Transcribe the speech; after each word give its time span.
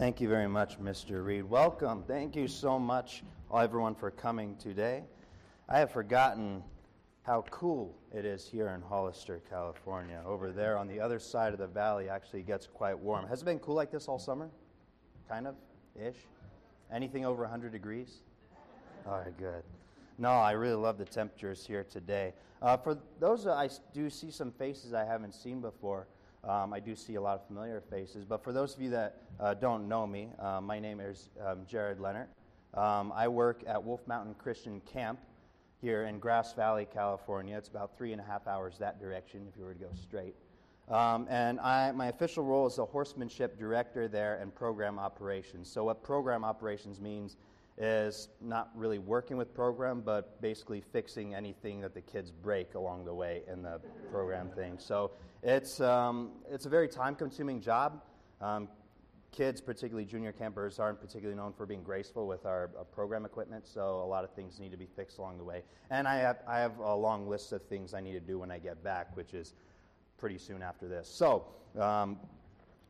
Thank 0.00 0.18
you 0.18 0.30
very 0.30 0.48
much, 0.48 0.80
Mr. 0.80 1.22
Reed. 1.22 1.44
Welcome. 1.44 2.04
Thank 2.08 2.34
you 2.34 2.48
so 2.48 2.78
much, 2.78 3.22
everyone, 3.54 3.94
for 3.94 4.10
coming 4.10 4.56
today. 4.56 5.04
I 5.68 5.78
have 5.78 5.90
forgotten 5.90 6.62
how 7.24 7.44
cool 7.50 7.94
it 8.10 8.24
is 8.24 8.48
here 8.48 8.68
in 8.68 8.80
Hollister, 8.80 9.42
California. 9.50 10.22
Over 10.24 10.52
there 10.52 10.78
on 10.78 10.88
the 10.88 10.98
other 10.98 11.18
side 11.18 11.52
of 11.52 11.58
the 11.58 11.66
valley 11.66 12.08
actually 12.08 12.40
gets 12.40 12.66
quite 12.66 12.98
warm. 12.98 13.28
Has 13.28 13.42
it 13.42 13.44
been 13.44 13.58
cool 13.58 13.74
like 13.74 13.90
this 13.90 14.08
all 14.08 14.18
summer? 14.18 14.48
Kind 15.28 15.46
of 15.46 15.54
ish. 15.94 16.16
Anything 16.90 17.26
over 17.26 17.42
100 17.42 17.70
degrees? 17.70 18.22
All 19.06 19.18
right, 19.18 19.36
good. 19.36 19.62
No, 20.16 20.30
I 20.30 20.52
really 20.52 20.76
love 20.76 20.96
the 20.96 21.04
temperatures 21.04 21.66
here 21.66 21.84
today. 21.84 22.32
Uh, 22.62 22.78
for 22.78 22.96
those, 23.18 23.46
I 23.46 23.68
do 23.92 24.08
see 24.08 24.30
some 24.30 24.50
faces 24.50 24.94
I 24.94 25.04
haven't 25.04 25.34
seen 25.34 25.60
before. 25.60 26.06
Um, 26.42 26.72
I 26.72 26.80
do 26.80 26.96
see 26.96 27.16
a 27.16 27.20
lot 27.20 27.34
of 27.34 27.46
familiar 27.46 27.82
faces, 27.90 28.24
but 28.24 28.42
for 28.42 28.52
those 28.52 28.74
of 28.74 28.80
you 28.80 28.90
that 28.90 29.22
uh, 29.38 29.54
don't 29.54 29.88
know 29.88 30.06
me, 30.06 30.30
uh, 30.38 30.60
my 30.60 30.78
name 30.78 31.00
is 31.00 31.28
um, 31.44 31.66
Jared 31.66 32.00
Leonard. 32.00 32.28
Um, 32.72 33.12
I 33.14 33.28
work 33.28 33.62
at 33.66 33.82
Wolf 33.82 34.06
Mountain 34.06 34.34
Christian 34.38 34.80
Camp 34.80 35.18
here 35.82 36.04
in 36.04 36.18
Grass 36.18 36.54
Valley, 36.54 36.86
California. 36.90 37.56
It's 37.56 37.68
about 37.68 37.96
three 37.96 38.12
and 38.12 38.20
a 38.20 38.24
half 38.24 38.46
hours 38.46 38.78
that 38.78 39.00
direction 39.00 39.46
if 39.50 39.58
you 39.58 39.64
were 39.64 39.74
to 39.74 39.80
go 39.80 39.90
straight. 40.00 40.34
Um, 40.88 41.26
and 41.30 41.60
I, 41.60 41.92
my 41.92 42.08
official 42.08 42.42
role 42.42 42.66
is 42.66 42.78
a 42.78 42.84
horsemanship 42.84 43.58
director 43.58 44.08
there 44.08 44.36
and 44.36 44.54
program 44.54 44.98
operations. 44.98 45.70
So, 45.70 45.84
what 45.84 46.02
program 46.02 46.44
operations 46.44 47.00
means 47.00 47.36
is 47.80 48.28
not 48.42 48.70
really 48.74 48.98
working 48.98 49.38
with 49.38 49.54
program, 49.54 50.02
but 50.02 50.40
basically 50.42 50.82
fixing 50.82 51.34
anything 51.34 51.80
that 51.80 51.94
the 51.94 52.00
kids 52.00 52.30
break 52.30 52.74
along 52.74 53.06
the 53.06 53.14
way 53.14 53.42
in 53.50 53.62
the 53.62 53.80
program 54.10 54.50
thing. 54.50 54.78
So, 54.78 55.12
it's, 55.42 55.80
um, 55.80 56.32
it's 56.50 56.66
a 56.66 56.68
very 56.68 56.86
time 56.86 57.14
consuming 57.14 57.60
job. 57.60 58.02
Um, 58.42 58.68
kids, 59.32 59.60
particularly 59.60 60.04
junior 60.04 60.32
campers, 60.32 60.78
aren't 60.78 61.00
particularly 61.00 61.36
known 61.36 61.52
for 61.52 61.64
being 61.64 61.82
graceful 61.82 62.26
with 62.26 62.44
our, 62.44 62.70
our, 62.76 62.84
program 62.84 63.24
equipment, 63.24 63.66
so 63.66 64.02
a 64.02 64.06
lot 64.06 64.24
of 64.24 64.32
things 64.34 64.58
need 64.58 64.72
to 64.72 64.76
be 64.76 64.88
fixed 64.96 65.18
along 65.18 65.38
the 65.38 65.44
way. 65.44 65.62
And 65.90 66.06
I 66.06 66.16
have, 66.16 66.38
I 66.46 66.58
have 66.58 66.78
a 66.78 66.94
long 66.94 67.28
list 67.28 67.52
of 67.52 67.62
things 67.62 67.94
I 67.94 68.00
need 68.00 68.12
to 68.12 68.20
do 68.20 68.38
when 68.38 68.50
I 68.50 68.58
get 68.58 68.82
back, 68.82 69.16
which 69.16 69.34
is 69.34 69.54
pretty 70.18 70.38
soon 70.38 70.62
after 70.62 70.88
this. 70.88 71.08
So, 71.08 71.46
um, 71.78 72.18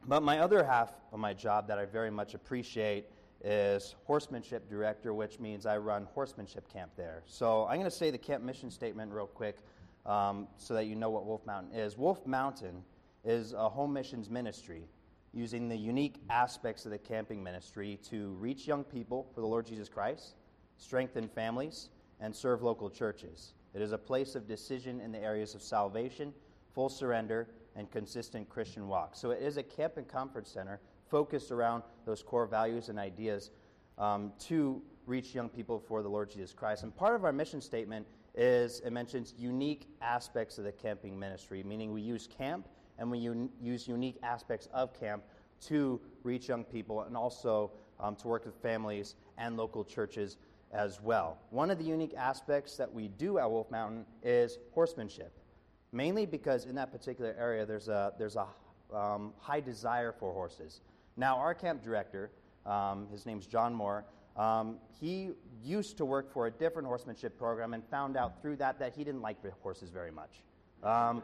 but 0.07 0.23
my 0.23 0.39
other 0.39 0.65
half 0.65 0.93
of 1.13 1.21
my 1.21 1.35
job 1.35 1.69
that 1.69 1.79
I 1.79 1.85
very 1.85 2.11
much 2.11 2.35
appreciate 2.35 3.07
is 3.43 3.95
horsemanship 4.05 4.69
director, 4.69 5.15
which 5.15 5.41
means 5.41 5.67
I 5.67 5.79
run 5.79 6.07
horsemanship 6.15 6.71
camp 6.73 6.93
there. 6.97 7.23
So 7.27 7.67
I'm 7.67 7.77
going 7.77 7.85
to 7.85 7.91
say 7.91 8.11
the 8.11 8.19
camp 8.19 8.45
mission 8.45 8.71
statement 8.71 9.13
real 9.13 9.27
quick 9.27 9.59
um, 10.07 10.47
so 10.57 10.75
that 10.75 10.87
you 10.87 10.95
know 10.95 11.11
what 11.11 11.25
Wolf 11.25 11.45
Mountain 11.47 11.79
is. 11.79 11.97
Wolf 11.97 12.27
Mountain 12.27 12.83
is 13.25 13.53
a 13.53 13.69
home 13.69 13.93
missions 13.93 14.29
ministry 14.31 14.89
using 15.33 15.69
the 15.69 15.77
unique 15.77 16.17
aspects 16.29 16.85
of 16.85 16.91
the 16.91 16.99
camping 16.99 17.43
ministry 17.43 17.99
to 18.11 18.31
reach 18.41 18.67
young 18.67 18.83
people 18.83 19.29
for 19.35 19.41
the 19.41 19.47
Lord 19.47 19.67
Jesus 19.67 19.89
Christ, 19.89 20.35
strengthen 20.77 21.29
families, 21.29 21.91
and 22.21 22.35
serve 22.35 22.63
local 22.63 22.91
churches. 22.91 23.55
It 23.75 23.83
is 23.83 23.93
a 23.93 23.99
place 23.99 24.35
of 24.35 24.49
decision 24.49 25.01
in 25.01 25.13
the 25.13 25.19
areas 25.21 25.55
of 25.55 25.63
salvation, 25.63 26.35
full 26.75 26.89
surrender, 26.89 27.49
and 27.77 27.91
consistent 27.91 28.49
Christian 28.49 28.89
walk. 28.89 29.15
So 29.15 29.31
it 29.31 29.43
is 29.43 29.57
a 29.57 29.63
camp 29.63 29.97
and 29.97 30.09
conference 30.09 30.51
center 30.51 30.81
focused 31.11 31.51
around 31.51 31.83
those 32.07 32.23
core 32.23 32.47
values 32.47 32.89
and 32.89 32.99
ideas 32.99 33.51
um, 33.99 34.33
to 34.39 34.81
reach 35.07 35.35
young 35.35 35.49
people 35.49 35.79
for 35.79 36.03
the 36.03 36.09
Lord 36.09 36.31
Jesus 36.31 36.53
Christ. 36.53 36.83
And 36.85 36.95
part 36.95 37.15
of 37.15 37.25
our 37.25 37.33
mission 37.33 37.61
statement 37.61 38.07
is 38.35 38.81
it 38.81 38.93
mentions 38.93 39.35
unique 39.37 39.89
aspects 40.01 40.59
of 40.59 40.65
the 40.65 40.73
camping 40.73 41.19
ministry, 41.19 41.63
meaning 41.63 41.93
we 41.93 42.01
use 42.01 42.29
camp 42.29 42.69
and 42.99 43.11
we 43.11 43.29
un- 43.29 43.51
use 43.61 43.89
unique 43.89 44.19
aspects 44.23 44.69
of 44.73 44.99
camp 44.99 45.25
to 45.63 46.01
reach 46.23 46.49
young 46.49 46.65
people 46.65 47.03
and 47.03 47.17
also 47.17 47.73
um, 47.99 48.15
to 48.17 48.29
work 48.29 48.47
with 48.47 48.55
families 48.57 49.17
and 49.37 49.57
local 49.57 49.85
churches 49.85 50.37
as 50.73 51.01
well. 51.03 51.39
One 51.51 51.71
of 51.71 51.79
the 51.79 51.85
unique 51.85 52.15
aspects 52.17 52.77
that 52.77 52.93
we 52.93 53.09
do 53.09 53.39
at 53.39 53.51
Wolf 53.51 53.71
Mountain 53.71 54.07
is 54.23 54.59
horsemanship, 54.73 55.33
mainly 55.93 56.25
because 56.25 56.67
in 56.67 56.75
that 56.77 56.93
particular 56.93 57.35
area 57.39 57.67
there's 57.67 57.89
a, 57.89 58.13
there's 58.19 58.37
a 58.37 58.47
um, 58.95 59.33
high 59.39 59.61
desire 59.61 60.13
for 60.13 60.33
horses. 60.33 60.81
Now, 61.21 61.37
our 61.37 61.53
camp 61.53 61.85
director, 61.85 62.31
um, 62.65 63.07
his 63.13 63.27
name's 63.27 63.47
John 63.47 63.75
Moore, 63.75 64.07
um, 64.39 64.79
he 64.99 65.33
used 65.63 65.99
to 65.99 66.07
work 66.07 66.33
for 66.33 66.47
a 66.47 66.51
different 66.51 66.89
horsemanship 66.89 67.37
program 67.37 67.75
and 67.75 67.85
found 67.91 68.17
out 68.17 68.41
through 68.41 68.57
that 68.57 68.79
that 68.79 68.95
he 68.97 69.05
didn't 69.05 69.21
like 69.21 69.37
horses 69.61 69.91
very 69.91 70.11
much. 70.11 70.41
Um, 70.83 71.23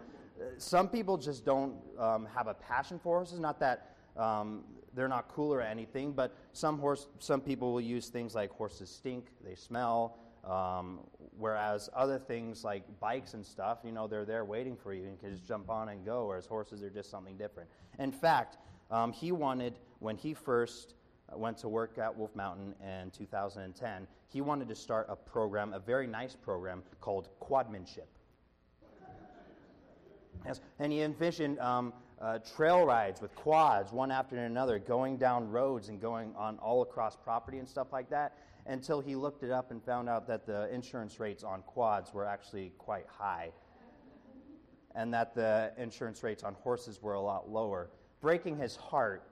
some 0.58 0.88
people 0.88 1.16
just 1.16 1.46
don't 1.46 1.76
um, 1.98 2.28
have 2.34 2.46
a 2.46 2.52
passion 2.52 2.98
for 2.98 3.16
horses. 3.16 3.40
Not 3.40 3.58
that 3.60 3.96
um, 4.18 4.64
they're 4.92 5.08
not 5.08 5.28
cool 5.28 5.50
or 5.50 5.62
anything, 5.62 6.12
but 6.12 6.36
some 6.52 6.78
horse, 6.78 7.06
some 7.18 7.40
people 7.40 7.72
will 7.72 7.80
use 7.80 8.08
things 8.08 8.34
like 8.34 8.50
horses 8.50 8.90
stink, 8.90 9.28
they 9.42 9.54
smell. 9.54 10.18
Um, 10.44 11.00
whereas 11.38 11.88
other 11.96 12.18
things 12.18 12.64
like 12.64 12.84
bikes 13.00 13.32
and 13.32 13.44
stuff, 13.44 13.78
you 13.82 13.92
know, 13.92 14.06
they're 14.06 14.26
there 14.26 14.44
waiting 14.44 14.76
for 14.76 14.92
you 14.92 15.04
and 15.04 15.12
you 15.12 15.18
can 15.18 15.30
just 15.30 15.48
jump 15.48 15.70
on 15.70 15.88
and 15.88 16.04
go. 16.04 16.26
Whereas 16.26 16.44
horses 16.44 16.82
are 16.82 16.90
just 16.90 17.10
something 17.10 17.38
different. 17.38 17.70
In 17.98 18.12
fact, 18.12 18.58
um, 18.90 19.12
he 19.12 19.32
wanted 19.32 19.74
when 19.98 20.16
he 20.16 20.34
first 20.34 20.94
uh, 21.32 21.36
went 21.36 21.58
to 21.58 21.68
work 21.68 21.98
at 21.98 22.16
Wolf 22.16 22.34
Mountain 22.34 22.74
in 22.82 23.10
2010, 23.10 24.06
he 24.28 24.40
wanted 24.40 24.68
to 24.68 24.74
start 24.74 25.06
a 25.08 25.16
program, 25.16 25.72
a 25.72 25.78
very 25.78 26.06
nice 26.06 26.34
program 26.34 26.82
called 27.00 27.28
Quadmanship. 27.40 28.08
Yes, 30.44 30.60
and 30.78 30.92
he 30.92 31.02
envisioned 31.02 31.58
um, 31.58 31.92
uh, 32.20 32.38
trail 32.38 32.84
rides 32.84 33.20
with 33.20 33.34
quads, 33.34 33.92
one 33.92 34.10
after 34.10 34.36
another, 34.36 34.78
going 34.78 35.16
down 35.16 35.50
roads 35.50 35.88
and 35.88 36.00
going 36.00 36.34
on 36.36 36.58
all 36.58 36.82
across 36.82 37.16
property 37.16 37.58
and 37.58 37.68
stuff 37.68 37.88
like 37.92 38.08
that, 38.10 38.36
until 38.66 39.00
he 39.00 39.14
looked 39.14 39.42
it 39.42 39.50
up 39.50 39.70
and 39.70 39.82
found 39.82 40.08
out 40.08 40.26
that 40.26 40.46
the 40.46 40.72
insurance 40.72 41.20
rates 41.20 41.44
on 41.44 41.62
quads 41.62 42.12
were 42.12 42.24
actually 42.24 42.72
quite 42.78 43.06
high, 43.06 43.50
and 44.94 45.12
that 45.12 45.34
the 45.34 45.72
insurance 45.76 46.22
rates 46.22 46.42
on 46.42 46.54
horses 46.54 47.02
were 47.02 47.14
a 47.14 47.20
lot 47.20 47.50
lower. 47.50 47.90
Breaking 48.20 48.56
his 48.56 48.76
heart, 48.76 49.28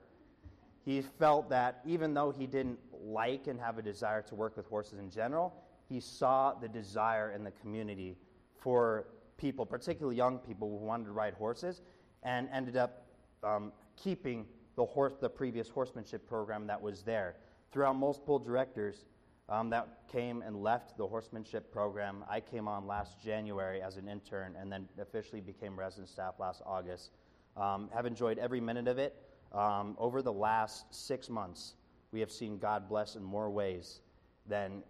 he 0.85 1.01
felt 1.01 1.49
that 1.49 1.81
even 1.83 2.13
though 2.13 2.31
he 2.31 2.45
didn't 2.45 2.77
like 3.03 3.47
and 3.47 3.59
have 3.59 3.79
a 3.79 3.81
desire 3.81 4.21
to 4.21 4.35
work 4.35 4.55
with 4.55 4.67
horses 4.67 4.99
in 4.99 5.09
general, 5.09 5.53
he 5.89 5.99
saw 5.99 6.53
the 6.53 6.67
desire 6.67 7.31
in 7.31 7.43
the 7.43 7.51
community 7.51 8.15
for 8.55 9.07
people, 9.37 9.65
particularly 9.65 10.15
young 10.15 10.37
people 10.37 10.69
who 10.69 10.85
wanted 10.85 11.05
to 11.05 11.11
ride 11.11 11.33
horses, 11.33 11.81
and 12.21 12.47
ended 12.53 12.77
up 12.77 13.07
um, 13.43 13.71
keeping 13.95 14.45
the, 14.75 14.85
horse, 14.85 15.13
the 15.19 15.29
previous 15.29 15.69
horsemanship 15.69 16.27
program 16.27 16.67
that 16.67 16.79
was 16.79 17.01
there. 17.01 17.35
Throughout 17.71 17.95
multiple 17.95 18.37
directors 18.37 19.05
um, 19.49 19.69
that 19.71 19.87
came 20.11 20.43
and 20.43 20.61
left 20.61 20.97
the 20.97 21.07
horsemanship 21.07 21.71
program, 21.71 22.23
I 22.29 22.39
came 22.39 22.67
on 22.67 22.85
last 22.85 23.21
January 23.23 23.81
as 23.81 23.97
an 23.97 24.07
intern 24.07 24.55
and 24.59 24.71
then 24.71 24.87
officially 24.99 25.41
became 25.41 25.77
resident 25.77 26.09
staff 26.09 26.35
last 26.39 26.61
August. 26.65 27.11
Um, 27.57 27.89
have 27.93 28.05
enjoyed 28.05 28.37
every 28.37 28.61
minute 28.61 28.87
of 28.87 28.97
it. 28.97 29.15
Um, 29.55 29.95
over 29.97 30.21
the 30.21 30.33
last 30.33 30.93
six 30.93 31.29
months, 31.29 31.75
we 32.11 32.19
have 32.19 32.29
seen 32.29 32.57
God 32.57 32.89
bless 32.89 33.15
in 33.15 33.23
more 33.23 33.49
ways 33.49 34.01
than 34.47 34.83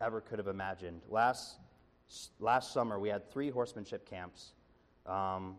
ever 0.00 0.20
could 0.20 0.38
have 0.38 0.48
imagined. 0.48 1.00
Last, 1.08 1.56
last 2.38 2.72
summer, 2.72 2.98
we 2.98 3.08
had 3.08 3.30
three 3.30 3.48
horsemanship 3.48 4.08
camps. 4.08 4.52
Um, 5.06 5.56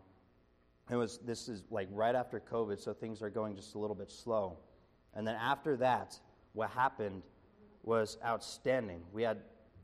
it 0.90 0.94
was, 0.94 1.18
this 1.18 1.48
is 1.48 1.64
like 1.70 1.88
right 1.90 2.14
after 2.14 2.40
COVID, 2.40 2.80
so 2.80 2.94
things 2.94 3.20
are 3.20 3.30
going 3.30 3.56
just 3.56 3.74
a 3.74 3.78
little 3.78 3.96
bit 3.96 4.10
slow. 4.10 4.58
And 5.14 5.26
then 5.26 5.34
after 5.34 5.76
that, 5.78 6.18
what 6.52 6.70
happened 6.70 7.22
was 7.82 8.16
outstanding. 8.24 9.02
We 9.12 9.24
had 9.24 9.38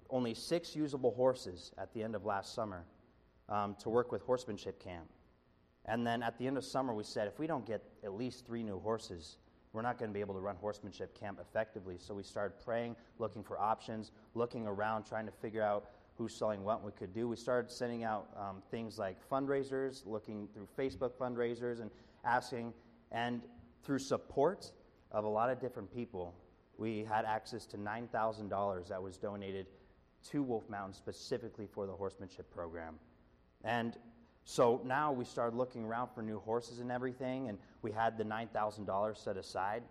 only 0.08 0.34
six 0.34 0.76
usable 0.76 1.12
horses 1.14 1.72
at 1.78 1.92
the 1.94 2.02
end 2.02 2.14
of 2.14 2.24
last 2.24 2.54
summer 2.54 2.84
um, 3.48 3.74
to 3.80 3.88
work 3.88 4.12
with 4.12 4.22
horsemanship 4.22 4.82
camp. 4.82 5.08
And 5.86 6.06
then 6.06 6.22
at 6.22 6.38
the 6.38 6.46
end 6.46 6.56
of 6.56 6.64
summer, 6.64 6.94
we 6.94 7.04
said 7.04 7.26
if 7.26 7.38
we 7.38 7.46
don't 7.46 7.66
get 7.66 7.82
at 8.04 8.14
least 8.14 8.46
three 8.46 8.62
new 8.62 8.78
horses, 8.78 9.38
we're 9.72 9.82
not 9.82 9.98
going 9.98 10.10
to 10.10 10.14
be 10.14 10.20
able 10.20 10.34
to 10.34 10.40
run 10.40 10.56
horsemanship 10.56 11.18
camp 11.18 11.38
effectively. 11.40 11.96
So 11.98 12.14
we 12.14 12.22
started 12.22 12.62
praying, 12.64 12.94
looking 13.18 13.42
for 13.42 13.58
options, 13.58 14.12
looking 14.34 14.66
around, 14.66 15.04
trying 15.04 15.26
to 15.26 15.32
figure 15.32 15.62
out 15.62 15.86
who's 16.16 16.38
selling 16.38 16.62
what 16.62 16.84
we 16.84 16.92
could 16.92 17.14
do. 17.14 17.26
We 17.26 17.36
started 17.36 17.70
sending 17.70 18.04
out 18.04 18.28
um, 18.36 18.62
things 18.70 18.98
like 18.98 19.16
fundraisers, 19.30 20.06
looking 20.06 20.48
through 20.52 20.68
Facebook 20.78 21.12
fundraisers 21.12 21.80
and 21.80 21.90
asking, 22.24 22.74
and 23.10 23.40
through 23.82 23.98
support 23.98 24.70
of 25.10 25.24
a 25.24 25.28
lot 25.28 25.50
of 25.50 25.60
different 25.60 25.92
people, 25.92 26.34
we 26.76 27.04
had 27.04 27.24
access 27.24 27.66
to 27.66 27.76
$9,000 27.76 28.88
that 28.88 29.02
was 29.02 29.16
donated 29.16 29.66
to 30.30 30.42
Wolf 30.42 30.68
Mountain 30.68 30.94
specifically 30.94 31.66
for 31.66 31.86
the 31.86 31.92
horsemanship 31.92 32.50
program. 32.50 32.94
And 33.64 33.96
so 34.44 34.80
now 34.84 35.12
we 35.12 35.24
started 35.24 35.56
looking 35.56 35.84
around 35.84 36.08
for 36.14 36.22
new 36.22 36.40
horses 36.40 36.80
and 36.80 36.90
everything, 36.90 37.48
and 37.48 37.58
we 37.82 37.92
had 37.92 38.18
the 38.18 38.24
$9,000 38.24 39.16
set 39.16 39.36
aside. 39.36 39.82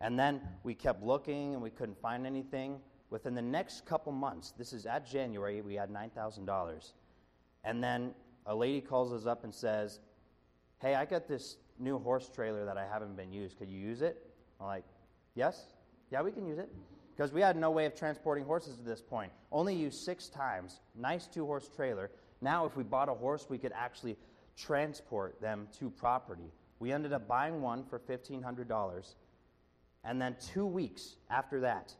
And 0.00 0.18
then 0.18 0.40
we 0.62 0.74
kept 0.74 1.02
looking 1.02 1.54
and 1.54 1.62
we 1.62 1.70
couldn't 1.70 2.00
find 2.00 2.26
anything. 2.26 2.80
Within 3.10 3.34
the 3.34 3.42
next 3.42 3.84
couple 3.84 4.12
months, 4.12 4.52
this 4.56 4.72
is 4.72 4.86
at 4.86 5.06
January, 5.06 5.60
we 5.60 5.74
had 5.74 5.90
$9,000. 5.90 6.92
And 7.64 7.82
then 7.82 8.14
a 8.46 8.54
lady 8.54 8.80
calls 8.80 9.12
us 9.12 9.26
up 9.26 9.44
and 9.44 9.52
says, 9.52 10.00
Hey, 10.80 10.94
I 10.94 11.04
got 11.04 11.28
this 11.28 11.58
new 11.78 11.98
horse 11.98 12.30
trailer 12.34 12.64
that 12.64 12.78
I 12.78 12.86
haven't 12.86 13.16
been 13.16 13.32
used. 13.32 13.58
Could 13.58 13.68
you 13.68 13.78
use 13.78 14.00
it? 14.00 14.24
I'm 14.60 14.66
like, 14.66 14.84
Yes? 15.34 15.66
Yeah, 16.10 16.22
we 16.22 16.32
can 16.32 16.46
use 16.46 16.58
it. 16.58 16.70
Because 17.14 17.32
we 17.32 17.42
had 17.42 17.56
no 17.56 17.70
way 17.70 17.84
of 17.84 17.94
transporting 17.94 18.44
horses 18.44 18.78
at 18.78 18.84
this 18.86 19.02
point. 19.02 19.30
Only 19.52 19.74
used 19.74 20.02
six 20.02 20.28
times. 20.28 20.80
Nice 20.94 21.26
two 21.26 21.44
horse 21.44 21.68
trailer. 21.68 22.10
Now, 22.40 22.64
if 22.66 22.76
we 22.76 22.82
bought 22.82 23.08
a 23.08 23.14
horse, 23.14 23.46
we 23.48 23.58
could 23.58 23.72
actually 23.74 24.16
transport 24.56 25.40
them 25.40 25.68
to 25.78 25.90
property. 25.90 26.52
We 26.78 26.92
ended 26.92 27.12
up 27.12 27.28
buying 27.28 27.60
one 27.60 27.84
for 27.84 27.98
$1,500. 27.98 29.14
And 30.04 30.20
then 30.20 30.36
two 30.40 30.64
weeks 30.64 31.16
after 31.28 31.60
that, 31.60 31.94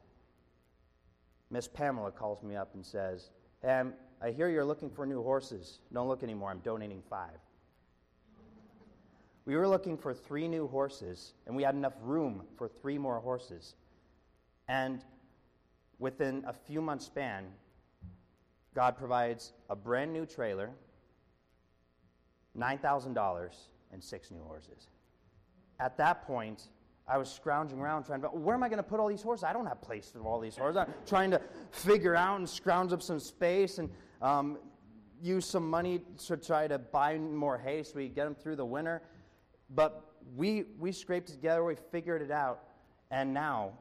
Miss 1.51 1.69
Pamela 1.69 2.11
calls 2.11 2.43
me 2.43 2.57
up 2.57 2.75
and 2.75 2.85
says, 2.85 3.31
hey, 3.61 3.83
I 4.23 4.31
hear 4.31 4.49
you're 4.49 4.65
looking 4.65 4.91
for 4.91 5.05
new 5.05 5.23
horses. 5.23 5.81
Don't 5.93 6.09
look 6.09 6.23
anymore. 6.23 6.51
I'm 6.51 6.61
donating 6.61 7.03
five. 7.11 7.39
We 9.47 9.57
were 9.57 9.67
looking 9.67 9.97
for 9.97 10.15
three 10.15 10.47
new 10.47 10.69
horses, 10.69 11.33
and 11.47 11.57
we 11.57 11.63
had 11.63 11.75
enough 11.75 11.95
room 12.03 12.43
for 12.57 12.69
three 12.69 12.99
more 12.99 13.19
horses. 13.19 13.75
And 14.69 15.03
within 15.99 16.45
a 16.47 16.53
few 16.53 16.81
months' 16.81 17.07
span, 17.07 17.47
God 18.75 18.97
provides 18.97 19.53
a 19.69 19.77
brand 19.77 20.13
new 20.13 20.27
trailer, 20.27 20.71
$9,000, 22.57 23.51
and 23.93 24.03
six 24.03 24.31
new 24.31 24.43
horses. 24.43 24.89
At 25.81 25.97
that 25.99 26.27
point, 26.27 26.69
I 27.09 27.19
was 27.19 27.31
scrounging 27.31 27.81
around 27.81 28.05
trying 28.05 28.21
to, 28.23 28.29
where 28.29 28.55
am 28.55 28.63
I 28.63 28.69
going 28.69 28.77
to 28.77 28.85
put 28.85 29.01
all 29.01 29.09
these 29.09 29.23
horses? 29.23 29.43
I 29.43 29.53
don't 29.53 29.67
have 29.67 29.83
place 29.83 30.11
for 30.13 30.21
all 30.21 30.39
these 30.39 30.57
horses. 30.57 30.77
I'm 30.77 30.95
trying 31.07 31.33
to 31.33 31.41
figure 31.73 32.15
out 32.15 32.39
and 32.39 32.49
scrounge 32.49 32.93
up 32.93 33.03
some 33.03 33.19
space 33.19 33.79
and 33.79 33.91
um, 34.23 34.59
use 35.21 35.45
some 35.45 35.69
money 35.69 36.03
to 36.27 36.37
try 36.37 36.69
to 36.69 36.79
buy 36.79 37.19
more 37.19 37.59
hay 37.59 37.83
so 37.83 37.95
we 37.97 38.09
get 38.09 38.25
them 38.25 38.35
through 38.35 38.57
the 38.57 38.65
winter. 38.65 39.03
But 39.71 40.05
we, 40.37 40.65
we 40.79 40.93
scraped 40.93 41.29
together, 41.29 41.65
we 41.65 41.75
figured 41.91 42.23
it 42.23 42.31
out, 42.31 42.61
and 43.11 43.35
now 43.35 43.73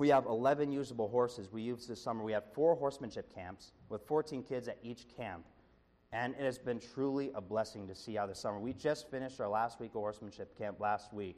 we 0.00 0.08
have 0.08 0.24
11 0.24 0.72
usable 0.72 1.08
horses. 1.08 1.52
We 1.52 1.60
used 1.60 1.86
this 1.86 2.00
summer. 2.00 2.24
We 2.24 2.32
have 2.32 2.44
four 2.54 2.74
horsemanship 2.74 3.34
camps 3.34 3.72
with 3.90 4.00
14 4.06 4.42
kids 4.42 4.66
at 4.66 4.78
each 4.82 5.04
camp. 5.14 5.44
And 6.10 6.34
it 6.36 6.42
has 6.42 6.58
been 6.58 6.80
truly 6.80 7.30
a 7.34 7.40
blessing 7.42 7.86
to 7.86 7.94
see 7.94 8.14
how 8.14 8.26
this 8.26 8.38
summer. 8.38 8.58
We 8.58 8.72
just 8.72 9.10
finished 9.10 9.42
our 9.42 9.48
last 9.48 9.78
week 9.78 9.90
of 9.90 10.00
horsemanship 10.00 10.56
camp 10.56 10.80
last 10.80 11.12
week, 11.12 11.36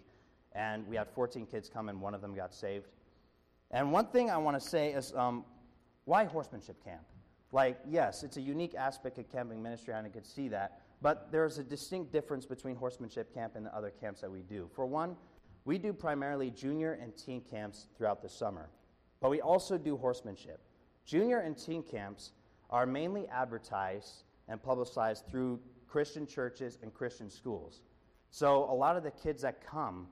and 0.53 0.87
we 0.87 0.95
had 0.95 1.11
14 1.11 1.45
kids 1.45 1.69
come, 1.69 1.89
and 1.89 2.01
one 2.01 2.15
of 2.15 2.21
them 2.21 2.37
got 2.37 2.55
saved. 2.55 2.87
And 3.73 3.91
one 3.91 4.07
thing 4.07 4.31
I 4.31 4.37
want 4.37 4.63
to 4.63 4.67
say 4.67 4.93
is 4.93 5.13
um, 5.17 5.45
why 6.05 6.25
horsemanship 6.25 6.83
camp? 6.85 7.03
Like, 7.51 7.81
yes, 7.91 8.23
it's 8.23 8.37
a 8.37 8.41
unique 8.41 8.77
aspect 8.77 9.19
of 9.19 9.29
camping 9.29 9.61
ministry, 9.61 9.93
and 9.93 10.07
I 10.07 10.11
could 10.11 10.25
see 10.25 10.47
that. 10.51 10.83
But 11.03 11.33
there's 11.33 11.59
a 11.59 11.65
distinct 11.65 12.13
difference 12.13 12.47
between 12.47 12.77
horsemanship 12.77 13.35
camp 13.35 13.57
and 13.57 13.67
the 13.67 13.75
other 13.75 13.91
camps 13.91 14.21
that 14.21 14.31
we 14.31 14.43
do. 14.43 14.71
For 14.73 14.87
one, 14.87 15.17
we 15.65 15.79
do 15.79 15.93
primarily 15.93 16.51
junior 16.51 16.99
and 17.01 17.17
teen 17.17 17.41
camps 17.41 17.87
throughout 17.97 18.23
the 18.23 18.29
summer, 18.29 18.69
but 19.21 19.31
we 19.31 19.41
also 19.41 19.79
do 19.79 19.97
horsemanship. 19.97 20.61
Junior 21.05 21.39
and 21.39 21.57
teen 21.57 21.83
camps 21.83 22.33
are 22.71 22.87
mainly 22.87 23.29
advertised 23.29 24.25
and 24.49 24.63
publicized 24.63 25.27
through 25.31 25.61
Christian 25.87 26.27
churches 26.27 26.79
and 26.83 26.93
Christian 26.93 27.31
schools. 27.31 27.83
So 28.31 28.65
a 28.71 28.75
lot 28.75 28.97
of 28.97 29.03
the 29.03 29.11
kids 29.11 29.43
that 29.43 29.65
come 29.65 30.09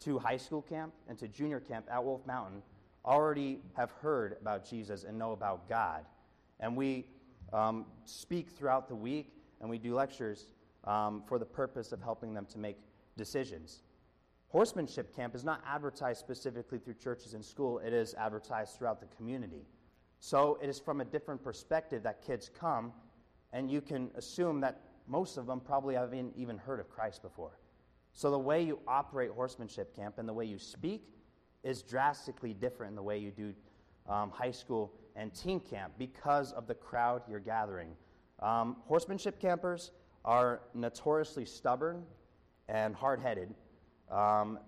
to 0.00 0.18
high 0.18 0.36
school 0.36 0.62
camp 0.62 0.92
and 1.08 1.16
to 1.18 1.28
junior 1.28 1.60
camp 1.60 1.86
at 1.90 2.02
Wolf 2.02 2.26
Mountain 2.26 2.62
already 3.04 3.60
have 3.76 3.90
heard 3.92 4.36
about 4.40 4.68
Jesus 4.68 5.04
and 5.04 5.18
know 5.18 5.32
about 5.32 5.68
God. 5.68 6.04
And 6.58 6.76
we 6.76 7.06
um, 7.52 7.86
speak 8.04 8.50
throughout 8.50 8.88
the 8.88 8.94
week 8.94 9.32
and 9.60 9.70
we 9.70 9.78
do 9.78 9.94
lectures 9.94 10.48
um, 10.84 11.22
for 11.26 11.38
the 11.38 11.46
purpose 11.46 11.92
of 11.92 12.02
helping 12.02 12.34
them 12.34 12.46
to 12.46 12.58
make 12.58 12.76
decisions. 13.16 13.82
Horsemanship 14.50 15.14
camp 15.14 15.36
is 15.36 15.44
not 15.44 15.62
advertised 15.64 16.18
specifically 16.18 16.80
through 16.80 16.94
churches 16.94 17.34
and 17.34 17.44
school, 17.44 17.78
it 17.78 17.92
is 17.92 18.14
advertised 18.14 18.76
throughout 18.76 19.00
the 19.00 19.06
community. 19.16 19.64
So 20.18 20.58
it 20.60 20.68
is 20.68 20.78
from 20.78 21.00
a 21.00 21.04
different 21.04 21.42
perspective 21.42 22.02
that 22.02 22.20
kids 22.20 22.50
come, 22.58 22.92
and 23.52 23.70
you 23.70 23.80
can 23.80 24.10
assume 24.16 24.60
that 24.62 24.80
most 25.06 25.36
of 25.36 25.46
them 25.46 25.60
probably 25.60 25.94
haven't 25.94 26.34
even 26.36 26.58
heard 26.58 26.80
of 26.80 26.90
Christ 26.90 27.22
before. 27.22 27.58
So 28.12 28.32
the 28.32 28.38
way 28.38 28.62
you 28.62 28.80
operate 28.88 29.30
horsemanship 29.30 29.94
camp 29.94 30.18
and 30.18 30.28
the 30.28 30.32
way 30.32 30.44
you 30.44 30.58
speak 30.58 31.04
is 31.62 31.82
drastically 31.82 32.52
different 32.52 32.90
in 32.90 32.96
the 32.96 33.02
way 33.02 33.18
you 33.18 33.30
do 33.30 33.54
um, 34.08 34.30
high 34.30 34.50
school 34.50 34.92
and 35.14 35.32
teen 35.32 35.60
camp 35.60 35.92
because 35.96 36.52
of 36.52 36.66
the 36.66 36.74
crowd 36.74 37.22
you're 37.28 37.38
gathering. 37.38 37.90
Um, 38.40 38.78
horsemanship 38.86 39.40
campers 39.40 39.92
are 40.24 40.62
notoriously 40.74 41.44
stubborn 41.44 42.02
and 42.68 42.96
hard 42.96 43.20
headed. 43.20 43.54
Um, 44.10 44.58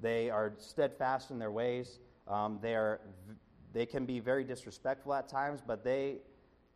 they 0.00 0.30
are 0.30 0.52
steadfast 0.58 1.30
in 1.30 1.38
their 1.38 1.50
ways. 1.50 1.98
Um, 2.28 2.58
they, 2.60 2.74
are, 2.74 3.00
they 3.72 3.86
can 3.86 4.04
be 4.04 4.20
very 4.20 4.44
disrespectful 4.44 5.14
at 5.14 5.28
times, 5.28 5.60
but 5.64 5.84
they, 5.84 6.18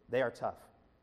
they 0.09 0.23
are 0.23 0.31
tough. 0.31 0.59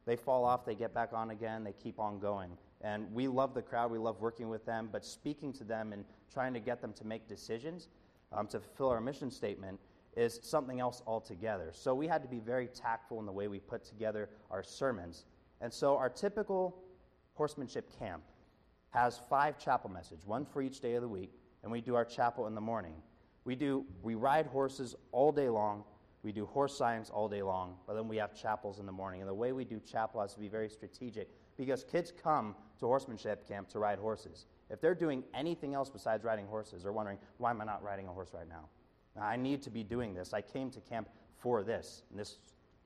They 0.06 0.15
fall 0.15 0.44
off, 0.44 0.65
they 0.65 0.75
get 0.75 0.94
back 0.94 1.13
on 1.13 1.31
again, 1.31 1.63
they 1.63 1.74
keep 1.74 2.00
on 2.00 2.19
going. 2.19 2.51
And 2.81 3.12
we 3.13 3.27
love 3.27 3.54
the 3.54 3.62
crowd, 3.62 3.92
we 3.92 3.98
love 3.98 4.19
working 4.19 4.50
with 4.50 4.65
them, 4.65 4.89
but 4.92 5.06
speaking 5.06 5.54
to 5.54 5.63
them 5.63 5.94
and 5.94 6.04
trying 6.33 6.54
to 6.54 6.60
get 6.60 6.81
them 6.81 6.92
to 6.94 7.06
make 7.06 7.27
decisions 7.27 7.88
um, 8.33 8.48
to 8.48 8.60
fulfill 8.60 8.89
our 8.89 9.00
mission 9.00 9.31
statement 9.31 9.80
is 10.18 10.39
something 10.44 10.80
else 10.81 11.01
altogether. 11.07 11.69
So 11.74 11.95
we 11.95 12.07
had 12.07 12.21
to 12.21 12.27
be 12.27 12.39
very 12.39 12.68
tactful 12.68 13.19
in 13.19 13.25
the 13.25 13.31
way 13.31 13.48
we 13.48 13.60
put 13.60 13.86
together 13.86 14.30
our 14.51 14.62
sermons 14.63 15.25
and 15.63 15.74
so 15.74 15.98
our 15.98 16.10
typical 16.10 16.75
horsemanship 17.36 17.98
camp 17.98 18.21
has 18.94 19.19
five 19.30 19.57
chapel 19.57 19.90
messages, 19.90 20.25
one 20.25 20.45
for 20.45 20.62
each 20.62 20.80
day 20.80 20.94
of 20.94 21.01
the 21.01 21.07
week, 21.07 21.31
and 21.63 21.72
we 21.72 21.81
do 21.81 21.95
our 21.95 22.06
chapel 22.06 22.48
in 22.48 22.56
the 22.56 22.62
morning. 22.62 22.94
We 23.44 23.56
do 23.56 23.86
we 24.01 24.16
ride 24.16 24.45
horses 24.45 24.95
all 25.12 25.31
day 25.31 25.50
long. 25.50 25.84
We 26.22 26.31
do 26.31 26.45
horse 26.45 26.78
science 26.78 27.10
all 27.10 27.28
day 27.28 27.42
long, 27.42 27.75
but 27.86 27.95
then 27.95 28.07
we 28.07 28.16
have 28.18 28.34
chapels 28.34 28.80
in 28.80 28.86
the 28.86 28.92
morning. 28.92 29.19
And 29.19 29.30
the 29.30 29.34
way 29.34 29.51
we 29.51 29.66
do 29.66 29.81
chapel 29.81 30.22
has 30.22 30.34
to 30.36 30.40
be 30.40 30.48
very 30.48 30.69
strategic 30.69 31.28
because 31.57 31.84
kids 31.84 32.13
come 32.24 32.56
to 32.80 32.86
horsemanship 32.86 33.45
camp 33.45 33.68
to 33.69 33.80
ride 33.80 34.00
horses. 34.00 34.45
If 34.69 34.80
they're 34.80 34.96
doing 34.96 35.24
anything 35.34 35.74
else 35.74 35.89
besides 35.89 36.24
riding 36.24 36.48
horses, 36.48 36.84
they're 36.84 36.94
wondering, 36.94 37.18
why 37.39 37.50
am 37.50 37.60
I 37.60 37.66
not 37.66 37.84
riding 37.84 38.07
a 38.07 38.12
horse 38.12 38.30
right 38.34 38.48
now? 38.48 38.69
I 39.22 39.36
need 39.36 39.62
to 39.63 39.69
be 39.69 39.84
doing 39.84 40.13
this. 40.13 40.34
I 40.34 40.42
came 40.42 40.72
to 40.72 40.80
camp 40.80 41.10
for 41.38 41.62
this, 41.62 42.04
and 42.10 42.19
this, 42.19 42.38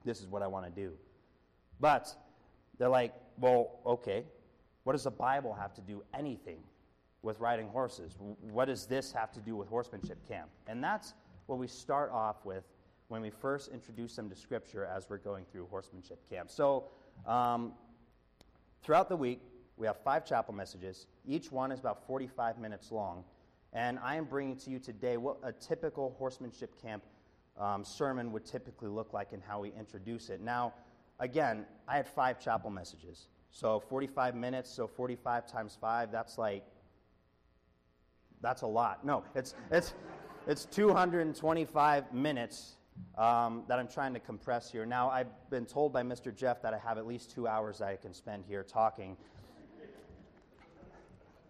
this 0.03 0.19
is 0.19 0.27
what 0.27 0.41
I 0.41 0.47
want 0.47 0.65
to 0.65 0.71
do. 0.71 0.91
But 1.79 2.13
they're 2.77 2.89
like, 2.89 3.13
well, 3.37 3.79
okay, 3.85 4.25
what 4.87 4.93
does 4.93 5.03
the 5.03 5.11
Bible 5.11 5.53
have 5.53 5.73
to 5.73 5.81
do 5.81 6.01
anything 6.13 6.59
with 7.21 7.41
riding 7.41 7.67
horses? 7.67 8.15
What 8.39 8.69
does 8.69 8.85
this 8.85 9.11
have 9.11 9.33
to 9.33 9.41
do 9.41 9.53
with 9.53 9.67
horsemanship 9.67 10.25
camp? 10.29 10.47
And 10.65 10.81
that's 10.81 11.13
what 11.47 11.59
we 11.59 11.67
start 11.67 12.09
off 12.13 12.45
with 12.45 12.63
when 13.09 13.21
we 13.21 13.29
first 13.29 13.69
introduce 13.73 14.15
them 14.15 14.29
to 14.29 14.35
Scripture 14.37 14.85
as 14.85 15.09
we're 15.09 15.17
going 15.17 15.43
through 15.51 15.67
horsemanship 15.69 16.19
camp. 16.29 16.49
So, 16.49 16.85
um, 17.25 17.73
throughout 18.81 19.09
the 19.09 19.17
week, 19.17 19.41
we 19.75 19.85
have 19.87 19.97
five 19.97 20.25
chapel 20.25 20.53
messages. 20.53 21.07
Each 21.27 21.51
one 21.51 21.73
is 21.73 21.81
about 21.81 22.07
45 22.07 22.57
minutes 22.57 22.89
long. 22.89 23.25
And 23.73 23.99
I 23.99 24.15
am 24.15 24.23
bringing 24.23 24.55
to 24.55 24.69
you 24.69 24.79
today 24.79 25.17
what 25.17 25.35
a 25.43 25.51
typical 25.51 26.15
horsemanship 26.17 26.81
camp 26.81 27.03
um, 27.59 27.83
sermon 27.83 28.31
would 28.31 28.45
typically 28.45 28.87
look 28.87 29.11
like 29.11 29.33
and 29.33 29.43
how 29.45 29.59
we 29.59 29.73
introduce 29.77 30.29
it. 30.29 30.39
Now, 30.39 30.73
again, 31.19 31.65
I 31.89 31.97
had 31.97 32.07
five 32.07 32.39
chapel 32.39 32.69
messages. 32.69 33.27
So 33.51 33.79
45 33.79 34.35
minutes, 34.35 34.69
so 34.69 34.87
45 34.87 35.47
times 35.47 35.77
five, 35.79 36.11
that's 36.11 36.37
like, 36.37 36.63
that's 38.41 38.61
a 38.61 38.67
lot. 38.67 39.05
No, 39.05 39.23
it's, 39.35 39.55
it's, 39.71 39.93
it's 40.45 40.65
225 40.65 42.13
minutes 42.13 42.75
um, 43.17 43.63
that 43.67 43.79
I'm 43.79 43.87
trying 43.87 44.13
to 44.13 44.19
compress 44.19 44.71
here. 44.71 44.85
Now, 44.85 45.09
I've 45.09 45.27
been 45.49 45.65
told 45.65 45.91
by 45.91 46.03
Mr. 46.03 46.35
Jeff 46.35 46.61
that 46.61 46.73
I 46.73 46.77
have 46.77 46.97
at 46.97 47.07
least 47.07 47.31
two 47.31 47.47
hours 47.47 47.79
that 47.79 47.87
I 47.89 47.95
can 47.95 48.13
spend 48.13 48.43
here 48.47 48.63
talking. 48.63 49.17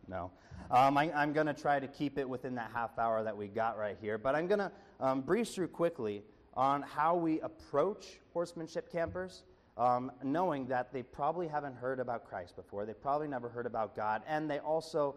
No. 0.07 0.31
Um, 0.71 0.97
I, 0.97 1.11
am 1.21 1.33
going 1.33 1.47
to 1.47 1.53
try 1.53 1.79
to 1.79 1.87
keep 1.87 2.17
it 2.17 2.27
within 2.27 2.55
that 2.55 2.71
half 2.73 2.97
hour 2.97 3.23
that 3.23 3.35
we 3.35 3.47
got 3.47 3.77
right 3.77 3.97
here, 4.01 4.17
but 4.17 4.35
I'm 4.35 4.47
going 4.47 4.59
to 4.59 4.71
um, 4.99 5.21
breeze 5.21 5.53
through 5.53 5.69
quickly 5.69 6.23
on 6.53 6.81
how 6.81 7.15
we 7.15 7.39
approach 7.41 8.19
horsemanship 8.33 8.91
campers 8.91 9.43
um, 9.77 10.11
knowing 10.23 10.65
that 10.67 10.91
they 10.91 11.03
probably 11.03 11.47
haven't 11.47 11.75
heard 11.75 11.99
about 11.99 12.27
Christ 12.27 12.55
before. 12.55 12.85
They 12.85 12.93
probably 12.93 13.27
never 13.27 13.47
heard 13.47 13.65
about 13.65 13.95
God. 13.95 14.23
And 14.27 14.49
they 14.49 14.59
also, 14.59 15.15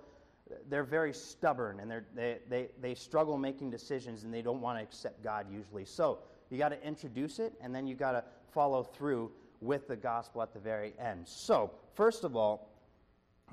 they're 0.69 0.85
very 0.85 1.15
stubborn 1.15 1.81
and 1.81 2.05
they 2.15 2.39
they, 2.49 2.69
they 2.81 2.95
struggle 2.95 3.39
making 3.39 3.71
decisions 3.71 4.25
and 4.25 4.33
they 4.33 4.43
don't 4.43 4.61
want 4.61 4.79
to 4.79 4.83
accept 4.83 5.23
God 5.25 5.47
usually. 5.51 5.85
So 5.85 6.19
you 6.51 6.59
got 6.59 6.71
to 6.71 6.87
introduce 6.87 7.39
it 7.39 7.55
and 7.63 7.75
then 7.75 7.87
you 7.87 7.95
got 7.95 8.13
to 8.13 8.25
follow 8.53 8.83
through 8.83 9.31
with 9.61 9.89
the 9.89 9.97
gospel 9.97 10.43
at 10.43 10.53
the 10.53 10.61
very 10.61 10.95
end. 10.99 11.27
So, 11.27 11.71
first 11.95 12.25
of 12.25 12.35
all, 12.37 12.71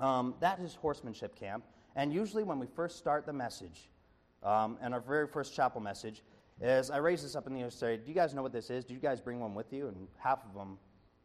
um, 0.00 0.34
that 0.40 0.58
is 0.60 0.74
horsemanship 0.74 1.38
camp. 1.38 1.64
And 1.96 2.12
usually 2.12 2.44
when 2.44 2.58
we 2.58 2.66
first 2.66 2.96
start 2.96 3.26
the 3.26 3.32
message, 3.32 3.90
um, 4.42 4.78
and 4.80 4.94
our 4.94 5.00
very 5.00 5.26
first 5.26 5.54
chapel 5.54 5.80
message, 5.80 6.22
is 6.60 6.90
I 6.90 6.98
raise 6.98 7.22
this 7.22 7.36
up 7.36 7.46
in 7.46 7.54
the 7.54 7.70
side. 7.70 8.04
Do 8.04 8.08
you 8.08 8.14
guys 8.14 8.34
know 8.34 8.42
what 8.42 8.52
this 8.52 8.70
is? 8.70 8.84
Do 8.84 8.94
you 8.94 9.00
guys 9.00 9.20
bring 9.20 9.40
one 9.40 9.54
with 9.54 9.72
you? 9.72 9.88
And 9.88 10.08
half 10.18 10.44
of 10.44 10.54
them 10.54 10.78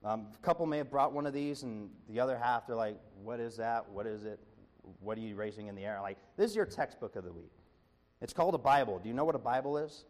um, 0.04 0.28
a 0.34 0.38
couple 0.46 0.66
may 0.66 0.78
have 0.78 0.92
brought 0.92 1.14
one 1.14 1.26
of 1.26 1.34
these, 1.34 1.64
and 1.64 1.90
the 2.10 2.20
other 2.20 2.38
half, 2.38 2.68
they're 2.68 2.76
like, 2.76 3.00
What 3.24 3.40
is 3.40 3.58
that? 3.58 3.90
What 3.90 4.06
is 4.06 4.26
it? 4.26 4.40
What 5.00 5.18
are 5.18 5.22
you 5.22 5.36
raising 5.36 5.68
in 5.68 5.76
the 5.76 5.86
air? 5.86 6.00
Like, 6.02 6.18
this 6.36 6.52
is 6.52 6.56
your 6.56 6.66
textbook 6.66 7.16
of 7.16 7.24
the 7.24 7.32
week. 7.32 7.54
It's 8.22 8.34
called 8.34 8.54
a 8.56 8.60
Bible. 8.60 9.00
Do 9.00 9.08
you 9.08 9.16
know 9.16 9.26
what 9.26 9.36
a 9.36 9.40
Bible 9.40 9.78
is? 9.78 10.06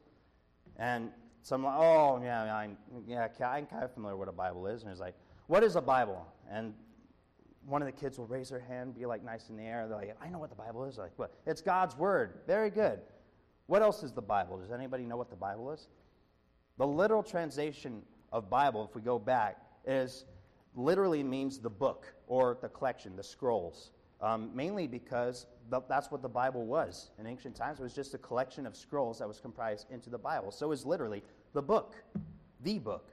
And 0.77 1.11
some, 1.43 1.63
like, 1.63 1.75
oh, 1.77 2.19
yeah, 2.23 2.43
I, 2.43 2.69
yeah, 3.07 3.27
I'm 3.45 3.65
kind 3.67 3.83
of 3.83 3.93
familiar 3.93 4.15
with 4.15 4.27
what 4.27 4.33
a 4.33 4.37
Bible 4.37 4.65
is. 4.67 4.81
And 4.81 4.91
it's 4.91 4.99
like, 4.99 5.15
what 5.47 5.63
is 5.63 5.75
a 5.75 5.81
Bible? 5.81 6.25
And 6.49 6.73
one 7.65 7.81
of 7.81 7.85
the 7.85 7.91
kids 7.91 8.17
will 8.17 8.27
raise 8.27 8.49
their 8.49 8.59
hand, 8.59 8.95
be 8.95 9.05
like 9.05 9.23
nice 9.23 9.49
in 9.49 9.57
the 9.57 9.63
air. 9.63 9.87
They're 9.87 9.97
like, 9.97 10.17
I 10.21 10.29
know 10.29 10.39
what 10.39 10.49
the 10.49 10.55
Bible 10.55 10.85
is. 10.85 10.97
Like, 10.97 11.11
what? 11.17 11.33
It's 11.45 11.61
God's 11.61 11.95
Word. 11.97 12.39
Very 12.47 12.69
good. 12.69 12.99
What 13.67 13.81
else 13.81 14.03
is 14.03 14.11
the 14.11 14.21
Bible? 14.21 14.57
Does 14.57 14.71
anybody 14.71 15.05
know 15.05 15.17
what 15.17 15.29
the 15.29 15.35
Bible 15.35 15.71
is? 15.71 15.87
The 16.77 16.87
literal 16.87 17.23
translation 17.23 18.01
of 18.31 18.49
Bible, 18.49 18.85
if 18.89 18.95
we 18.95 19.01
go 19.01 19.19
back, 19.19 19.57
is 19.85 20.25
literally 20.75 21.23
means 21.23 21.59
the 21.59 21.69
book 21.69 22.13
or 22.27 22.57
the 22.61 22.69
collection, 22.69 23.15
the 23.15 23.23
scrolls. 23.23 23.91
Um, 24.21 24.51
mainly 24.55 24.87
because 24.87 25.47
that's 25.69 26.09
what 26.09 26.21
the 26.21 26.29
Bible 26.29 26.65
was 26.65 27.09
in 27.19 27.27
ancient 27.27 27.55
times. 27.55 27.79
It 27.79 27.83
was 27.83 27.93
just 27.93 28.13
a 28.13 28.17
collection 28.17 28.65
of 28.65 28.75
scrolls 28.75 29.19
that 29.19 29.27
was 29.27 29.41
comprised 29.41 29.87
into 29.91 30.09
the 30.09 30.17
Bible. 30.17 30.49
So 30.51 30.69
was 30.69 30.85
literally 30.85 31.23
the 31.53 31.61
book, 31.61 31.95
the 32.61 32.79
book. 32.79 33.09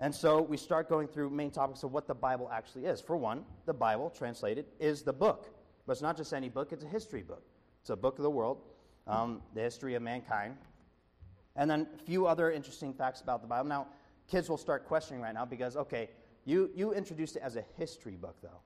And 0.00 0.12
so 0.12 0.42
we 0.42 0.56
start 0.56 0.88
going 0.88 1.06
through 1.06 1.30
main 1.30 1.52
topics 1.52 1.84
of 1.84 1.92
what 1.92 2.08
the 2.08 2.14
Bible 2.14 2.50
actually 2.52 2.86
is. 2.86 3.00
For 3.00 3.16
one, 3.16 3.44
the 3.66 3.72
Bible, 3.72 4.10
translated, 4.10 4.66
is 4.80 5.02
the 5.02 5.12
book. 5.12 5.48
But 5.86 5.92
it's 5.92 6.02
not 6.02 6.16
just 6.16 6.34
any 6.34 6.48
book, 6.48 6.72
it's 6.72 6.82
a 6.82 6.88
history 6.88 7.22
book. 7.22 7.44
It's 7.80 7.90
a 7.90 7.96
book 7.96 8.18
of 8.18 8.24
the 8.24 8.30
world, 8.30 8.62
um, 9.06 9.42
the 9.54 9.60
history 9.60 9.94
of 9.94 10.02
mankind. 10.02 10.56
And 11.54 11.70
then 11.70 11.86
a 11.94 12.02
few 12.02 12.26
other 12.26 12.50
interesting 12.50 12.92
facts 12.92 13.20
about 13.20 13.42
the 13.42 13.48
Bible. 13.48 13.68
Now, 13.68 13.86
kids 14.28 14.48
will 14.48 14.58
start 14.58 14.86
questioning 14.86 15.22
right 15.22 15.34
now 15.34 15.44
because, 15.44 15.76
okay, 15.76 16.10
you, 16.44 16.70
you 16.74 16.92
introduced 16.92 17.36
it 17.36 17.42
as 17.42 17.56
a 17.56 17.64
history 17.76 18.16
book, 18.16 18.36
though. 18.42 18.60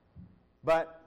But 0.65 1.01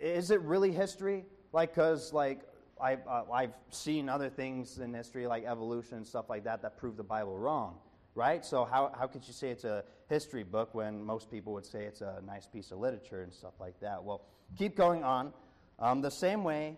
is 0.00 0.30
it 0.30 0.40
really 0.42 0.72
history? 0.72 1.24
Like, 1.52 1.74
because, 1.74 2.12
like, 2.12 2.40
I've, 2.80 3.06
uh, 3.06 3.24
I've 3.32 3.52
seen 3.70 4.08
other 4.08 4.28
things 4.28 4.78
in 4.78 4.92
history, 4.92 5.26
like 5.26 5.44
evolution 5.44 5.98
and 5.98 6.06
stuff 6.06 6.28
like 6.28 6.44
that, 6.44 6.62
that 6.62 6.76
prove 6.76 6.96
the 6.96 7.04
Bible 7.04 7.38
wrong 7.38 7.76
right? 8.14 8.44
So, 8.44 8.64
how, 8.64 8.92
how 8.98 9.06
could 9.06 9.26
you 9.26 9.32
say 9.32 9.50
it's 9.50 9.64
a 9.64 9.84
history 10.08 10.42
book 10.42 10.74
when 10.74 11.02
most 11.02 11.30
people 11.30 11.52
would 11.54 11.66
say 11.66 11.84
it's 11.84 12.00
a 12.00 12.20
nice 12.26 12.46
piece 12.46 12.70
of 12.70 12.78
literature 12.78 13.22
and 13.22 13.32
stuff 13.32 13.54
like 13.60 13.78
that? 13.80 14.02
Well, 14.02 14.22
keep 14.56 14.76
going 14.76 15.02
on. 15.02 15.32
Um, 15.78 16.00
the 16.00 16.10
same 16.10 16.44
way 16.44 16.76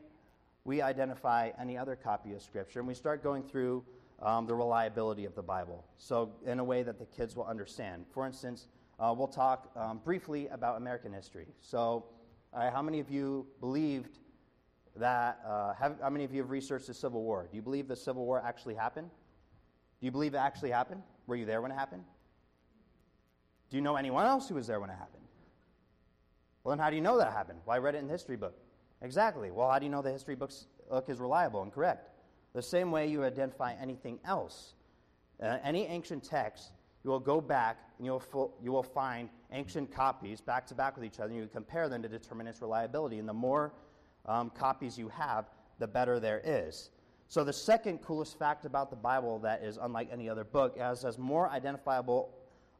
we 0.65 0.81
identify 0.81 1.51
any 1.59 1.77
other 1.77 1.97
copy 1.97 2.33
of 2.33 2.43
Scripture, 2.43 2.79
and 2.79 2.89
we 2.89 2.95
start 2.95 3.23
going 3.23 3.43
through 3.43 3.85
um, 4.25 4.47
the 4.47 4.55
reliability 4.55 5.27
of 5.27 5.35
the 5.35 5.43
Bible. 5.43 5.85
So, 5.99 6.33
in 6.47 6.59
a 6.59 6.65
way 6.65 6.83
that 6.83 6.99
the 6.99 7.05
kids 7.05 7.37
will 7.37 7.45
understand. 7.45 8.07
For 8.11 8.27
instance, 8.27 8.69
uh, 8.99 9.15
we'll 9.17 9.29
talk 9.29 9.71
um, 9.77 10.01
briefly 10.03 10.49
about 10.49 10.79
American 10.79 11.13
history. 11.13 11.47
So, 11.61 12.07
uh, 12.53 12.71
how 12.71 12.83
many 12.83 13.01
of 13.01 13.11
you 13.11 13.47
believed 13.61 14.19
that? 14.97 15.41
Uh, 15.47 15.75
have, 15.75 15.97
how 16.01 16.11
many 16.11 16.25
of 16.25 16.33
you 16.33 16.41
have 16.41 16.51
researched 16.51 16.87
the 16.87 16.95
Civil 16.95 17.23
War? 17.23 17.49
Do 17.51 17.57
you 17.57 17.63
believe 17.63 17.87
the 17.87 17.97
Civil 17.97 18.25
War 18.25 18.43
actually 18.45 18.75
happened? 18.75 19.11
Do 20.01 20.07
you 20.07 20.11
believe 20.11 20.35
it 20.35 20.39
actually 20.39 20.71
happened? 20.71 21.03
Were 21.27 21.37
you 21.37 21.45
there 21.45 21.61
when 21.61 21.71
it 21.71 21.77
happened? 21.77 22.05
Do 23.71 23.77
you 23.77 23.83
know 23.83 23.97
anyone 23.97 24.27
else 24.27 24.49
who 24.49 24.55
was 24.55 24.67
there 24.67 24.81
when 24.81 24.91
it 24.91 24.97
happened? 24.97 25.23
Well, 26.63 26.75
then 26.75 26.83
how 26.83 26.89
do 26.91 26.97
you 26.97 27.03
know 27.03 27.19
that 27.19 27.33
happened? 27.33 27.59
Well, 27.67 27.77
I 27.77 27.79
read 27.79 27.95
it 27.95 27.99
in 27.99 28.07
the 28.07 28.13
history 28.13 28.37
book. 28.37 28.57
Exactly. 29.03 29.51
Well, 29.51 29.71
how 29.71 29.79
do 29.79 29.85
you 29.85 29.91
know 29.91 30.01
the 30.01 30.13
history 30.13 30.35
book 30.35 30.51
is 31.09 31.19
reliable 31.19 31.63
and 31.63 31.73
correct? 31.73 32.14
The 32.55 32.63
same 32.63 32.93
way 32.93 33.09
you 33.09 33.25
identify 33.25 33.75
anything 33.75 34.21
else. 34.25 34.75
Uh, 35.43 35.59
any 35.65 35.87
ancient 35.87 36.23
text, 36.23 36.71
you 37.03 37.11
will 37.11 37.21
go 37.21 37.41
back 37.41 37.79
and 37.99 38.07
you'll, 38.07 38.23
you 38.63 38.71
will 38.71 38.83
find 38.83 39.29
ancient 39.53 39.93
copies 39.93 40.41
back 40.41 40.67
to 40.69 40.75
back 40.75 40.97
with 40.97 41.05
each 41.05 41.19
other, 41.19 41.31
and 41.31 41.37
you 41.37 41.49
compare 41.53 41.89
them 41.89 42.01
to 42.03 42.09
determine 42.09 42.47
its 42.47 42.63
reliability. 42.63 43.19
And 43.19 43.29
the 43.29 43.35
more 43.35 43.73
um, 44.27 44.51
copies 44.51 44.97
you 44.97 45.09
have, 45.09 45.51
the 45.79 45.87
better 45.87 46.21
there 46.21 46.41
is. 46.45 46.91
So, 47.27 47.43
the 47.43 47.53
second 47.53 47.99
coolest 48.03 48.39
fact 48.39 48.65
about 48.65 48.91
the 48.91 48.97
Bible 48.97 49.39
that 49.41 49.63
is 49.63 49.79
unlike 49.81 50.09
any 50.13 50.29
other 50.29 50.45
book 50.45 50.77
is 50.79 51.03
has 51.03 51.19
more 51.19 51.51
identifiable 51.51 52.31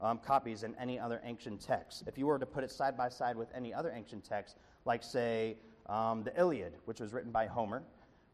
um, 0.01 0.19
copies 0.19 0.61
than 0.61 0.77
any 0.79 0.99
other 0.99 1.21
ancient 1.25 1.61
text. 1.61 2.05
If 2.07 2.19
you 2.19 2.27
were 2.27 2.39
to 2.39 2.47
put 2.47 2.63
it 2.63 2.71
side 2.71 2.97
by 2.97 3.09
side 3.09 3.37
with 3.37 3.49
any 3.55 3.75
other 3.75 3.91
ancient 3.91 4.25
text, 4.25 4.57
like, 4.85 5.03
say, 5.03 5.57
um, 5.87 6.23
the 6.23 6.39
Iliad, 6.39 6.75
which 6.85 7.01
was 7.01 7.13
written 7.13 7.33
by 7.33 7.47
Homer, 7.47 7.83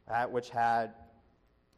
uh, 0.09 0.27
which 0.27 0.51
had 0.51 0.93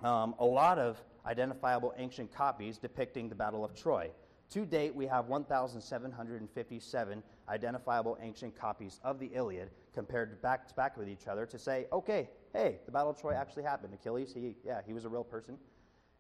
um, 0.03 0.35
a 0.39 0.45
lot 0.45 0.79
of 0.79 1.03
identifiable 1.27 1.95
ancient 1.97 2.33
copies 2.33 2.79
depicting 2.79 3.29
the 3.29 3.35
Battle 3.35 3.65
of 3.65 3.75
Troy. 3.75 4.11
To 4.51 4.67
date, 4.67 4.95
we 4.95 5.07
have 5.07 5.29
1,757 5.29 7.23
identifiable 7.49 8.19
ancient 8.21 8.55
copies 8.59 9.01
of 9.03 9.19
the 9.19 9.31
Iliad 9.35 9.71
compared 9.95 10.43
back 10.43 10.69
to 10.69 10.75
back 10.75 10.97
with 10.97 11.09
each 11.09 11.27
other 11.27 11.47
to 11.47 11.59
say, 11.59 11.87
okay, 11.93 12.29
hey, 12.53 12.79
the 12.85 12.93
Battle 12.93 13.11
of 13.11 13.21
Troy 13.21 13.33
actually 13.33 13.63
happened. 13.63 13.95
Achilles, 13.95 14.33
he, 14.35 14.57
yeah, 14.65 14.81
he 14.87 14.93
was 14.93 15.05
a 15.05 15.09
real 15.09 15.25
person. 15.25 15.57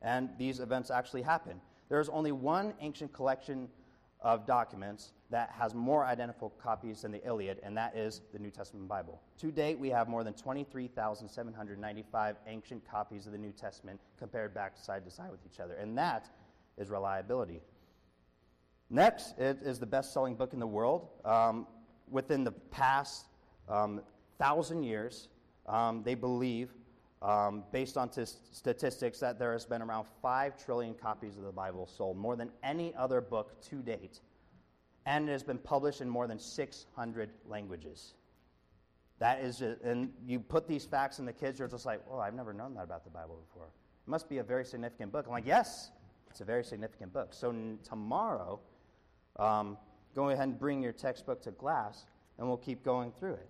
And 0.00 0.30
these 0.38 0.60
events 0.60 0.90
actually 0.90 1.22
happened. 1.22 1.60
There's 1.88 2.08
only 2.08 2.32
one 2.32 2.72
ancient 2.80 3.12
collection 3.12 3.68
of 4.22 4.46
documents 4.46 5.12
that 5.30 5.52
has 5.58 5.74
more 5.74 6.04
identical 6.04 6.50
copies 6.62 7.02
than 7.02 7.12
the 7.12 7.26
Iliad, 7.26 7.58
and 7.62 7.76
that 7.76 7.96
is 7.96 8.22
the 8.32 8.38
New 8.38 8.50
Testament 8.50 8.88
Bible. 8.88 9.20
To 9.38 9.50
date, 9.50 9.78
we 9.78 9.90
have 9.90 10.08
more 10.08 10.24
than 10.24 10.34
23,795 10.34 12.36
ancient 12.46 12.88
copies 12.88 13.26
of 13.26 13.32
the 13.32 13.38
New 13.38 13.52
Testament 13.52 14.00
compared 14.18 14.54
back 14.54 14.76
side 14.76 15.04
to 15.04 15.10
side 15.10 15.30
with 15.30 15.40
each 15.46 15.60
other, 15.60 15.74
and 15.74 15.96
that 15.98 16.30
is 16.78 16.90
reliability. 16.90 17.60
Next, 18.90 19.38
it 19.38 19.58
is 19.62 19.78
the 19.78 19.86
best 19.86 20.12
selling 20.12 20.34
book 20.34 20.52
in 20.52 20.60
the 20.60 20.66
world. 20.66 21.08
Um, 21.24 21.66
within 22.10 22.44
the 22.44 22.52
past 22.52 23.26
um, 23.68 24.02
thousand 24.38 24.84
years, 24.84 25.28
um, 25.66 26.02
they 26.02 26.14
believe, 26.14 26.74
um, 27.22 27.62
based 27.70 27.96
on 27.96 28.08
t- 28.08 28.24
statistics, 28.24 29.20
that 29.20 29.38
there 29.38 29.52
has 29.52 29.64
been 29.64 29.80
around 29.80 30.06
5 30.20 30.62
trillion 30.62 30.94
copies 30.94 31.36
of 31.36 31.44
the 31.44 31.52
Bible 31.52 31.86
sold, 31.86 32.16
more 32.16 32.36
than 32.36 32.50
any 32.62 32.92
other 32.96 33.20
book 33.20 33.62
to 33.62 33.76
date. 33.76 34.20
And 35.06 35.28
it 35.28 35.32
has 35.32 35.42
been 35.42 35.58
published 35.58 36.00
in 36.00 36.08
more 36.08 36.26
than 36.26 36.38
600 36.38 37.30
languages. 37.48 38.14
That 39.18 39.40
is, 39.40 39.60
and 39.60 40.12
you 40.26 40.40
put 40.40 40.66
these 40.66 40.84
facts 40.84 41.20
in 41.20 41.24
the 41.24 41.32
kids, 41.32 41.60
you're 41.60 41.68
just 41.68 41.86
like, 41.86 42.00
well, 42.10 42.20
I've 42.20 42.34
never 42.34 42.52
known 42.52 42.74
that 42.74 42.82
about 42.82 43.04
the 43.04 43.10
Bible 43.10 43.38
before. 43.48 43.66
It 43.66 44.10
must 44.10 44.28
be 44.28 44.38
a 44.38 44.42
very 44.42 44.64
significant 44.64 45.12
book. 45.12 45.26
I'm 45.26 45.32
like, 45.32 45.46
yes, 45.46 45.92
it's 46.28 46.40
a 46.40 46.44
very 46.44 46.64
significant 46.64 47.12
book. 47.12 47.32
So 47.32 47.50
n- 47.50 47.78
tomorrow, 47.84 48.58
um, 49.38 49.78
go 50.14 50.30
ahead 50.30 50.48
and 50.48 50.58
bring 50.58 50.82
your 50.82 50.92
textbook 50.92 51.40
to 51.42 51.52
class, 51.52 52.06
and 52.38 52.48
we'll 52.48 52.56
keep 52.56 52.82
going 52.82 53.12
through 53.12 53.34
it. 53.34 53.48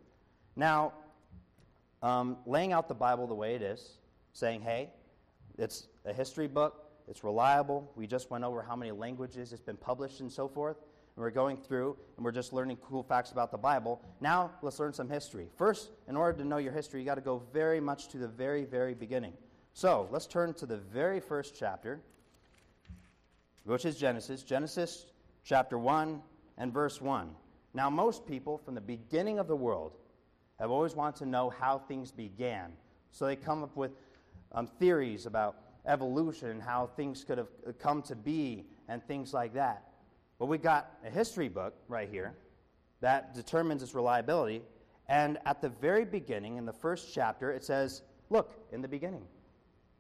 Now, 0.56 0.92
um, 2.02 2.36
laying 2.46 2.72
out 2.72 2.88
the 2.88 2.94
Bible 2.94 3.26
the 3.26 3.34
way 3.34 3.54
it 3.54 3.62
is, 3.62 3.98
saying, 4.32 4.62
hey, 4.62 4.90
it's 5.58 5.86
a 6.04 6.12
history 6.12 6.48
book, 6.48 6.82
it's 7.08 7.24
reliable. 7.24 7.90
We 7.96 8.06
just 8.06 8.30
went 8.30 8.44
over 8.44 8.62
how 8.62 8.76
many 8.76 8.90
languages 8.90 9.52
it's 9.52 9.62
been 9.62 9.76
published 9.76 10.20
and 10.20 10.30
so 10.30 10.48
forth. 10.48 10.76
And 11.14 11.22
we're 11.22 11.30
going 11.30 11.58
through 11.58 11.96
and 12.16 12.24
we're 12.24 12.32
just 12.32 12.52
learning 12.52 12.78
cool 12.78 13.02
facts 13.02 13.32
about 13.32 13.50
the 13.50 13.58
Bible. 13.58 14.00
Now, 14.20 14.52
let's 14.62 14.78
learn 14.78 14.92
some 14.92 15.08
history. 15.08 15.48
First, 15.56 15.90
in 16.08 16.16
order 16.16 16.38
to 16.38 16.44
know 16.44 16.56
your 16.56 16.72
history, 16.72 17.00
you 17.00 17.06
got 17.06 17.16
to 17.16 17.20
go 17.20 17.42
very 17.52 17.80
much 17.80 18.08
to 18.08 18.18
the 18.18 18.28
very, 18.28 18.64
very 18.64 18.94
beginning. 18.94 19.34
So, 19.74 20.08
let's 20.10 20.26
turn 20.26 20.54
to 20.54 20.66
the 20.66 20.76
very 20.76 21.20
first 21.20 21.54
chapter, 21.58 22.00
which 23.64 23.84
is 23.84 23.96
Genesis. 23.96 24.42
Genesis 24.42 25.06
chapter 25.44 25.78
1 25.78 26.20
and 26.58 26.72
verse 26.72 27.00
1. 27.00 27.30
Now, 27.74 27.90
most 27.90 28.26
people 28.26 28.58
from 28.58 28.74
the 28.74 28.80
beginning 28.80 29.38
of 29.38 29.48
the 29.48 29.56
world 29.56 29.96
have 30.62 30.70
always 30.70 30.94
wanted 30.94 31.18
to 31.18 31.26
know 31.26 31.50
how 31.50 31.78
things 31.78 32.12
began. 32.12 32.72
So 33.10 33.26
they 33.26 33.36
come 33.36 33.62
up 33.64 33.76
with 33.76 33.90
um, 34.52 34.66
theories 34.66 35.26
about 35.26 35.56
evolution 35.86 36.50
and 36.50 36.62
how 36.62 36.86
things 36.86 37.24
could 37.24 37.38
have 37.38 37.48
uh, 37.66 37.72
come 37.72 38.00
to 38.02 38.14
be 38.14 38.64
and 38.88 39.04
things 39.04 39.34
like 39.34 39.54
that. 39.54 39.82
But 40.38 40.46
we 40.46 40.58
got 40.58 40.92
a 41.04 41.10
history 41.10 41.48
book 41.48 41.74
right 41.88 42.08
here 42.08 42.34
that 43.00 43.34
determines 43.34 43.82
its 43.82 43.92
reliability. 43.94 44.62
And 45.08 45.38
at 45.46 45.60
the 45.60 45.68
very 45.68 46.04
beginning, 46.04 46.56
in 46.56 46.64
the 46.64 46.72
first 46.72 47.12
chapter, 47.12 47.50
it 47.52 47.64
says, 47.64 48.02
Look, 48.30 48.52
in 48.72 48.80
the 48.80 48.88
beginning. 48.88 49.24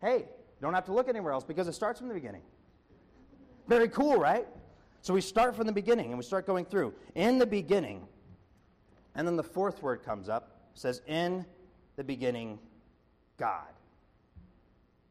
Hey, 0.00 0.18
you 0.18 0.62
don't 0.62 0.74
have 0.74 0.86
to 0.86 0.92
look 0.92 1.08
anywhere 1.08 1.32
else 1.32 1.44
because 1.44 1.68
it 1.68 1.74
starts 1.74 1.98
from 1.98 2.08
the 2.08 2.14
beginning. 2.14 2.42
Very 3.68 3.88
cool, 3.88 4.16
right? 4.16 4.46
So 5.02 5.12
we 5.12 5.20
start 5.20 5.56
from 5.56 5.66
the 5.66 5.72
beginning 5.72 6.06
and 6.06 6.16
we 6.16 6.24
start 6.24 6.46
going 6.46 6.64
through. 6.64 6.94
In 7.16 7.38
the 7.38 7.46
beginning, 7.46 8.06
and 9.14 9.26
then 9.26 9.36
the 9.36 9.42
fourth 9.42 9.82
word 9.82 10.04
comes 10.04 10.28
up, 10.28 10.51
says, 10.74 11.02
In 11.06 11.44
the 11.96 12.04
beginning, 12.04 12.58
God. 13.38 13.68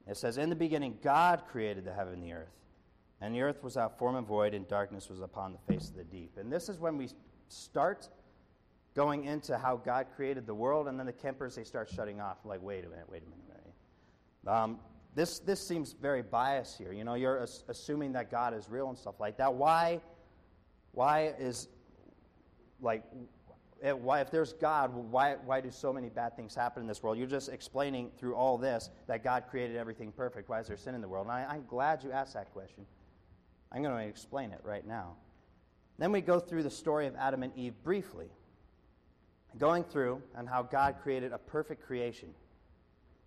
It 0.08 0.18
says, 0.18 0.38
In 0.38 0.50
the 0.50 0.56
beginning, 0.56 0.98
God 1.04 1.44
created 1.52 1.86
the 1.86 1.94
heaven 1.94 2.14
and 2.16 2.24
the 2.24 2.34
earth. 2.34 2.54
And 3.22 3.36
the 3.36 3.42
earth 3.42 3.64
was 3.64 3.78
out 3.78 4.00
form 4.00 4.16
and 4.16 4.26
void, 4.26 4.54
and 4.54 4.68
darkness 4.68 5.10
was 5.10 5.22
upon 5.22 5.54
the 5.54 5.74
face 5.74 5.90
of 5.90 5.96
the 5.96 6.04
deep. 6.04 6.38
And 6.38 6.52
this 6.52 6.70
is 6.70 6.80
when 6.80 6.98
we 6.98 7.10
start 7.50 8.10
going 8.96 9.26
into 9.26 9.58
how 9.58 9.78
God 9.78 10.08
created 10.16 10.48
the 10.48 10.56
world, 10.56 10.88
and 10.88 11.00
then 11.00 11.06
the 11.06 11.14
Kempers, 11.14 11.56
they 11.56 11.64
start 11.64 11.90
shutting 11.90 12.20
off, 12.20 12.38
like, 12.44 12.62
wait 12.62 12.84
a 12.84 12.90
minute, 12.90 13.06
wait 13.10 13.22
a 13.22 13.30
minute. 13.30 13.46
Wait. 13.48 14.52
a 14.52 14.54
Um, 14.54 14.80
this, 15.14 15.40
this 15.40 15.66
seems 15.66 15.94
very 15.94 16.22
biased 16.22 16.78
here. 16.78 16.92
You 16.92 17.04
know, 17.04 17.14
you're 17.14 17.40
as- 17.40 17.64
assuming 17.68 18.14
that 18.14 18.32
God 18.32 18.54
is 18.54 18.70
real 18.70 18.90
and 18.90 18.98
stuff 18.98 19.20
like 19.20 19.38
that. 19.38 19.54
Why, 19.54 20.02
why 20.94 21.34
is, 21.38 21.68
like, 22.82 23.04
it, 23.14 23.28
why, 23.82 24.22
if 24.22 24.30
there's 24.30 24.54
God, 24.54 24.94
why, 24.94 25.36
why 25.44 25.60
do 25.60 25.72
so 25.72 25.92
many 25.92 26.10
bad 26.10 26.36
things 26.36 26.54
happen 26.54 26.82
in 26.82 26.88
this 26.88 27.02
world? 27.02 27.18
You're 27.18 27.28
just 27.28 27.50
explaining 27.50 28.12
through 28.18 28.36
all 28.36 28.58
this 28.58 28.92
that 29.08 29.24
God 29.24 29.46
created 29.50 29.76
everything 29.76 30.12
perfect. 30.12 30.50
Why 30.50 30.60
is 30.60 30.68
there 30.68 30.78
sin 30.78 30.94
in 30.94 31.02
the 31.02 31.08
world? 31.08 31.26
And 31.26 31.34
I, 31.34 31.46
I'm 31.50 31.66
glad 31.68 32.04
you 32.04 32.12
asked 32.12 32.36
that 32.36 32.52
question. 32.54 32.86
I'm 33.72 33.82
going 33.82 33.96
to 33.96 34.08
explain 34.08 34.52
it 34.52 34.60
right 34.64 34.86
now. 34.86 35.16
Then 35.98 36.12
we 36.12 36.22
go 36.22 36.40
through 36.40 36.64
the 36.64 36.70
story 36.70 37.08
of 37.08 37.16
Adam 37.16 37.42
and 37.42 37.56
Eve 37.56 37.74
briefly, 37.84 38.28
going 39.58 39.84
through 39.84 40.22
and 40.36 40.48
how 40.48 40.62
God 40.62 40.96
created 41.02 41.32
a 41.32 41.38
perfect 41.38 41.84
creation, 41.84 42.30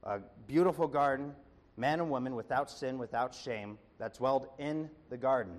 a 0.05 0.21
beautiful 0.47 0.87
garden, 0.87 1.33
man 1.77 2.01
and 2.01 2.11
woman 2.11 2.37
without 2.37 2.71
sin, 2.71 2.99
without 2.99 3.35
shame, 3.35 3.79
that 3.99 4.15
dwelled 4.15 4.49
in 4.59 4.89
the 5.11 5.17
garden. 5.17 5.55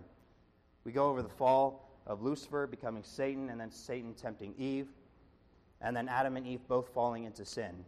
We 0.85 0.91
go 0.91 1.09
over 1.09 1.21
the 1.21 1.29
fall 1.29 1.84
of 2.07 2.21
Lucifer 2.21 2.67
becoming 2.67 3.03
Satan, 3.03 3.49
and 3.49 3.59
then 3.59 3.71
Satan 3.71 4.13
tempting 4.13 4.53
Eve, 4.57 4.87
and 5.81 5.95
then 5.95 6.07
Adam 6.07 6.37
and 6.37 6.45
Eve 6.45 6.61
both 6.67 6.89
falling 6.93 7.25
into 7.25 7.45
sin. 7.45 7.83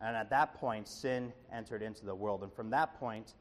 And 0.00 0.14
at 0.14 0.30
that 0.30 0.54
point, 0.54 0.86
sin 0.86 1.32
entered 1.52 1.82
into 1.82 2.04
the 2.04 2.14
world. 2.14 2.42
And 2.42 2.52
from 2.52 2.70
that 2.70 2.98
point, 2.98 3.34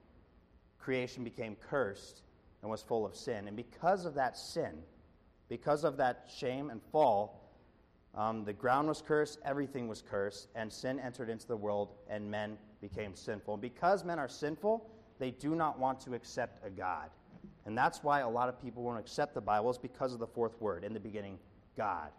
creation 0.80 1.24
became 1.24 1.56
cursed 1.56 2.22
and 2.62 2.72
was 2.72 2.82
full 2.82 3.06
of 3.06 3.16
sin. 3.16 3.48
And 3.48 3.58
because 3.58 4.06
of 4.06 4.14
that 4.16 4.38
sin, 4.38 4.84
because 5.50 5.84
of 5.84 5.98
that 5.98 6.30
shame 6.34 6.70
and 6.70 6.82
fall, 6.92 7.42
um, 8.16 8.46
the 8.46 8.54
ground 8.54 8.88
was 8.88 9.02
cursed, 9.02 9.40
everything 9.44 9.88
was 9.88 10.02
cursed, 10.02 10.48
and 10.56 10.72
sin 10.72 11.00
entered 11.00 11.30
into 11.30 11.48
the 11.48 11.58
world, 11.58 11.90
and 12.10 12.32
men 12.32 12.58
became 12.80 13.14
sinful. 13.14 13.56
And 13.56 13.62
because 13.62 14.06
men 14.06 14.20
are 14.20 14.30
sinful, 14.30 14.90
they 15.20 15.32
do 15.32 15.56
not 15.56 15.78
want 15.78 16.00
to 16.02 16.14
accept 16.14 16.66
a 16.66 16.70
God. 16.70 17.10
And 17.66 17.78
that's 17.78 18.04
why 18.04 18.20
a 18.20 18.30
lot 18.30 18.48
of 18.48 18.62
people 18.62 18.84
won't 18.84 19.00
accept 19.00 19.34
the 19.34 19.42
Bible, 19.42 19.70
is 19.72 19.78
because 19.78 20.14
of 20.14 20.20
the 20.20 20.28
fourth 20.28 20.60
word, 20.62 20.84
in 20.84 20.94
the 20.94 21.00
beginning, 21.00 21.40
God. 21.76 22.10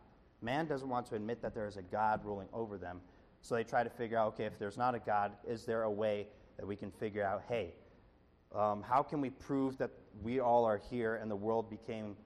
Man 0.42 0.66
doesn't 0.66 0.88
want 0.88 1.06
to 1.06 1.14
admit 1.14 1.40
that 1.42 1.54
there 1.54 1.66
is 1.66 1.76
a 1.76 1.82
God 1.82 2.24
ruling 2.24 2.48
over 2.52 2.76
them. 2.76 3.00
So 3.42 3.54
they 3.54 3.64
try 3.64 3.84
to 3.84 3.90
figure 3.90 4.18
out 4.18 4.34
okay, 4.34 4.44
if 4.44 4.58
there's 4.58 4.76
not 4.76 4.94
a 4.94 4.98
God, 4.98 5.32
is 5.46 5.64
there 5.64 5.84
a 5.84 5.90
way 5.90 6.26
that 6.56 6.66
we 6.66 6.74
can 6.74 6.90
figure 6.90 7.24
out, 7.24 7.42
hey, 7.48 7.74
um, 8.54 8.82
how 8.82 9.02
can 9.02 9.20
we 9.20 9.30
prove 9.30 9.78
that 9.78 9.90
we 10.22 10.40
all 10.40 10.64
are 10.64 10.78
here 10.90 11.16
and 11.16 11.30
the 11.30 11.36
world 11.36 11.70
became, 11.70 12.16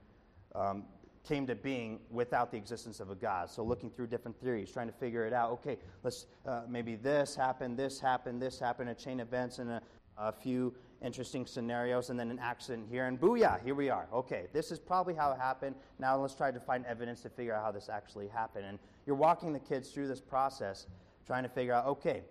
um, 0.55 0.83
came 1.27 1.45
to 1.47 1.55
being 1.55 1.99
without 2.09 2.51
the 2.51 2.57
existence 2.57 2.99
of 2.99 3.11
a 3.11 3.15
God? 3.15 3.49
So 3.49 3.63
looking 3.63 3.91
through 3.91 4.07
different 4.07 4.39
theories, 4.41 4.71
trying 4.71 4.87
to 4.87 4.93
figure 4.93 5.25
it 5.25 5.33
out. 5.33 5.51
Okay, 5.51 5.77
let's 6.03 6.25
uh, 6.47 6.61
maybe 6.67 6.95
this 6.95 7.35
happened, 7.35 7.77
this 7.77 7.99
happened, 7.99 8.41
this 8.41 8.59
happened, 8.59 8.89
a 8.89 8.95
chain 8.95 9.19
of 9.19 9.27
events, 9.27 9.59
and 9.59 9.69
a, 9.69 9.81
a 10.17 10.31
few 10.31 10.73
interesting 11.01 11.45
scenarios 11.45 12.09
and 12.09 12.19
then 12.19 12.29
an 12.29 12.39
accident 12.39 12.87
here, 12.89 13.07
and 13.07 13.19
booyah, 13.19 13.63
here 13.63 13.75
we 13.75 13.89
are. 13.89 14.07
Okay, 14.13 14.47
this 14.53 14.71
is 14.71 14.79
probably 14.79 15.13
how 15.13 15.31
it 15.31 15.39
happened. 15.39 15.75
Now 15.99 16.17
let's 16.17 16.35
try 16.35 16.51
to 16.51 16.59
find 16.59 16.85
evidence 16.85 17.21
to 17.21 17.29
figure 17.29 17.55
out 17.55 17.63
how 17.63 17.71
this 17.71 17.89
actually 17.89 18.27
happened. 18.27 18.65
And 18.65 18.79
you're 19.05 19.15
walking 19.15 19.51
the 19.53 19.59
kids 19.59 19.89
through 19.89 20.07
this 20.07 20.21
process, 20.21 20.87
trying 21.25 21.43
to 21.43 21.49
figure 21.49 21.73
out, 21.73 21.85
okay, 21.87 22.21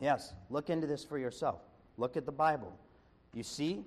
yes, 0.00 0.32
look 0.50 0.70
into 0.70 0.86
this 0.86 1.04
for 1.04 1.18
yourself. 1.18 1.60
Look 1.96 2.16
at 2.16 2.26
the 2.26 2.32
Bible. 2.32 2.72
You 3.34 3.42
see 3.42 3.84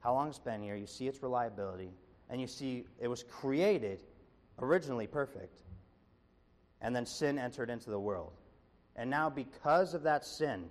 how 0.00 0.14
long 0.14 0.28
it's 0.28 0.38
been 0.38 0.62
here, 0.62 0.76
you 0.76 0.86
see 0.86 1.08
its 1.08 1.22
reliability, 1.22 1.90
and 2.30 2.40
you 2.40 2.46
see 2.46 2.84
it 3.00 3.08
was 3.08 3.22
created 3.22 4.02
originally 4.60 5.06
perfect, 5.06 5.62
and 6.80 6.94
then 6.94 7.04
sin 7.04 7.38
entered 7.38 7.70
into 7.70 7.90
the 7.90 7.98
world. 7.98 8.32
And 8.94 9.10
now, 9.10 9.28
because 9.28 9.92
of 9.92 10.02
that 10.04 10.24
sin, 10.24 10.64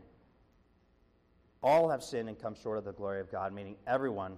all 1.65 1.89
have 1.89 2.03
sinned 2.03 2.29
and 2.29 2.39
come 2.39 2.53
short 2.53 2.77
of 2.77 2.85
the 2.85 2.93
glory 2.93 3.19
of 3.19 3.31
God, 3.31 3.51
meaning 3.51 3.75
everyone 3.87 4.37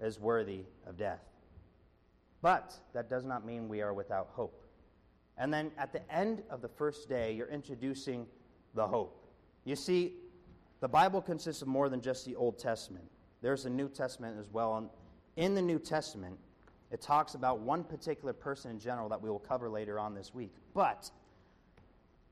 is 0.00 0.20
worthy 0.20 0.64
of 0.86 0.98
death. 0.98 1.24
But 2.42 2.74
that 2.92 3.08
does 3.08 3.24
not 3.24 3.44
mean 3.44 3.68
we 3.68 3.80
are 3.80 3.94
without 3.94 4.28
hope. 4.32 4.62
And 5.38 5.52
then 5.52 5.72
at 5.78 5.94
the 5.94 6.12
end 6.14 6.42
of 6.50 6.60
the 6.60 6.68
first 6.68 7.08
day, 7.08 7.32
you're 7.32 7.48
introducing 7.48 8.26
the 8.74 8.86
hope. 8.86 9.26
You 9.64 9.76
see, 9.76 10.12
the 10.80 10.88
Bible 10.88 11.22
consists 11.22 11.62
of 11.62 11.68
more 11.68 11.88
than 11.88 12.02
just 12.02 12.26
the 12.26 12.36
Old 12.36 12.58
Testament. 12.58 13.06
There's 13.40 13.64
a 13.64 13.70
New 13.70 13.88
Testament 13.88 14.36
as 14.38 14.50
well. 14.50 14.76
And 14.76 14.90
in 15.36 15.54
the 15.54 15.62
New 15.62 15.78
Testament, 15.78 16.36
it 16.90 17.00
talks 17.00 17.34
about 17.34 17.60
one 17.60 17.82
particular 17.82 18.34
person 18.34 18.72
in 18.72 18.78
general 18.78 19.08
that 19.08 19.22
we 19.22 19.30
will 19.30 19.38
cover 19.38 19.70
later 19.70 19.98
on 19.98 20.14
this 20.14 20.34
week. 20.34 20.54
But 20.74 21.10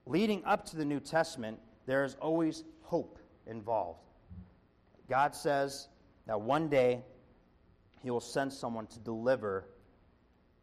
leading 0.04 0.44
up 0.44 0.66
to 0.66 0.76
the 0.76 0.84
New 0.84 1.00
Testament, 1.00 1.58
there 1.86 2.04
is 2.04 2.16
always 2.20 2.64
hope 2.82 3.18
involved. 3.46 4.05
God 5.08 5.34
says 5.34 5.88
that 6.26 6.40
one 6.40 6.68
day 6.68 7.02
He 8.02 8.10
will 8.10 8.20
send 8.20 8.52
someone 8.52 8.86
to 8.88 8.98
deliver 9.00 9.66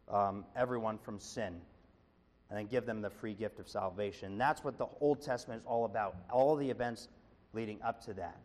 um, 0.09 0.45
everyone 0.55 0.97
from 0.97 1.19
sin 1.19 1.59
and 2.49 2.59
then 2.59 2.67
give 2.67 2.85
them 2.85 3.01
the 3.01 3.09
free 3.09 3.33
gift 3.33 3.59
of 3.59 3.67
salvation. 3.67 4.37
That's 4.37 4.63
what 4.63 4.77
the 4.77 4.87
Old 4.99 5.21
Testament 5.21 5.61
is 5.61 5.67
all 5.67 5.85
about, 5.85 6.15
all 6.29 6.55
the 6.55 6.69
events 6.69 7.07
leading 7.53 7.81
up 7.81 8.03
to 8.05 8.13
that. 8.15 8.37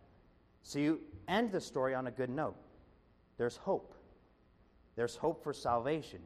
So 0.62 0.78
you 0.78 1.00
end 1.28 1.52
the 1.52 1.60
story 1.60 1.94
on 1.94 2.06
a 2.06 2.10
good 2.10 2.30
note. 2.30 2.56
There's 3.36 3.56
hope. 3.56 3.94
There's 4.96 5.16
hope 5.16 5.42
for 5.42 5.52
salvation. 5.52 6.20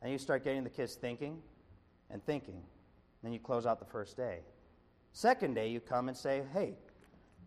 And 0.00 0.10
you 0.10 0.18
start 0.18 0.42
getting 0.42 0.64
the 0.64 0.70
kids 0.70 0.94
thinking 0.94 1.38
and 2.10 2.24
thinking. 2.24 2.62
Then 3.22 3.32
you 3.32 3.38
close 3.38 3.66
out 3.66 3.78
the 3.78 3.86
first 3.86 4.16
day. 4.16 4.40
Second 5.12 5.54
day, 5.54 5.68
you 5.68 5.80
come 5.80 6.08
and 6.08 6.16
say, 6.16 6.42
hey, 6.52 6.74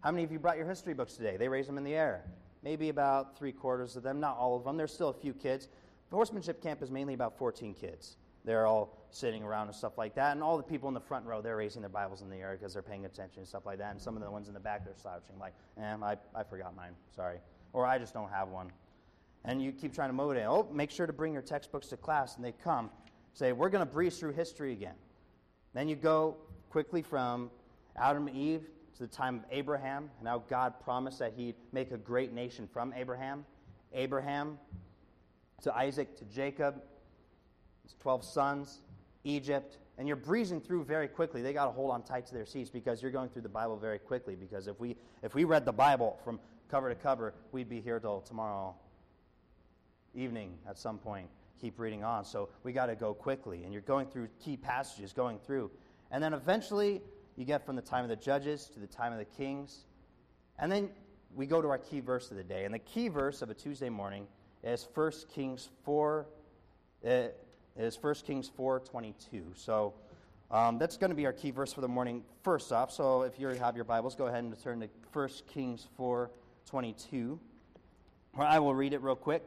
how 0.05 0.11
many 0.11 0.23
of 0.23 0.31
you 0.31 0.37
brought 0.37 0.57
your 0.57 0.67
history 0.67 0.93
books 0.93 1.15
today? 1.15 1.35
They 1.35 1.47
raise 1.47 1.65
them 1.65 1.79
in 1.79 1.83
the 1.83 1.95
air. 1.95 2.23
Maybe 2.61 2.89
about 2.89 3.35
three 3.39 3.51
quarters 3.51 3.95
of 3.95 4.03
them, 4.03 4.19
not 4.19 4.37
all 4.37 4.55
of 4.55 4.63
them. 4.63 4.77
There's 4.77 4.93
still 4.93 5.09
a 5.09 5.13
few 5.13 5.33
kids. 5.33 5.67
The 6.11 6.15
horsemanship 6.15 6.61
camp 6.61 6.83
is 6.83 6.91
mainly 6.91 7.15
about 7.15 7.35
14 7.39 7.73
kids. 7.73 8.17
They're 8.43 8.67
all 8.67 8.95
sitting 9.09 9.41
around 9.41 9.65
and 9.65 9.75
stuff 9.75 9.97
like 9.97 10.13
that. 10.13 10.33
And 10.33 10.43
all 10.43 10.57
the 10.57 10.63
people 10.63 10.87
in 10.89 10.93
the 10.93 10.99
front 10.99 11.25
row, 11.25 11.41
they're 11.41 11.57
raising 11.57 11.81
their 11.81 11.89
Bibles 11.89 12.21
in 12.21 12.29
the 12.29 12.35
air 12.35 12.55
because 12.55 12.71
they're 12.71 12.83
paying 12.83 13.05
attention 13.05 13.39
and 13.39 13.47
stuff 13.47 13.65
like 13.65 13.79
that. 13.79 13.93
And 13.93 13.99
some 13.99 14.15
of 14.15 14.21
the 14.21 14.29
ones 14.29 14.47
in 14.47 14.53
the 14.53 14.59
back, 14.59 14.85
they're 14.85 14.93
slouching, 14.93 15.39
like, 15.39 15.53
eh, 15.81 15.95
I, 15.99 16.17
I 16.35 16.43
forgot 16.43 16.75
mine. 16.75 16.91
Sorry. 17.15 17.39
Or 17.73 17.87
I 17.87 17.97
just 17.97 18.13
don't 18.13 18.29
have 18.29 18.49
one. 18.49 18.71
And 19.43 19.59
you 19.59 19.71
keep 19.71 19.91
trying 19.91 20.09
to 20.09 20.13
motivate. 20.13 20.45
Oh, 20.45 20.67
make 20.71 20.91
sure 20.91 21.07
to 21.07 21.13
bring 21.13 21.33
your 21.33 21.41
textbooks 21.41 21.87
to 21.87 21.97
class. 21.97 22.35
And 22.35 22.45
they 22.45 22.51
come, 22.51 22.91
say, 23.33 23.53
We're 23.53 23.69
going 23.69 23.83
to 23.83 23.91
breeze 23.91 24.19
through 24.19 24.33
history 24.33 24.71
again. 24.71 24.95
Then 25.73 25.89
you 25.89 25.95
go 25.95 26.37
quickly 26.69 27.01
from 27.01 27.49
Adam 27.97 28.27
and 28.27 28.37
Eve 28.37 28.67
to 28.95 29.03
the 29.03 29.07
time 29.07 29.37
of 29.37 29.45
Abraham, 29.51 30.09
and 30.19 30.27
how 30.27 30.39
God 30.49 30.79
promised 30.83 31.19
that 31.19 31.33
he'd 31.35 31.55
make 31.71 31.91
a 31.91 31.97
great 31.97 32.33
nation 32.33 32.67
from 32.71 32.93
Abraham. 32.93 33.45
Abraham 33.93 34.57
to 35.61 35.75
Isaac 35.75 36.15
to 36.17 36.25
Jacob, 36.25 36.81
his 37.83 37.95
12 37.99 38.23
sons, 38.23 38.81
Egypt, 39.23 39.77
and 39.97 40.07
you're 40.07 40.17
breezing 40.17 40.61
through 40.61 40.83
very 40.83 41.07
quickly. 41.07 41.41
They 41.41 41.53
got 41.53 41.65
to 41.65 41.71
hold 41.71 41.91
on 41.91 42.03
tight 42.03 42.25
to 42.27 42.33
their 42.33 42.45
seats 42.45 42.69
because 42.69 43.01
you're 43.01 43.11
going 43.11 43.29
through 43.29 43.43
the 43.43 43.49
Bible 43.49 43.77
very 43.77 43.99
quickly. 43.99 44.35
Because 44.35 44.67
if 44.67 44.79
we 44.79 44.95
if 45.23 45.33
we 45.33 45.45
read 45.45 45.65
the 45.65 45.73
Bible 45.73 46.19
from 46.23 46.39
cover 46.69 46.89
to 46.89 46.95
cover, 46.95 47.33
we'd 47.51 47.69
be 47.69 47.81
here 47.81 47.99
till 47.99 48.21
tomorrow 48.21 48.75
evening 50.13 50.57
at 50.67 50.77
some 50.77 50.97
point. 50.97 51.27
Keep 51.61 51.79
reading 51.79 52.03
on. 52.03 52.25
So 52.25 52.49
we 52.63 52.73
got 52.73 52.87
to 52.87 52.95
go 52.95 53.13
quickly, 53.13 53.63
and 53.63 53.71
you're 53.71 53.81
going 53.81 54.07
through 54.07 54.27
key 54.43 54.57
passages, 54.57 55.13
going 55.13 55.39
through, 55.39 55.71
and 56.11 56.21
then 56.21 56.33
eventually 56.33 57.01
you 57.35 57.45
get 57.45 57.65
from 57.65 57.75
the 57.75 57.81
time 57.81 58.03
of 58.03 58.09
the 58.09 58.15
judges 58.15 58.69
to 58.73 58.79
the 58.79 58.87
time 58.87 59.11
of 59.11 59.19
the 59.19 59.25
kings. 59.25 59.85
And 60.59 60.71
then 60.71 60.89
we 61.35 61.45
go 61.45 61.61
to 61.61 61.67
our 61.69 61.77
key 61.77 61.99
verse 61.99 62.31
of 62.31 62.37
the 62.37 62.43
day. 62.43 62.65
And 62.65 62.73
the 62.73 62.79
key 62.79 63.07
verse 63.07 63.41
of 63.41 63.49
a 63.49 63.53
Tuesday 63.53 63.89
morning 63.89 64.27
is 64.63 64.87
1 64.93 65.11
Kings 65.33 65.69
4 65.83 66.25
uh, 67.05 67.27
is 67.77 68.01
1 68.01 68.15
Kings 68.25 68.49
4:22. 68.57 69.43
So 69.55 69.93
um, 70.49 70.77
that's 70.77 70.97
going 70.97 71.09
to 71.09 71.15
be 71.15 71.25
our 71.25 71.33
key 71.33 71.51
verse 71.51 71.73
for 71.73 71.81
the 71.81 71.87
morning 71.87 72.23
first 72.43 72.71
off. 72.71 72.91
So 72.91 73.23
if 73.23 73.39
you 73.39 73.47
have 73.47 73.75
your 73.75 73.85
Bibles, 73.85 74.15
go 74.15 74.27
ahead 74.27 74.43
and 74.43 74.63
turn 74.63 74.79
to 74.79 74.89
1 75.13 75.29
Kings 75.47 75.87
4:22. 75.99 77.37
I 78.37 78.59
will 78.59 78.75
read 78.75 78.93
it 78.93 79.01
real 79.01 79.15
quick. 79.15 79.43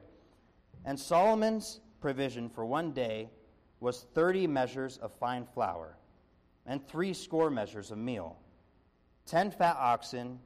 And 0.85 0.98
Solomon's 0.98 1.81
provision 2.01 2.48
for 2.48 2.64
one 2.64 2.92
day 2.92 3.29
was 3.81 4.07
30 4.14 4.46
measures 4.46 4.98
of 4.98 5.12
fine 5.12 5.46
flour 5.53 5.98
and 6.69 6.87
three 6.87 7.15
score 7.15 7.51
measures 7.51 7.91
of 7.91 7.99
meal, 7.99 8.37
ten 9.27 9.51
fat 9.51 9.77
oxen, 9.81 10.39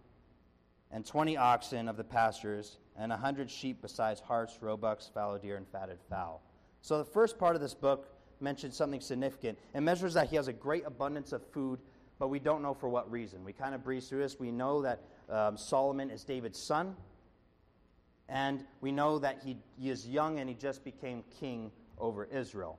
and 0.91 1.05
twenty 1.05 1.37
oxen 1.37 1.89
of 1.89 1.97
the 1.99 2.05
pastures, 2.05 2.79
and 2.97 3.13
a 3.13 3.17
hundred 3.17 3.51
sheep 3.51 3.83
besides 3.83 4.21
harts, 4.21 4.59
roebucks, 4.63 5.11
fallow 5.13 5.37
deer, 5.37 5.57
and 5.57 5.69
fatted 5.69 5.99
fowl. 6.09 6.41
So 6.81 6.97
the 6.97 7.05
first 7.05 7.39
part 7.39 7.57
of 7.57 7.61
this 7.61 7.75
book 7.75 8.09
mentions 8.41 8.77
something 8.77 9.01
significant. 9.01 9.59
It 9.75 9.81
measures 9.81 10.15
that 10.15 10.29
he 10.29 10.37
has 10.37 10.49
a 10.49 10.53
great 10.53 10.85
abundance 10.87 11.33
of 11.33 11.47
food, 11.49 11.81
but 12.19 12.29
we 12.29 12.39
don't 12.39 12.63
know 12.63 12.75
for 12.75 12.89
what 12.89 13.11
reason. 13.11 13.45
We 13.45 13.53
kind 13.53 13.75
of 13.75 13.85
breeze 13.85 14.09
through 14.09 14.21
this. 14.21 14.39
We 14.39 14.51
know 14.51 14.83
that 14.83 15.01
um, 15.29 15.57
Solomon 15.57 16.11
is 16.11 16.25
David's 16.25 16.59
son, 16.59 16.97
and 18.29 18.65
we 18.81 18.93
know 18.93 19.19
that 19.19 19.41
he, 19.45 19.57
he 19.79 19.91
is 19.91 20.09
young 20.09 20.39
and 20.39 20.49
he 20.49 20.55
just 20.55 20.85
became 20.85 21.25
king 21.41 21.71
over 21.99 22.25
Israel. 22.25 22.79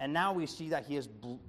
And 0.00 0.14
now 0.14 0.32
we 0.32 0.46
see 0.46 0.70
that 0.70 0.86
he 0.86 0.98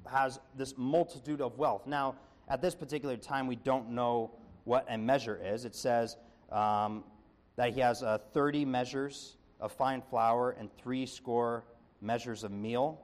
has 0.06 0.40
this 0.58 0.74
multitude 0.78 1.40
of 1.40 1.58
wealth. 1.58 1.88
Now, 1.88 2.16
at 2.50 2.62
this 2.62 2.76
particular 2.76 3.16
time, 3.16 3.48
we 3.48 3.56
don't 3.56 3.90
know 3.92 4.32
what 4.66 4.86
a 4.90 4.98
measure 4.98 5.40
is. 5.42 5.64
It 5.64 5.74
says 5.74 6.18
um, 6.52 7.06
that 7.56 7.74
he 7.74 7.80
has 7.80 8.04
uh, 8.04 8.18
30 8.34 8.66
measures 8.66 9.38
of 9.62 9.72
fine 9.72 10.02
flour 10.02 10.52
and 10.60 10.70
three 10.76 11.06
score 11.06 11.64
measures 12.02 12.44
of 12.44 12.52
meal. 12.52 13.00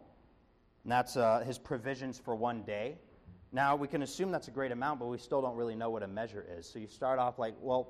And 0.83 0.91
that's 0.91 1.15
uh, 1.15 1.43
his 1.45 1.57
provisions 1.57 2.19
for 2.19 2.35
one 2.35 2.63
day. 2.63 2.97
Now, 3.53 3.77
we 3.77 3.87
can 3.87 4.01
assume 4.01 4.31
that's 4.31 4.49
a 4.49 4.51
great 4.51 4.73
amount, 4.73 4.99
but 4.99 5.07
we 5.07 5.17
still 5.17 5.41
don't 5.41 5.55
really 5.55 5.75
know 5.75 5.89
what 5.89 6.03
a 6.03 6.07
measure 6.07 6.45
is. 6.57 6.67
So 6.69 6.77
you 6.77 6.87
start 6.87 7.19
off 7.19 7.39
like, 7.39 7.55
well, 7.61 7.87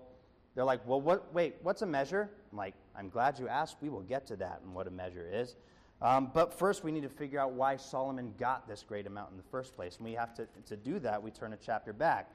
they're 0.53 0.63
like, 0.63 0.87
well, 0.87 1.01
what, 1.01 1.33
wait, 1.33 1.55
what's 1.63 1.81
a 1.81 1.87
measure? 1.87 2.29
I'm 2.51 2.57
like, 2.57 2.75
I'm 2.95 3.09
glad 3.09 3.39
you 3.39 3.47
asked. 3.47 3.77
We 3.81 3.89
will 3.89 4.01
get 4.01 4.27
to 4.27 4.35
that 4.35 4.61
and 4.63 4.75
what 4.75 4.85
a 4.85 4.91
measure 4.91 5.27
is. 5.31 5.55
Um, 6.01 6.29
but 6.33 6.53
first, 6.53 6.83
we 6.83 6.91
need 6.91 7.03
to 7.03 7.09
figure 7.09 7.39
out 7.39 7.53
why 7.53 7.77
Solomon 7.77 8.33
got 8.37 8.67
this 8.67 8.83
great 8.87 9.07
amount 9.07 9.31
in 9.31 9.37
the 9.37 9.43
first 9.43 9.75
place. 9.75 9.97
And 9.97 10.05
we 10.05 10.13
have 10.13 10.33
to, 10.35 10.47
to 10.67 10.75
do 10.75 10.99
that, 10.99 11.21
we 11.21 11.31
turn 11.31 11.53
a 11.53 11.57
chapter 11.57 11.91
back. 11.91 12.29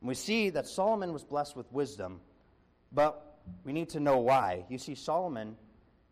And 0.00 0.08
we 0.08 0.14
see 0.14 0.50
that 0.50 0.66
Solomon 0.66 1.12
was 1.12 1.22
blessed 1.22 1.56
with 1.56 1.70
wisdom, 1.72 2.20
but 2.90 3.38
we 3.64 3.72
need 3.72 3.90
to 3.90 4.00
know 4.00 4.18
why. 4.18 4.64
You 4.68 4.78
see, 4.78 4.94
Solomon, 4.94 5.56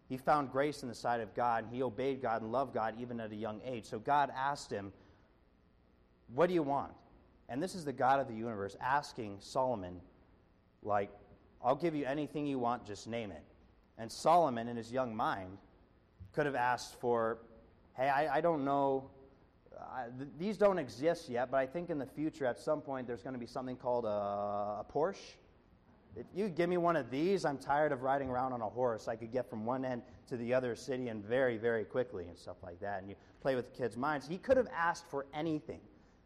he 0.08 0.16
found 0.16 0.52
grace 0.52 0.82
in 0.82 0.88
the 0.88 0.94
sight 0.94 1.20
of 1.20 1.34
God, 1.34 1.64
and 1.64 1.74
he 1.74 1.82
obeyed 1.82 2.22
God 2.22 2.42
and 2.42 2.52
loved 2.52 2.74
God 2.74 2.94
even 3.00 3.18
at 3.18 3.32
a 3.32 3.36
young 3.36 3.60
age. 3.64 3.86
So 3.86 3.98
God 3.98 4.30
asked 4.36 4.70
him, 4.70 4.92
What 6.34 6.48
do 6.48 6.54
you 6.54 6.62
want? 6.62 6.92
And 7.48 7.62
this 7.62 7.74
is 7.74 7.84
the 7.84 7.92
God 7.92 8.20
of 8.20 8.28
the 8.28 8.34
universe 8.34 8.76
asking 8.80 9.38
Solomon, 9.40 10.00
like, 10.82 11.10
I'll 11.64 11.74
give 11.74 11.94
you 11.94 12.04
anything 12.04 12.46
you 12.46 12.58
want, 12.58 12.86
just 12.86 13.08
name 13.08 13.32
it. 13.32 13.42
And 13.96 14.12
Solomon, 14.12 14.68
in 14.68 14.76
his 14.76 14.92
young 14.92 15.16
mind, 15.16 15.58
could 16.32 16.46
have 16.46 16.54
asked 16.54 17.00
for, 17.00 17.38
hey, 17.96 18.08
I, 18.08 18.38
I 18.38 18.40
don't 18.40 18.64
know, 18.64 19.10
uh, 19.78 20.04
th- 20.16 20.30
these 20.38 20.56
don't 20.56 20.78
exist 20.78 21.28
yet, 21.28 21.50
but 21.50 21.58
I 21.58 21.66
think 21.66 21.90
in 21.90 21.98
the 21.98 22.06
future 22.06 22.46
at 22.46 22.58
some 22.58 22.80
point 22.80 23.06
there's 23.06 23.22
going 23.22 23.34
to 23.34 23.38
be 23.38 23.46
something 23.46 23.76
called 23.76 24.04
a, 24.04 24.08
a 24.08 24.86
Porsche. 24.92 25.36
If 26.16 26.26
you 26.34 26.48
give 26.48 26.68
me 26.68 26.78
one 26.78 26.96
of 26.96 27.10
these, 27.10 27.44
I'm 27.44 27.58
tired 27.58 27.92
of 27.92 28.02
riding 28.02 28.28
around 28.28 28.52
on 28.52 28.60
a 28.60 28.68
horse. 28.68 29.06
I 29.06 29.14
could 29.14 29.30
get 29.30 29.48
from 29.48 29.64
one 29.64 29.84
end 29.84 30.02
to 30.28 30.36
the 30.36 30.52
other 30.52 30.74
city 30.74 31.08
and 31.08 31.24
very, 31.24 31.56
very 31.56 31.84
quickly 31.84 32.26
and 32.26 32.36
stuff 32.36 32.56
like 32.62 32.80
that. 32.80 33.00
And 33.00 33.08
you 33.08 33.16
play 33.40 33.54
with 33.54 33.72
the 33.72 33.78
kids' 33.78 33.96
minds. 33.96 34.26
He 34.26 34.38
could 34.38 34.56
have 34.56 34.68
asked 34.74 35.06
for 35.06 35.26
anything. 35.32 35.80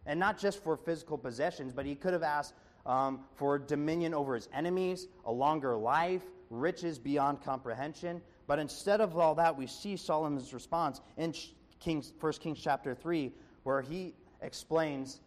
And 0.07 0.19
not 0.19 0.39
just 0.39 0.63
for 0.63 0.77
physical 0.77 1.19
possessions, 1.19 1.73
but 1.73 1.85
he 1.85 1.95
could 1.95 2.13
have 2.13 2.23
asked 2.23 2.55
um, 2.87 3.21
for 3.35 3.59
dominion 3.59 4.15
over 4.15 4.35
his 4.35 4.49
enemies, 4.55 5.09
a 5.27 5.33
longer 5.33 5.77
life, 5.77 6.23
riches 6.51 6.99
beyond 6.99 7.43
comprehension. 7.43 8.21
But 8.53 8.59
instead 8.59 9.01
of 9.01 9.17
all 9.17 9.35
that, 9.37 9.57
we 9.57 9.67
see 9.67 9.97
Solomon's 9.97 10.53
response 10.53 11.01
in 11.17 11.33
Kings, 11.81 12.13
1 12.21 12.33
Kings 12.35 12.61
chapter 12.61 12.95
3, 12.95 13.33
where 13.63 13.81
he 13.81 14.13
explains, 14.43 15.21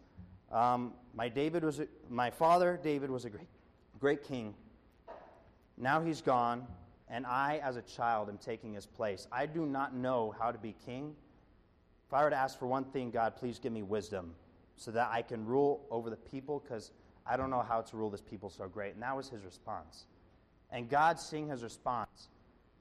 um, 0.52 0.92
my, 1.12 1.28
David 1.28 1.64
was 1.64 1.80
a, 1.80 1.88
my 2.08 2.30
father 2.30 2.78
David 2.80 3.10
was 3.10 3.24
a 3.24 3.30
great, 3.30 3.48
great 3.98 4.22
king. 4.22 4.54
Now 5.76 6.00
he's 6.00 6.20
gone, 6.20 6.68
and 7.08 7.26
I, 7.26 7.60
as 7.64 7.74
a 7.74 7.82
child, 7.82 8.28
am 8.28 8.38
taking 8.38 8.74
his 8.74 8.86
place. 8.86 9.26
I 9.32 9.46
do 9.46 9.66
not 9.66 9.92
know 9.92 10.32
how 10.38 10.52
to 10.52 10.58
be 10.58 10.76
king. 10.86 11.16
If 12.06 12.14
I 12.14 12.22
were 12.22 12.30
to 12.30 12.36
ask 12.36 12.56
for 12.56 12.68
one 12.68 12.84
thing, 12.84 13.10
God, 13.10 13.34
please 13.34 13.58
give 13.58 13.72
me 13.72 13.82
wisdom 13.82 14.36
so 14.76 14.92
that 14.92 15.10
I 15.10 15.22
can 15.22 15.44
rule 15.44 15.84
over 15.90 16.10
the 16.10 16.16
people, 16.16 16.60
because 16.60 16.92
I 17.26 17.36
don't 17.36 17.50
know 17.50 17.66
how 17.68 17.80
to 17.80 17.96
rule 17.96 18.08
this 18.08 18.20
people 18.20 18.50
so 18.50 18.68
great. 18.68 18.94
And 18.94 19.02
that 19.02 19.16
was 19.16 19.28
his 19.28 19.44
response. 19.44 20.06
And 20.70 20.88
God, 20.88 21.18
seeing 21.18 21.48
his 21.48 21.64
response, 21.64 22.28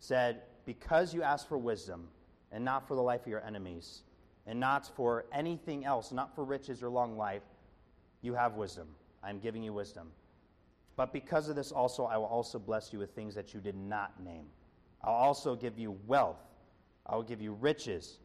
said, 0.05 0.41
Because 0.65 1.13
you 1.13 1.23
asked 1.23 1.47
for 1.47 1.57
wisdom, 1.57 2.07
and 2.51 2.63
not 2.63 2.87
for 2.87 2.95
the 2.95 3.01
life 3.01 3.21
of 3.21 3.27
your 3.27 3.43
enemies, 3.43 4.03
and 4.47 4.59
not 4.59 4.87
for 4.95 5.25
anything 5.33 5.85
else, 5.85 6.11
not 6.11 6.35
for 6.35 6.43
riches 6.43 6.83
or 6.83 6.89
long 6.89 7.17
life, 7.17 7.43
you 8.21 8.33
have 8.33 8.55
wisdom. 8.55 8.87
I 9.23 9.29
am 9.29 9.39
giving 9.39 9.63
you 9.63 9.73
wisdom. 9.73 10.11
But 10.95 11.11
because 11.11 11.49
of 11.49 11.55
this 11.55 11.71
also, 11.71 12.05
I 12.05 12.17
will 12.17 12.25
also 12.25 12.59
bless 12.59 12.93
you 12.93 12.99
with 12.99 13.11
things 13.11 13.35
that 13.35 13.53
you 13.53 13.59
did 13.59 13.75
not 13.75 14.23
name. 14.23 14.45
I'll 15.03 15.13
also 15.13 15.55
give 15.55 15.77
you 15.77 15.97
wealth. 16.07 16.39
I 17.05 17.15
will 17.15 17.23
give 17.23 17.41
you 17.41 17.53
riches. 17.53 18.19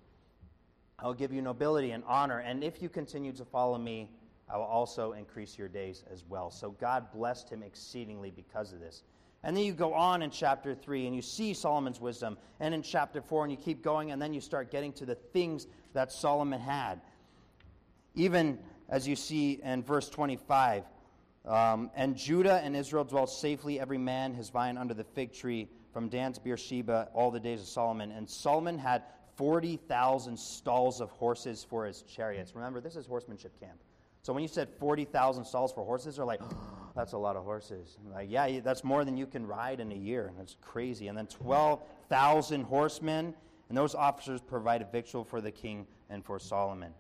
I 0.98 1.06
will 1.06 1.14
give 1.14 1.32
you 1.32 1.42
nobility 1.42 1.90
and 1.90 2.04
honor. 2.06 2.38
And 2.38 2.62
if 2.62 2.80
you 2.80 2.88
continue 2.88 3.32
to 3.32 3.44
follow 3.44 3.78
me, 3.78 4.10
I 4.48 4.56
will 4.56 4.64
also 4.64 5.12
increase 5.12 5.58
your 5.58 5.68
days 5.68 6.04
as 6.12 6.24
well. 6.28 6.50
So 6.50 6.70
God 6.72 7.12
blessed 7.12 7.50
him 7.50 7.62
exceedingly 7.62 8.30
because 8.30 8.72
of 8.72 8.80
this. 8.80 9.02
And 9.42 9.56
then 9.56 9.64
you 9.64 9.72
go 9.72 9.94
on 9.94 10.22
in 10.22 10.30
chapter 10.30 10.74
3 10.74 11.06
and 11.06 11.16
you 11.16 11.22
see 11.22 11.54
Solomon's 11.54 12.00
wisdom. 12.00 12.36
And 12.60 12.74
in 12.74 12.82
chapter 12.82 13.22
4, 13.22 13.44
and 13.44 13.52
you 13.52 13.56
keep 13.56 13.82
going, 13.82 14.10
and 14.10 14.20
then 14.20 14.34
you 14.34 14.40
start 14.40 14.70
getting 14.70 14.92
to 14.94 15.06
the 15.06 15.14
things 15.14 15.66
that 15.94 16.12
Solomon 16.12 16.60
had. 16.60 17.00
Even 18.14 18.58
as 18.88 19.08
you 19.08 19.16
see 19.16 19.60
in 19.62 19.82
verse 19.82 20.10
25 20.10 20.84
um, 21.46 21.90
And 21.94 22.16
Judah 22.16 22.60
and 22.62 22.76
Israel 22.76 23.04
dwelt 23.04 23.30
safely, 23.30 23.80
every 23.80 23.98
man 23.98 24.34
his 24.34 24.50
vine 24.50 24.76
under 24.76 24.92
the 24.92 25.04
fig 25.04 25.32
tree, 25.32 25.68
from 25.92 26.08
Dan 26.08 26.32
to 26.34 26.40
Beersheba, 26.40 27.08
all 27.14 27.30
the 27.30 27.40
days 27.40 27.60
of 27.60 27.66
Solomon. 27.66 28.12
And 28.12 28.28
Solomon 28.28 28.78
had 28.78 29.02
40,000 29.36 30.38
stalls 30.38 31.00
of 31.00 31.10
horses 31.10 31.64
for 31.68 31.86
his 31.86 32.02
chariots. 32.02 32.54
Remember, 32.54 32.80
this 32.80 32.94
is 32.94 33.06
horsemanship 33.06 33.58
camp. 33.58 33.78
So 34.22 34.32
when 34.32 34.42
you 34.42 34.48
said 34.48 34.68
40,000 34.78 35.44
stalls 35.44 35.72
for 35.72 35.84
horses, 35.84 36.16
they're 36.16 36.26
like, 36.26 36.42
that's 37.00 37.14
a 37.14 37.18
lot 37.18 37.34
of 37.34 37.44
horses. 37.44 37.96
like, 38.12 38.30
yeah, 38.30 38.60
that's 38.60 38.84
more 38.84 39.06
than 39.06 39.16
you 39.16 39.26
can 39.26 39.46
ride 39.46 39.80
in 39.80 39.90
a 39.90 39.96
year. 39.96 40.26
And 40.26 40.38
That's 40.38 40.56
crazy. 40.60 41.08
And 41.08 41.16
then 41.16 41.26
12,000 41.26 42.62
horsemen, 42.62 43.34
and 43.68 43.78
those 43.78 43.94
officers 43.94 44.42
provided 44.42 44.92
victual 44.92 45.24
for 45.24 45.40
the 45.40 45.50
king 45.50 45.86
and 46.10 46.22
for 46.22 46.38
Solomon. 46.38 46.92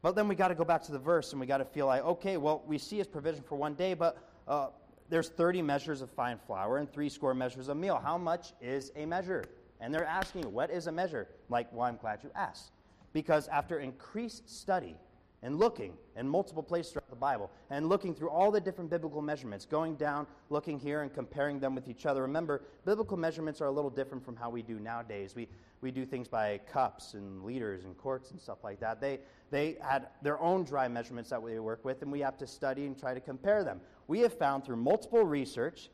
But 0.00 0.14
then 0.14 0.28
we 0.28 0.36
got 0.36 0.48
to 0.48 0.54
go 0.54 0.64
back 0.64 0.82
to 0.84 0.92
the 0.92 0.98
verse 0.98 1.32
and 1.32 1.40
we 1.40 1.46
got 1.46 1.58
to 1.58 1.64
feel 1.64 1.86
like, 1.86 2.04
okay, 2.04 2.36
well, 2.36 2.62
we 2.66 2.78
see 2.78 2.98
his 2.98 3.08
provision 3.08 3.42
for 3.42 3.56
one 3.56 3.74
day, 3.74 3.94
but 3.94 4.16
uh, 4.46 4.68
there's 5.08 5.28
30 5.28 5.62
measures 5.62 6.02
of 6.02 6.10
fine 6.10 6.38
flour 6.38 6.78
and 6.78 6.92
three 6.92 7.08
score 7.08 7.34
measures 7.34 7.68
of 7.68 7.76
meal. 7.76 8.00
How 8.02 8.18
much 8.18 8.52
is 8.60 8.92
a 8.94 9.06
measure? 9.06 9.44
And 9.80 9.92
they're 9.92 10.04
asking, 10.04 10.52
what 10.52 10.70
is 10.70 10.86
a 10.86 10.92
measure? 10.92 11.26
like, 11.48 11.72
well, 11.72 11.86
I'm 11.86 11.96
glad 11.96 12.20
you 12.22 12.30
asked. 12.36 12.70
Because 13.12 13.48
after 13.48 13.80
increased 13.80 14.48
study, 14.48 14.96
and 15.42 15.58
looking 15.58 15.94
in 16.16 16.28
multiple 16.28 16.62
places 16.62 16.92
throughout 16.92 17.10
the 17.10 17.16
Bible 17.16 17.50
and 17.70 17.88
looking 17.88 18.14
through 18.14 18.30
all 18.30 18.50
the 18.50 18.60
different 18.60 18.88
biblical 18.90 19.20
measurements, 19.20 19.64
going 19.64 19.96
down, 19.96 20.26
looking 20.50 20.78
here, 20.78 21.02
and 21.02 21.12
comparing 21.12 21.58
them 21.58 21.74
with 21.74 21.88
each 21.88 22.06
other. 22.06 22.22
Remember, 22.22 22.62
biblical 22.84 23.16
measurements 23.16 23.60
are 23.60 23.66
a 23.66 23.70
little 23.70 23.90
different 23.90 24.24
from 24.24 24.36
how 24.36 24.50
we 24.50 24.62
do 24.62 24.78
nowadays. 24.78 25.34
We, 25.34 25.48
we 25.80 25.90
do 25.90 26.06
things 26.06 26.28
by 26.28 26.60
cups 26.70 27.14
and 27.14 27.42
liters 27.42 27.84
and 27.84 27.96
quarts 27.96 28.30
and 28.30 28.40
stuff 28.40 28.58
like 28.62 28.78
that. 28.80 29.00
They, 29.00 29.18
they 29.50 29.78
had 29.82 30.08
their 30.22 30.40
own 30.40 30.62
dry 30.62 30.86
measurements 30.86 31.30
that 31.30 31.44
they 31.44 31.58
work 31.58 31.84
with, 31.84 32.02
and 32.02 32.12
we 32.12 32.20
have 32.20 32.38
to 32.38 32.46
study 32.46 32.86
and 32.86 32.96
try 32.98 33.12
to 33.12 33.20
compare 33.20 33.64
them. 33.64 33.80
We 34.06 34.20
have 34.20 34.38
found 34.38 34.64
through 34.64 34.76
multiple 34.76 35.24
research 35.24 35.90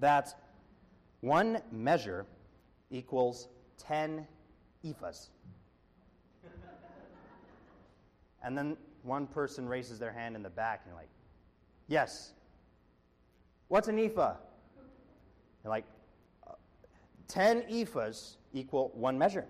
that 0.00 0.34
one 1.20 1.62
measure 1.72 2.26
equals 2.90 3.48
10 3.78 4.26
ephahs. 4.84 5.28
And 8.44 8.56
then 8.56 8.76
one 9.02 9.26
person 9.26 9.68
raises 9.68 9.98
their 9.98 10.12
hand 10.12 10.36
in 10.36 10.42
the 10.42 10.50
back, 10.50 10.82
and 10.84 10.90
you're 10.90 11.00
like, 11.00 11.08
Yes. 11.88 12.32
What's 13.68 13.88
an 13.88 13.98
ephah? 13.98 14.34
You're 15.64 15.70
like, 15.70 15.86
uh, 16.46 16.52
10 17.28 17.62
ephahs 17.62 18.36
equal 18.52 18.92
one 18.94 19.18
measure. 19.18 19.46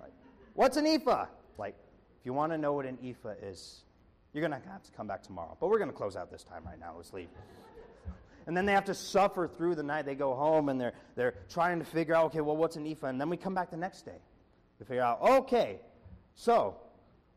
Like, 0.00 0.12
What's 0.54 0.76
an 0.76 0.86
ephah? 0.86 1.26
Like, 1.58 1.76
if 2.18 2.26
you 2.26 2.32
want 2.32 2.52
to 2.52 2.58
know 2.58 2.72
what 2.72 2.86
an 2.86 2.98
ephah 3.04 3.34
is, 3.42 3.84
you're 4.32 4.46
going 4.46 4.60
to 4.60 4.68
have 4.68 4.82
to 4.82 4.92
come 4.92 5.06
back 5.06 5.22
tomorrow. 5.22 5.56
But 5.60 5.68
we're 5.68 5.78
going 5.78 5.90
to 5.90 5.96
close 5.96 6.16
out 6.16 6.30
this 6.30 6.42
time 6.42 6.64
right 6.64 6.80
now. 6.80 6.94
Let's 6.96 7.12
leave. 7.12 7.28
And 8.46 8.54
then 8.54 8.66
they 8.66 8.72
have 8.72 8.84
to 8.84 8.94
suffer 8.94 9.48
through 9.48 9.74
the 9.74 9.82
night. 9.82 10.04
They 10.04 10.14
go 10.14 10.34
home 10.34 10.68
and 10.68 10.78
they're, 10.78 10.92
they're 11.16 11.34
trying 11.48 11.78
to 11.78 11.84
figure 11.86 12.14
out, 12.14 12.26
okay, 12.26 12.42
well, 12.42 12.58
what's 12.58 12.76
an 12.76 12.86
ephah? 12.86 13.06
And 13.06 13.18
then 13.18 13.30
we 13.30 13.38
come 13.38 13.54
back 13.54 13.70
the 13.70 13.76
next 13.78 14.02
day 14.04 14.18
We 14.78 14.84
figure 14.84 15.02
out, 15.02 15.22
okay, 15.22 15.80
so 16.34 16.76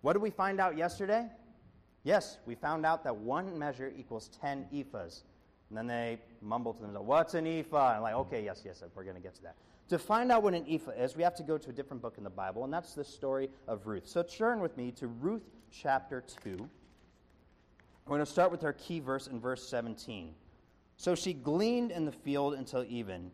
what 0.08 0.14
did 0.14 0.22
we 0.22 0.30
find 0.30 0.62
out 0.62 0.78
yesterday? 0.78 1.26
Yes, 2.06 2.38
we 2.46 2.56
found 2.56 2.86
out 2.86 3.04
that 3.04 3.14
one 3.14 3.60
measure 3.60 3.92
equals 3.94 4.30
10 4.40 4.68
ephahs. 4.74 5.24
And 5.68 5.78
then 5.78 5.86
they 5.86 6.20
mumble 6.42 6.74
to 6.76 6.82
themselves, 6.82 7.06
What's 7.06 7.34
an 7.34 7.46
ephah? 7.46 7.96
And 7.96 8.04
like, 8.04 8.14
okay, 8.14 8.42
yes, 8.42 8.62
yes, 8.64 8.82
we're 8.96 9.04
going 9.04 9.18
to 9.18 9.22
get 9.22 9.36
to 9.36 9.42
that. 9.42 9.58
To 9.90 10.00
find 10.00 10.32
out 10.32 10.44
what 10.44 10.54
an 10.54 10.66
ephah 10.70 10.92
is, 10.92 11.18
we 11.18 11.24
have 11.24 11.36
to 11.36 11.44
go 11.44 11.58
to 11.58 11.70
a 11.72 11.74
different 11.74 12.02
book 12.02 12.14
in 12.18 12.24
the 12.24 12.30
Bible, 12.30 12.64
and 12.64 12.72
that's 12.72 12.94
the 12.94 13.04
story 13.04 13.50
of 13.68 13.86
Ruth. 13.86 14.08
So 14.08 14.24
turn 14.24 14.62
with 14.62 14.78
me 14.78 14.92
to 14.92 15.08
Ruth 15.08 15.44
chapter 15.72 16.24
2. 16.42 16.52
We're 16.52 16.68
going 18.06 18.20
to 18.22 18.26
start 18.26 18.50
with 18.50 18.64
our 18.64 18.72
key 18.72 19.02
verse 19.02 19.28
in 19.28 19.42
verse 19.42 19.68
17. 19.68 20.34
So 20.96 21.16
she 21.16 21.34
gleaned 21.34 21.92
in 21.92 22.06
the 22.06 22.14
field 22.14 22.54
until 22.54 22.86
even, 22.88 23.30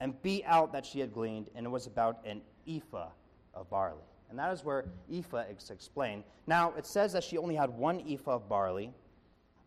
and 0.00 0.20
beat 0.22 0.42
out 0.46 0.72
that 0.72 0.84
she 0.84 0.98
had 0.98 1.12
gleaned, 1.12 1.48
and 1.54 1.64
it 1.64 1.70
was 1.70 1.86
about 1.86 2.26
an 2.26 2.40
ephah 2.66 3.10
of 3.54 3.70
barley. 3.70 4.02
And 4.30 4.38
that 4.38 4.52
is 4.52 4.64
where 4.64 4.84
ephah 5.12 5.44
is 5.50 5.70
explained. 5.70 6.24
Now, 6.46 6.72
it 6.76 6.86
says 6.86 7.12
that 7.14 7.24
she 7.24 7.38
only 7.38 7.54
had 7.54 7.70
one 7.70 8.02
ephah 8.06 8.36
of 8.36 8.48
barley 8.48 8.92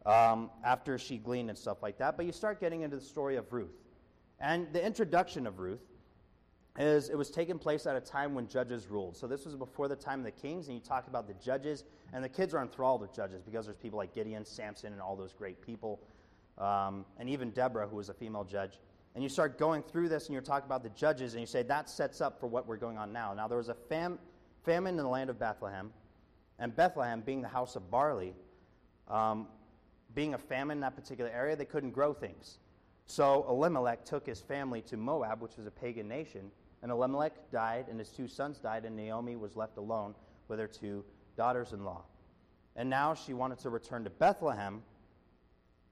um, 0.06 0.50
after 0.64 0.98
she 0.98 1.18
gleaned 1.18 1.50
and 1.50 1.58
stuff 1.58 1.82
like 1.82 1.98
that, 1.98 2.18
but 2.18 2.26
you 2.26 2.32
start 2.32 2.60
getting 2.60 2.82
into 2.82 2.98
the 2.98 3.02
story 3.02 3.38
of 3.38 3.52
Ruth. 3.52 3.74
And 4.40 4.72
the 4.74 4.84
introduction 4.84 5.46
of 5.48 5.60
Ruth 5.60 5.82
is 6.78 7.10
it 7.10 7.18
was 7.18 7.30
taking 7.30 7.60
place 7.60 7.86
at 7.86 7.96
a 7.96 8.00
time 8.00 8.34
when 8.34 8.48
judges 8.48 8.88
ruled. 8.88 9.18
So 9.18 9.28
this 9.28 9.46
was 9.46 9.56
before 9.56 9.88
the 9.88 9.96
time 9.96 10.20
of 10.20 10.26
the 10.26 10.32
kings, 10.32 10.68
and 10.68 10.76
you 10.76 10.82
talk 10.82 11.08
about 11.08 11.28
the 11.28 11.34
judges, 11.36 11.84
and 12.14 12.24
the 12.24 12.30
kids 12.30 12.54
are 12.54 12.62
enthralled 12.62 13.02
with 13.02 13.14
judges 13.14 13.42
because 13.42 13.66
there's 13.66 13.78
people 13.78 13.98
like 13.98 14.14
Gideon, 14.14 14.46
Samson, 14.46 14.94
and 14.94 15.02
all 15.02 15.16
those 15.16 15.34
great 15.34 15.62
people, 15.62 16.00
um, 16.58 17.06
and 17.20 17.30
even 17.30 17.52
Deborah, 17.52 17.88
who 17.88 17.98
was 17.98 18.10
a 18.10 18.14
female 18.14 18.44
judge 18.44 18.80
and 19.14 19.24
you 19.24 19.30
start 19.30 19.58
going 19.58 19.84
through 19.84 20.10
this 20.10 20.28
and 20.28 20.34
you're 20.34 20.42
talking 20.42 20.66
about 20.66 20.84
the 20.84 20.90
judges 20.90 21.34
and 21.34 21.42
you 21.42 21.48
say 21.48 21.64
that 21.64 21.90
sets 21.90 22.22
up 22.22 22.40
for 22.40 22.48
what 22.48 22.68
we're 22.68 22.78
going 22.78 22.98
on 22.98 23.12
now 23.12 23.34
now 23.34 23.48
there 23.48 23.58
was 23.58 23.70
a 23.70 23.74
fam- 23.74 24.20
famine 24.64 24.98
in 24.98 25.04
the 25.04 25.10
land 25.10 25.30
of 25.30 25.40
Bethlehem, 25.40 25.92
and 26.60 26.76
Bethlehem 26.76 27.22
being 27.22 27.42
the 27.42 27.48
house 27.48 27.76
of 27.76 27.90
barley, 27.90 28.34
um, 29.08 29.48
being 30.14 30.34
a 30.34 30.38
famine 30.38 30.78
in 30.78 30.82
that 30.82 30.96
particular 30.96 31.32
area, 31.32 31.56
they 31.56 31.66
couldn't 31.66 31.92
grow 31.92 32.14
things. 32.14 32.60
So 33.06 33.46
Elimelech 33.50 34.06
took 34.06 34.26
his 34.26 34.40
family 34.40 34.82
to 34.84 34.98
Moab, 34.98 35.42
which 35.42 35.58
was 35.58 35.66
a 35.66 35.72
pagan 35.72 36.08
nation, 36.08 36.52
and 36.82 36.92
Elimelech 36.92 37.52
died, 37.52 37.86
and 37.90 38.00
his 38.00 38.10
two 38.10 38.28
sons 38.28 38.60
died, 38.60 38.86
and 38.86 38.96
Naomi 38.96 39.36
was 39.36 39.56
left 39.56 39.78
alone 39.78 40.16
with 40.48 40.60
her 40.60 40.68
two 40.68 41.04
daughters 41.36 41.74
in 41.74 41.84
law. 41.84 42.04
And 42.76 42.90
now 42.90 43.14
she 43.14 43.34
wanted 43.34 43.60
to 43.60 43.70
return 43.70 44.04
to 44.04 44.10
Bethlehem, 44.10 44.82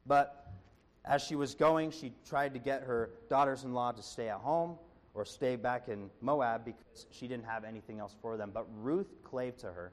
but 0.06 0.52
as 1.06 1.22
she 1.24 1.36
was 1.36 1.56
going, 1.56 1.92
she 1.92 2.14
tried 2.28 2.54
to 2.54 2.60
get 2.60 2.84
her 2.84 3.10
daughters 3.30 3.64
in 3.64 3.74
law 3.74 3.92
to 3.92 4.04
stay 4.04 4.30
at 4.30 4.38
home 4.38 4.78
or 5.14 5.26
stay 5.26 5.56
back 5.56 5.88
in 5.88 6.10
Moab 6.22 6.66
because 6.66 7.08
she 7.12 7.28
didn't 7.28 7.46
have 7.46 7.64
anything 7.64 8.00
else 8.00 8.16
for 8.22 8.38
them. 8.38 8.52
But 8.54 8.66
Ruth 8.82 9.10
clave 9.24 9.58
to 9.58 9.68
her. 9.68 9.92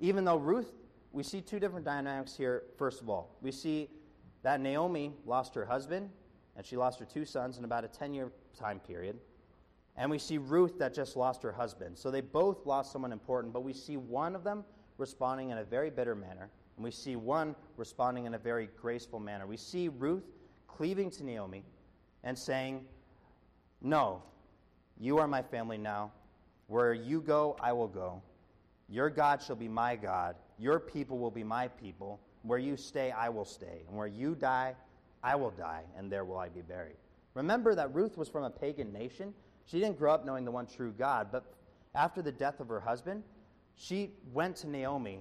Even 0.00 0.24
though 0.24 0.36
Ruth, 0.36 0.72
we 1.12 1.22
see 1.22 1.40
two 1.40 1.58
different 1.58 1.84
dynamics 1.84 2.36
here, 2.36 2.64
first 2.76 3.00
of 3.00 3.08
all. 3.08 3.36
We 3.40 3.52
see 3.52 3.88
that 4.42 4.60
Naomi 4.60 5.12
lost 5.24 5.54
her 5.54 5.64
husband, 5.64 6.10
and 6.56 6.64
she 6.66 6.76
lost 6.76 6.98
her 7.00 7.04
two 7.04 7.24
sons 7.24 7.58
in 7.58 7.64
about 7.64 7.84
a 7.84 7.88
10 7.88 8.14
year 8.14 8.32
time 8.58 8.80
period. 8.80 9.18
And 9.96 10.10
we 10.10 10.18
see 10.18 10.38
Ruth 10.38 10.78
that 10.78 10.92
just 10.92 11.16
lost 11.16 11.42
her 11.42 11.52
husband. 11.52 11.96
So 11.96 12.10
they 12.10 12.20
both 12.20 12.66
lost 12.66 12.92
someone 12.92 13.12
important, 13.12 13.52
but 13.52 13.62
we 13.62 13.72
see 13.72 13.96
one 13.96 14.34
of 14.34 14.42
them 14.42 14.64
responding 14.98 15.50
in 15.50 15.58
a 15.58 15.64
very 15.64 15.90
bitter 15.90 16.14
manner, 16.14 16.50
and 16.76 16.84
we 16.84 16.90
see 16.90 17.16
one 17.16 17.54
responding 17.76 18.26
in 18.26 18.34
a 18.34 18.38
very 18.38 18.68
graceful 18.80 19.20
manner. 19.20 19.46
We 19.46 19.56
see 19.56 19.88
Ruth 19.88 20.24
cleaving 20.66 21.10
to 21.12 21.24
Naomi 21.24 21.64
and 22.24 22.36
saying, 22.36 22.84
No, 23.80 24.22
you 24.98 25.18
are 25.18 25.28
my 25.28 25.42
family 25.42 25.78
now. 25.78 26.12
Where 26.66 26.94
you 26.94 27.20
go, 27.20 27.56
I 27.60 27.72
will 27.72 27.88
go. 27.88 28.22
Your 28.88 29.10
God 29.10 29.42
shall 29.42 29.56
be 29.56 29.68
my 29.68 29.96
God. 29.96 30.36
Your 30.58 30.78
people 30.78 31.18
will 31.18 31.30
be 31.30 31.44
my 31.44 31.68
people. 31.68 32.20
Where 32.42 32.58
you 32.58 32.76
stay, 32.76 33.10
I 33.10 33.28
will 33.28 33.44
stay. 33.44 33.82
And 33.88 33.96
where 33.96 34.06
you 34.06 34.34
die, 34.34 34.74
I 35.22 35.36
will 35.36 35.50
die, 35.50 35.82
and 35.96 36.10
there 36.10 36.24
will 36.24 36.38
I 36.38 36.48
be 36.48 36.60
buried. 36.60 36.96
Remember 37.34 37.74
that 37.74 37.94
Ruth 37.94 38.16
was 38.16 38.28
from 38.28 38.44
a 38.44 38.50
pagan 38.50 38.92
nation. 38.92 39.34
She 39.66 39.80
didn't 39.80 39.98
grow 39.98 40.12
up 40.12 40.24
knowing 40.24 40.44
the 40.44 40.50
one 40.50 40.66
true 40.66 40.92
God, 40.96 41.28
but 41.32 41.44
after 41.94 42.22
the 42.22 42.32
death 42.32 42.60
of 42.60 42.68
her 42.68 42.80
husband, 42.80 43.22
she 43.76 44.10
went 44.32 44.56
to 44.56 44.68
Naomi 44.68 45.20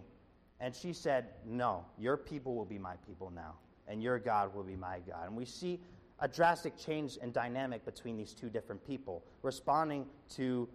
and 0.60 0.76
she 0.76 0.94
said, 0.94 1.26
No, 1.46 1.86
your 1.98 2.18
people 2.18 2.56
will 2.56 2.66
be 2.66 2.78
my 2.78 2.96
people 3.08 3.32
now, 3.34 3.56
and 3.88 4.04
your 4.04 4.20
God 4.20 4.54
will 4.54 4.64
be 4.64 4.76
my 4.76 5.00
God. 5.00 5.28
And 5.28 5.36
we 5.36 5.46
see 5.46 5.80
a 6.24 6.28
drastic 6.28 6.78
change 6.78 7.18
in 7.18 7.34
dynamic 7.34 7.84
between 7.84 8.16
these 8.16 8.34
two 8.34 8.50
different 8.50 8.84
people, 8.88 9.22
responding 9.42 10.06
to 10.30 10.70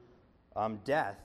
um, 0.55 0.79
death 0.85 1.17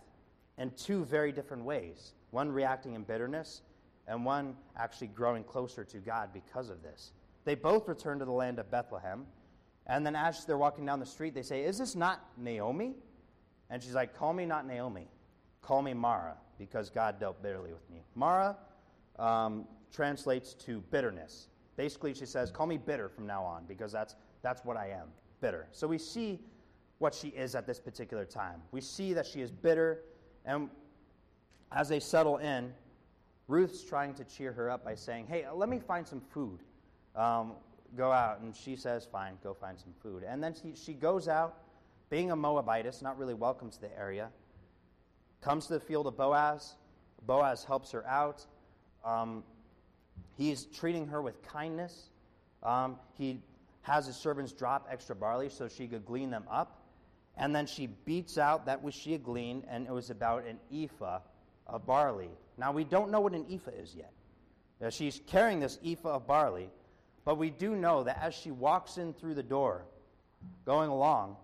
in 0.58 0.72
two 0.72 1.04
very 1.04 1.32
different 1.32 1.64
ways 1.64 2.14
one 2.32 2.50
reacting 2.52 2.96
in 2.96 3.04
bitterness, 3.04 3.62
and 4.08 4.26
one 4.26 4.56
actually 4.76 5.08
growing 5.08 5.44
closer 5.44 5.84
to 5.84 5.98
God 5.98 6.30
because 6.34 6.72
of 6.72 6.82
this. 6.82 7.12
They 7.46 7.54
both 7.54 7.88
return 7.88 8.18
to 8.20 8.26
the 8.26 8.32
land 8.32 8.58
of 8.58 8.72
Bethlehem, 8.72 9.28
and 9.86 10.04
then 10.04 10.16
as 10.16 10.46
they're 10.46 10.58
walking 10.58 10.86
down 10.86 11.00
the 11.00 11.06
street, 11.06 11.36
they 11.36 11.44
say, 11.44 11.64
Is 11.64 11.78
this 11.78 11.96
not 11.96 12.26
Naomi? 12.38 12.96
And 13.70 13.84
she's 13.84 13.94
like, 13.94 14.18
Call 14.18 14.34
me 14.34 14.46
not 14.46 14.66
Naomi, 14.66 15.10
call 15.62 15.82
me 15.82 15.94
Mara, 15.94 16.38
because 16.58 16.90
God 16.90 17.20
dealt 17.20 17.44
bitterly 17.44 17.72
with 17.74 17.88
me. 17.92 18.04
Mara 18.16 18.56
um, 19.20 19.68
translates 19.92 20.54
to 20.56 20.82
bitterness. 20.90 21.50
Basically, 21.76 22.14
she 22.14 22.26
says, 22.26 22.52
Call 22.52 22.68
me 22.68 22.78
bitter 22.78 23.10
from 23.10 23.26
now 23.26 23.44
on, 23.44 23.66
because 23.68 23.92
that's, 23.92 24.16
that's 24.42 24.64
what 24.64 24.78
I 24.78 24.90
am 24.90 25.08
bitter. 25.42 25.68
So 25.72 25.88
we 25.88 25.98
see 25.98 26.40
what 27.00 27.14
she 27.14 27.30
is 27.30 27.56
at 27.56 27.68
this 27.68 27.80
particular 27.80 28.26
time. 28.26 28.62
We 28.72 28.82
see 28.82 29.14
that 29.14 29.26
she 29.26 29.42
is 29.42 29.52
bitter, 29.52 30.02
and 30.46 30.70
as 31.72 31.90
they 31.90 32.00
settle 32.00 32.38
in, 32.38 32.74
Ruth's 33.48 33.84
trying 33.84 34.14
to 34.16 34.24
cheer 34.24 34.54
her 34.54 34.70
up 34.70 34.86
by 34.86 34.96
saying, 34.96 35.28
Hey, 35.28 35.46
let 35.54 35.70
me 35.70 35.80
find 35.80 36.08
some 36.08 36.22
food. 36.22 36.60
Um, 37.16 37.54
go 37.98 38.12
out. 38.12 38.40
And 38.40 38.56
she 38.56 38.76
says, 38.76 39.08
Fine, 39.12 39.38
go 39.44 39.54
find 39.54 39.78
some 39.78 39.94
food. 40.02 40.24
And 40.24 40.42
then 40.42 40.54
she, 40.54 40.74
she 40.76 40.94
goes 40.94 41.28
out, 41.28 41.58
being 42.10 42.32
a 42.32 42.36
Moabitess, 42.36 43.02
not 43.02 43.18
really 43.18 43.34
welcome 43.34 43.70
to 43.72 43.82
the 43.82 43.98
area, 43.98 44.30
comes 45.42 45.68
to 45.68 45.74
the 45.74 45.80
field 45.80 46.08
of 46.08 46.16
Boaz. 46.16 46.76
Boaz 47.26 47.64
helps 47.64 47.92
her 47.92 48.06
out. 48.08 48.46
Um, 49.04 49.44
He's 50.38 50.66
treating 50.66 51.08
her 51.08 51.22
with 51.22 51.42
kindness. 51.44 52.10
Um, 52.64 52.98
he 53.18 53.42
has 53.84 54.08
his 54.08 54.16
servants 54.16 54.52
drop 54.52 54.88
extra 54.90 55.16
barley 55.16 55.50
so 55.50 55.68
she 55.68 55.88
could 55.88 56.06
glean 56.06 56.30
them 56.30 56.46
up. 56.50 56.80
And 57.38 57.56
then 57.56 57.66
she 57.66 57.88
beats 57.88 58.38
out 58.38 58.66
that 58.66 58.84
which 58.84 58.96
she 58.96 59.12
had 59.12 59.24
gleaned, 59.24 59.66
and 59.68 59.88
it 59.88 59.92
was 59.92 60.10
about 60.10 60.46
an 60.46 60.60
ephah 60.72 61.20
of 61.66 61.86
barley. 61.86 62.30
Now, 62.58 62.72
we 62.72 62.84
don't 62.84 63.10
know 63.10 63.22
what 63.22 63.34
an 63.34 63.46
ephah 63.50 63.72
is 63.72 63.96
yet. 63.96 64.12
Now, 64.80 64.90
she's 64.90 65.20
carrying 65.28 65.60
this 65.60 65.80
ephah 65.84 66.16
of 66.16 66.28
barley, 66.28 66.70
but 67.26 67.38
we 67.38 67.50
do 67.50 67.76
know 67.76 68.04
that 68.04 68.22
as 68.22 68.36
she 68.36 68.52
walks 68.52 68.98
in 68.98 69.14
through 69.14 69.34
the 69.34 69.44
door, 69.44 69.86
going 70.66 70.90
along, 70.90 71.38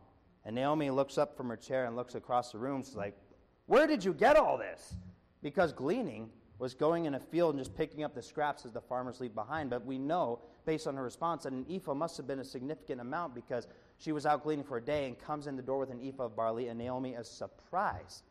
and 0.46 0.56
Naomi 0.56 0.90
looks 0.92 1.18
up 1.18 1.36
from 1.36 1.50
her 1.50 1.58
chair 1.58 1.86
and 1.86 1.96
looks 1.96 2.16
across 2.16 2.52
the 2.52 2.60
room, 2.60 2.84
she's 2.84 2.96
like, 2.96 3.18
Where 3.66 3.88
did 3.88 4.04
you 4.04 4.14
get 4.14 4.36
all 4.36 4.58
this? 4.58 4.94
Because 5.42 5.74
gleaning 5.74 6.30
was 6.60 6.74
going 6.74 7.06
in 7.06 7.16
a 7.16 7.20
field 7.20 7.56
and 7.56 7.64
just 7.64 7.76
picking 7.76 8.04
up 8.04 8.14
the 8.14 8.22
scraps 8.22 8.66
as 8.66 8.74
the 8.74 8.82
farmers 8.82 9.22
leave 9.22 9.34
behind. 9.34 9.70
But 9.70 9.86
we 9.86 9.98
know, 9.98 10.40
based 10.66 10.88
on 10.88 10.96
her 10.98 11.04
response, 11.04 11.44
that 11.44 11.54
an 11.54 11.66
ephah 11.72 11.94
must 11.94 12.18
have 12.18 12.28
been 12.28 12.40
a 12.40 12.46
significant 12.46 13.00
amount 13.00 13.34
because 13.34 13.66
she 13.98 14.12
was 14.12 14.26
out 14.26 14.44
gleaning 14.44 14.66
for 14.66 14.78
a 14.78 14.82
day 14.82 15.08
and 15.08 15.18
comes 15.18 15.48
in 15.48 15.56
the 15.56 15.62
door 15.62 15.80
with 15.80 15.90
an 15.90 16.06
ephah 16.06 16.26
of 16.26 16.36
barley, 16.36 16.68
and 16.68 16.78
Naomi 16.78 17.14
is 17.14 17.30
surprised. 17.30 18.24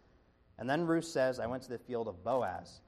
And 0.59 0.69
then 0.69 0.87
Ruth 0.87 1.07
says, 1.07 1.41
I 1.41 1.47
went 1.47 1.63
to 1.65 1.71
the 1.71 1.79
field 1.79 2.07
of 2.07 2.23
Boaz. 2.23 2.81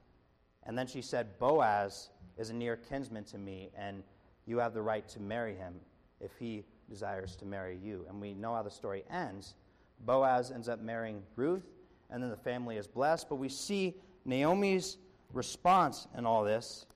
And 0.65 0.77
then 0.77 0.87
she 0.87 1.01
said, 1.01 1.39
Boaz 1.39 2.11
is 2.37 2.51
a 2.51 2.55
near 2.55 2.77
kinsman 2.77 3.25
to 3.25 3.39
me, 3.39 3.71
and 3.77 4.03
you 4.47 4.59
have 4.59 4.75
the 4.75 4.83
right 4.83 5.09
to 5.09 5.21
marry 5.21 5.55
him 5.55 5.75
if 6.21 6.33
he 6.39 6.65
desires 6.89 7.35
to 7.37 7.47
marry 7.47 7.79
you. 7.83 8.05
And 8.09 8.21
we 8.21 8.35
know 8.35 8.55
how 8.55 8.63
the 8.63 8.71
story 8.71 9.05
ends. 9.11 9.55
Boaz 10.01 10.51
ends 10.51 10.69
up 10.69 10.81
marrying 10.81 11.23
Ruth, 11.37 11.65
and 12.11 12.23
then 12.23 12.31
the 12.31 12.37
family 12.37 12.77
is 12.77 12.87
blessed. 12.87 13.29
But 13.29 13.37
we 13.37 13.49
see 13.49 13.95
Naomi's 14.27 14.99
response 15.33 16.07
in 16.17 16.27
all 16.27 16.45
this 16.45 16.87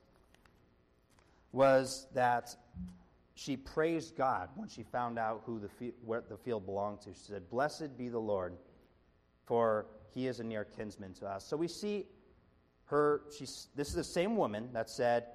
was 1.51 2.07
that 2.13 2.55
she 3.35 3.57
praised 3.57 4.15
God 4.15 4.49
when 4.55 4.67
she 4.67 4.83
found 4.83 5.19
out 5.19 5.43
who 5.45 5.59
the, 5.59 5.93
where 6.03 6.21
the 6.21 6.37
field 6.37 6.65
belonged 6.65 7.01
to. 7.01 7.13
She 7.13 7.19
said, 7.19 7.49
Blessed 7.49 7.97
be 7.97 8.09
the 8.09 8.19
Lord, 8.19 8.57
for 9.45 9.87
he 10.13 10.27
is 10.27 10.39
a 10.39 10.43
near 10.43 10.63
kinsman 10.63 11.13
to 11.15 11.27
us. 11.27 11.45
So 11.45 11.57
we 11.57 11.67
see 11.67 12.07
her, 12.85 13.21
she's, 13.37 13.67
this 13.75 13.89
is 13.89 13.95
the 13.95 14.03
same 14.03 14.37
woman 14.37 14.69
that 14.73 14.89
said, 14.89 15.25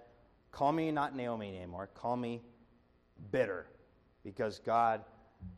Call 0.50 0.72
me 0.72 0.90
not 0.90 1.14
Naomi 1.14 1.56
anymore, 1.56 1.88
call 1.94 2.16
me 2.16 2.42
bitter, 3.30 3.66
because 4.24 4.58
God 4.58 5.04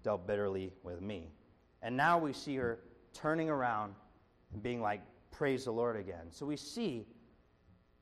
dealt 0.02 0.26
bitterly 0.26 0.72
with 0.82 1.00
me. 1.00 1.30
And 1.80 1.96
now 1.96 2.18
we 2.18 2.32
see 2.32 2.56
her 2.56 2.80
turning 3.14 3.50
around 3.50 3.94
and 4.52 4.62
being 4.62 4.80
like, 4.80 5.00
Praise 5.30 5.64
the 5.64 5.72
Lord 5.72 5.96
again. 5.96 6.26
So 6.30 6.44
we 6.44 6.56
see 6.56 7.06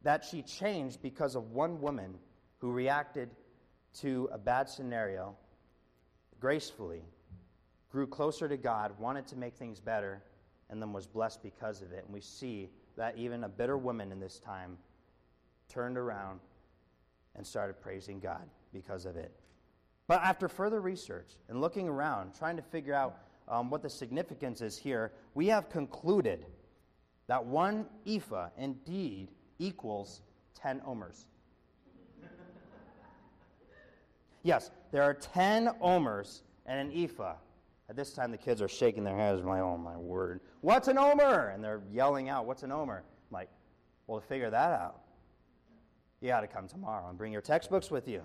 that 0.03 0.25
she 0.25 0.43
changed 0.43 1.03
because 1.03 1.35
of 1.35 1.51
one 1.51 1.81
woman 1.81 2.15
who 2.59 2.71
reacted 2.71 3.31
to 4.01 4.29
a 4.33 4.39
bad 4.39 4.69
scenario 4.69 5.37
gracefully, 6.41 7.03
grew 7.91 8.07
closer 8.07 8.49
to 8.49 8.57
God, 8.57 8.93
wanted 8.99 9.27
to 9.29 9.37
make 9.37 9.57
things 9.57 9.81
better, 9.81 10.23
and 10.71 10.81
then 10.81 10.93
was 10.93 11.07
blessed 11.07 11.43
because 11.43 11.83
of 11.83 11.93
it. 11.93 12.05
And 12.05 12.15
we 12.15 12.21
see 12.21 12.71
that 12.97 13.17
even 13.17 13.45
a 13.45 13.49
bitter 13.49 13.77
woman 13.77 14.13
in 14.13 14.21
this 14.21 14.39
time 14.39 14.79
turned 15.69 15.99
around 15.99 16.41
and 17.37 17.47
started 17.47 17.81
praising 17.81 18.21
God 18.21 18.49
because 18.73 19.07
of 19.07 19.17
it. 19.17 19.33
But 20.07 20.23
after 20.23 20.49
further 20.49 20.81
research 20.81 21.37
and 21.49 21.61
looking 21.61 21.89
around, 21.89 22.35
trying 22.35 22.57
to 22.57 22.63
figure 22.63 22.95
out 22.95 23.19
um, 23.49 23.71
what 23.71 23.83
the 23.83 23.91
significance 23.91 24.61
is 24.61 24.77
here, 24.77 25.13
we 25.35 25.47
have 25.49 25.69
concluded 25.69 26.47
that 27.27 27.45
one 27.45 27.87
ephah 28.07 28.49
indeed 28.57 29.29
equals 29.61 30.23
10 30.55 30.83
omers. 30.87 31.27
yes, 34.43 34.71
there 34.91 35.03
are 35.03 35.15
10 35.15 35.71
omers 35.81 36.43
and 36.67 36.81
an 36.81 37.05
ephah. 37.05 37.35
At 37.89 37.97
this 37.97 38.13
time, 38.13 38.31
the 38.31 38.39
kids 38.39 38.63
are 38.63 38.69
shaking 38.69 39.05
their 39.05 39.17
heads, 39.17 39.43
like, 39.45 39.61
oh 39.61 39.77
my 39.77 39.97
word, 39.97 40.41
what's 40.61 40.89
an 40.89 40.97
omer? 40.97 41.49
And 41.49 41.63
they're 41.63 41.83
yelling 41.93 42.29
out, 42.29 42.47
what's 42.47 42.63
an 42.63 42.73
omer? 42.73 42.99
I'm 42.99 43.35
like, 43.35 43.49
well, 44.07 44.21
to 44.21 44.27
figure 44.27 44.51
that 44.51 44.71
out, 44.73 45.01
you 46.21 46.29
got 46.29 46.41
to 46.41 46.47
come 46.47 46.69
tomorrow 46.69 47.09
and 47.09 47.19
bring 47.19 47.33
your 47.33 47.43
textbooks 47.43 47.91
with 47.91 48.07
you. 48.07 48.23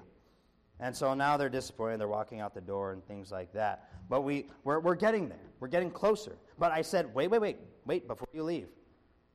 And 0.79 0.95
so 0.95 1.13
now 1.13 1.37
they're 1.37 1.49
disappointed. 1.49 1.99
They're 1.99 2.07
walking 2.07 2.41
out 2.41 2.53
the 2.53 2.61
door 2.61 2.91
and 2.91 3.05
things 3.07 3.31
like 3.31 3.53
that. 3.53 3.89
But 4.09 4.21
we, 4.21 4.47
we're, 4.63 4.79
we're 4.79 4.95
getting 4.95 5.29
there. 5.29 5.39
We're 5.59 5.69
getting 5.69 5.89
closer. 5.89 6.35
But 6.59 6.71
I 6.71 6.81
said, 6.81 7.13
wait, 7.15 7.29
wait, 7.29 7.39
wait, 7.39 7.57
wait 7.85 8.07
before 8.07 8.27
you 8.33 8.43
leave. 8.43 8.67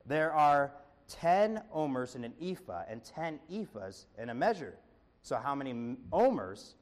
There 0.05 0.31
are 0.33 0.71
10 1.19 1.61
omers 1.73 2.15
in 2.15 2.23
an 2.23 2.33
ephah 2.41 2.83
and 2.89 3.03
10 3.03 3.39
ephahs 3.51 4.05
in 4.17 4.29
a 4.29 4.33
measure. 4.33 4.75
So, 5.21 5.35
how 5.35 5.55
many 5.55 5.97
omers 6.11 6.75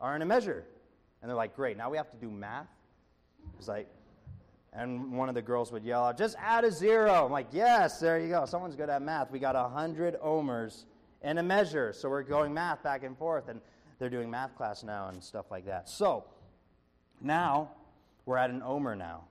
are 0.00 0.16
in 0.16 0.22
a 0.22 0.26
measure? 0.26 0.64
And 1.22 1.28
they're 1.28 1.36
like, 1.36 1.54
great, 1.54 1.76
now 1.76 1.90
we 1.90 1.96
have 1.96 2.10
to 2.10 2.16
do 2.16 2.30
math. 2.30 2.68
It's 3.58 3.68
like, 3.68 3.88
And 4.72 5.12
one 5.12 5.28
of 5.28 5.34
the 5.34 5.42
girls 5.42 5.70
would 5.72 5.84
yell 5.84 6.04
out, 6.04 6.18
just 6.18 6.36
add 6.38 6.64
a 6.64 6.72
zero. 6.72 7.24
I'm 7.24 7.32
like, 7.32 7.48
yes, 7.52 8.00
there 8.00 8.18
you 8.18 8.28
go. 8.28 8.44
Someone's 8.44 8.76
good 8.76 8.90
at 8.90 9.02
math. 9.02 9.30
We 9.30 9.38
got 9.38 9.54
100 9.54 10.16
omers 10.20 10.86
in 11.22 11.38
a 11.38 11.42
measure. 11.42 11.92
So 11.92 12.08
we're 12.08 12.24
going 12.24 12.52
math 12.52 12.82
back 12.82 13.04
and 13.04 13.16
forth. 13.16 13.48
And 13.48 13.60
they're 13.98 14.10
doing 14.10 14.30
math 14.30 14.56
class 14.56 14.82
now 14.82 15.08
and 15.08 15.22
stuff 15.22 15.46
like 15.50 15.66
that. 15.66 15.88
So 15.88 16.24
now 17.20 17.70
we're 18.26 18.36
at 18.36 18.50
an 18.50 18.62
omer 18.62 18.96
now. 18.96 19.24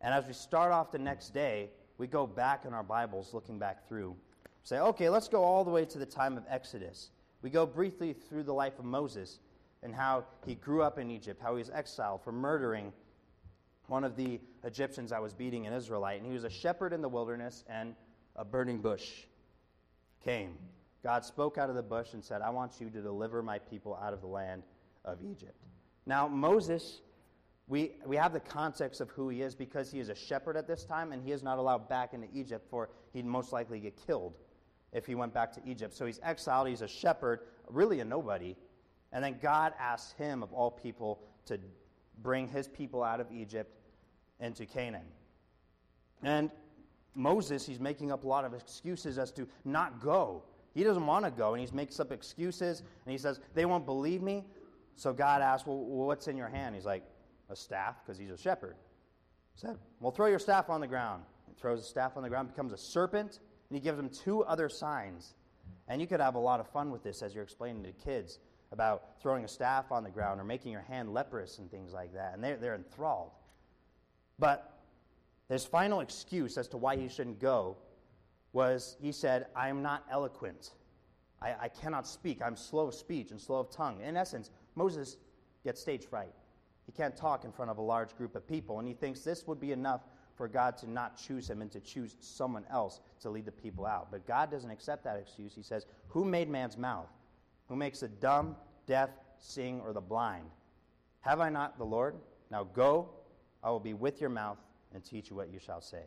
And 0.00 0.12
as 0.12 0.26
we 0.26 0.32
start 0.32 0.72
off 0.72 0.90
the 0.90 0.98
next 0.98 1.32
day, 1.32 1.70
we 2.02 2.08
go 2.08 2.26
back 2.26 2.64
in 2.64 2.74
our 2.74 2.82
Bibles, 2.82 3.32
looking 3.32 3.60
back 3.60 3.86
through. 3.86 4.16
Say, 4.64 4.80
okay, 4.80 5.08
let's 5.08 5.28
go 5.28 5.44
all 5.44 5.62
the 5.62 5.70
way 5.70 5.84
to 5.84 5.98
the 5.98 6.04
time 6.04 6.36
of 6.36 6.42
Exodus. 6.48 7.10
We 7.42 7.48
go 7.48 7.64
briefly 7.64 8.12
through 8.12 8.42
the 8.42 8.52
life 8.52 8.80
of 8.80 8.84
Moses 8.84 9.38
and 9.84 9.94
how 9.94 10.24
he 10.44 10.56
grew 10.56 10.82
up 10.82 10.98
in 10.98 11.12
Egypt, 11.12 11.40
how 11.40 11.52
he 11.52 11.58
was 11.58 11.70
exiled 11.70 12.24
for 12.24 12.32
murdering 12.32 12.92
one 13.86 14.02
of 14.02 14.16
the 14.16 14.40
Egyptians 14.64 15.10
that 15.10 15.22
was 15.22 15.32
beating 15.32 15.68
an 15.68 15.72
Israelite. 15.72 16.18
And 16.18 16.26
he 16.26 16.32
was 16.32 16.42
a 16.42 16.50
shepherd 16.50 16.92
in 16.92 17.02
the 17.02 17.08
wilderness, 17.08 17.62
and 17.68 17.94
a 18.34 18.44
burning 18.44 18.78
bush 18.80 19.08
came. 20.24 20.58
God 21.04 21.24
spoke 21.24 21.56
out 21.56 21.70
of 21.70 21.76
the 21.76 21.84
bush 21.84 22.14
and 22.14 22.24
said, 22.24 22.42
I 22.42 22.50
want 22.50 22.80
you 22.80 22.90
to 22.90 23.00
deliver 23.00 23.44
my 23.44 23.60
people 23.60 23.96
out 24.02 24.12
of 24.12 24.22
the 24.22 24.26
land 24.26 24.64
of 25.04 25.18
Egypt. 25.22 25.54
Now, 26.04 26.26
Moses, 26.26 27.00
we, 27.72 27.92
we 28.04 28.16
have 28.16 28.34
the 28.34 28.40
context 28.40 29.00
of 29.00 29.08
who 29.08 29.30
he 29.30 29.40
is 29.40 29.54
because 29.54 29.90
he 29.90 29.98
is 29.98 30.10
a 30.10 30.14
shepherd 30.14 30.58
at 30.58 30.66
this 30.66 30.84
time, 30.84 31.10
and 31.10 31.22
he 31.22 31.32
is 31.32 31.42
not 31.42 31.56
allowed 31.56 31.88
back 31.88 32.12
into 32.12 32.28
Egypt, 32.34 32.66
for 32.68 32.90
he'd 33.14 33.24
most 33.24 33.50
likely 33.50 33.80
get 33.80 33.96
killed 34.06 34.34
if 34.92 35.06
he 35.06 35.14
went 35.14 35.32
back 35.32 35.50
to 35.54 35.60
Egypt. 35.66 35.94
So 35.94 36.04
he's 36.04 36.20
exiled, 36.22 36.68
he's 36.68 36.82
a 36.82 36.86
shepherd, 36.86 37.40
really 37.70 38.00
a 38.00 38.04
nobody. 38.04 38.56
And 39.10 39.24
then 39.24 39.38
God 39.40 39.72
asks 39.80 40.12
him, 40.12 40.42
of 40.42 40.52
all 40.52 40.70
people, 40.70 41.22
to 41.46 41.58
bring 42.22 42.46
his 42.46 42.68
people 42.68 43.02
out 43.02 43.20
of 43.20 43.32
Egypt 43.32 43.74
into 44.38 44.66
Canaan. 44.66 45.06
And 46.22 46.50
Moses, 47.14 47.64
he's 47.64 47.80
making 47.80 48.12
up 48.12 48.24
a 48.24 48.28
lot 48.28 48.44
of 48.44 48.52
excuses 48.52 49.16
as 49.16 49.32
to 49.32 49.48
not 49.64 49.98
go. 49.98 50.42
He 50.74 50.84
doesn't 50.84 51.06
want 51.06 51.24
to 51.24 51.30
go, 51.30 51.54
and 51.54 51.66
he 51.66 51.74
makes 51.74 51.98
up 52.00 52.12
excuses, 52.12 52.80
and 53.06 53.12
he 53.12 53.16
says, 53.16 53.40
They 53.54 53.64
won't 53.64 53.86
believe 53.86 54.20
me. 54.20 54.44
So 54.96 55.14
God 55.14 55.40
asks, 55.40 55.66
Well, 55.66 55.78
what's 55.78 56.28
in 56.28 56.36
your 56.36 56.48
hand? 56.48 56.74
He's 56.74 56.84
like, 56.84 57.02
A 57.52 57.56
staff, 57.56 57.96
because 58.02 58.18
he's 58.18 58.30
a 58.30 58.38
shepherd. 58.38 58.76
He 59.54 59.60
said, 59.60 59.78
Well, 60.00 60.10
throw 60.10 60.26
your 60.26 60.38
staff 60.38 60.70
on 60.70 60.80
the 60.80 60.86
ground. 60.86 61.22
He 61.46 61.54
throws 61.54 61.80
the 61.80 61.86
staff 61.86 62.16
on 62.16 62.22
the 62.22 62.28
ground, 62.28 62.48
becomes 62.48 62.72
a 62.72 62.78
serpent, 62.78 63.40
and 63.68 63.76
he 63.76 63.80
gives 63.80 63.98
him 63.98 64.08
two 64.08 64.42
other 64.44 64.68
signs. 64.68 65.34
And 65.88 66.00
you 66.00 66.06
could 66.06 66.20
have 66.20 66.34
a 66.34 66.40
lot 66.40 66.60
of 66.60 66.68
fun 66.68 66.90
with 66.90 67.02
this 67.02 67.22
as 67.22 67.34
you're 67.34 67.44
explaining 67.44 67.82
to 67.84 67.92
kids 67.92 68.38
about 68.72 69.20
throwing 69.20 69.44
a 69.44 69.48
staff 69.48 69.92
on 69.92 70.02
the 70.02 70.10
ground 70.10 70.40
or 70.40 70.44
making 70.44 70.72
your 70.72 70.80
hand 70.80 71.12
leprous 71.12 71.58
and 71.58 71.70
things 71.70 71.92
like 71.92 72.14
that. 72.14 72.32
And 72.34 72.42
they're, 72.42 72.56
they're 72.56 72.74
enthralled. 72.74 73.32
But 74.38 74.78
his 75.48 75.64
final 75.64 76.00
excuse 76.00 76.56
as 76.56 76.68
to 76.68 76.78
why 76.78 76.96
he 76.96 77.08
shouldn't 77.08 77.38
go 77.38 77.76
was 78.52 78.96
he 79.00 79.12
said, 79.12 79.46
I 79.54 79.68
am 79.68 79.82
not 79.82 80.04
eloquent. 80.10 80.70
I, 81.40 81.54
I 81.62 81.68
cannot 81.68 82.06
speak. 82.06 82.40
I'm 82.42 82.56
slow 82.56 82.86
of 82.86 82.94
speech 82.94 83.30
and 83.30 83.40
slow 83.40 83.60
of 83.60 83.70
tongue. 83.70 84.00
In 84.00 84.16
essence, 84.16 84.50
Moses 84.74 85.16
gets 85.64 85.80
stage 85.80 86.06
fright. 86.06 86.32
He 86.86 86.92
can't 86.92 87.16
talk 87.16 87.44
in 87.44 87.52
front 87.52 87.70
of 87.70 87.78
a 87.78 87.82
large 87.82 88.16
group 88.16 88.34
of 88.34 88.46
people, 88.46 88.78
and 88.78 88.88
he 88.88 88.94
thinks 88.94 89.20
this 89.20 89.46
would 89.46 89.60
be 89.60 89.72
enough 89.72 90.02
for 90.34 90.48
God 90.48 90.76
to 90.78 90.90
not 90.90 91.16
choose 91.16 91.48
him 91.48 91.62
and 91.62 91.70
to 91.72 91.80
choose 91.80 92.16
someone 92.20 92.64
else 92.70 93.00
to 93.20 93.30
lead 93.30 93.44
the 93.44 93.52
people 93.52 93.86
out. 93.86 94.10
But 94.10 94.26
God 94.26 94.50
doesn't 94.50 94.70
accept 94.70 95.04
that 95.04 95.16
excuse. 95.16 95.54
He 95.54 95.62
says, 95.62 95.86
Who 96.08 96.24
made 96.24 96.48
man's 96.48 96.76
mouth? 96.76 97.08
Who 97.68 97.76
makes 97.76 98.00
the 98.00 98.08
dumb, 98.08 98.56
deaf, 98.86 99.10
seeing, 99.38 99.80
or 99.80 99.92
the 99.92 100.00
blind? 100.00 100.46
Have 101.20 101.40
I 101.40 101.50
not 101.50 101.78
the 101.78 101.84
Lord? 101.84 102.16
Now 102.50 102.64
go, 102.64 103.10
I 103.62 103.70
will 103.70 103.80
be 103.80 103.94
with 103.94 104.20
your 104.20 104.30
mouth 104.30 104.58
and 104.92 105.04
teach 105.04 105.30
you 105.30 105.36
what 105.36 105.52
you 105.52 105.58
shall 105.58 105.80
say. 105.80 106.02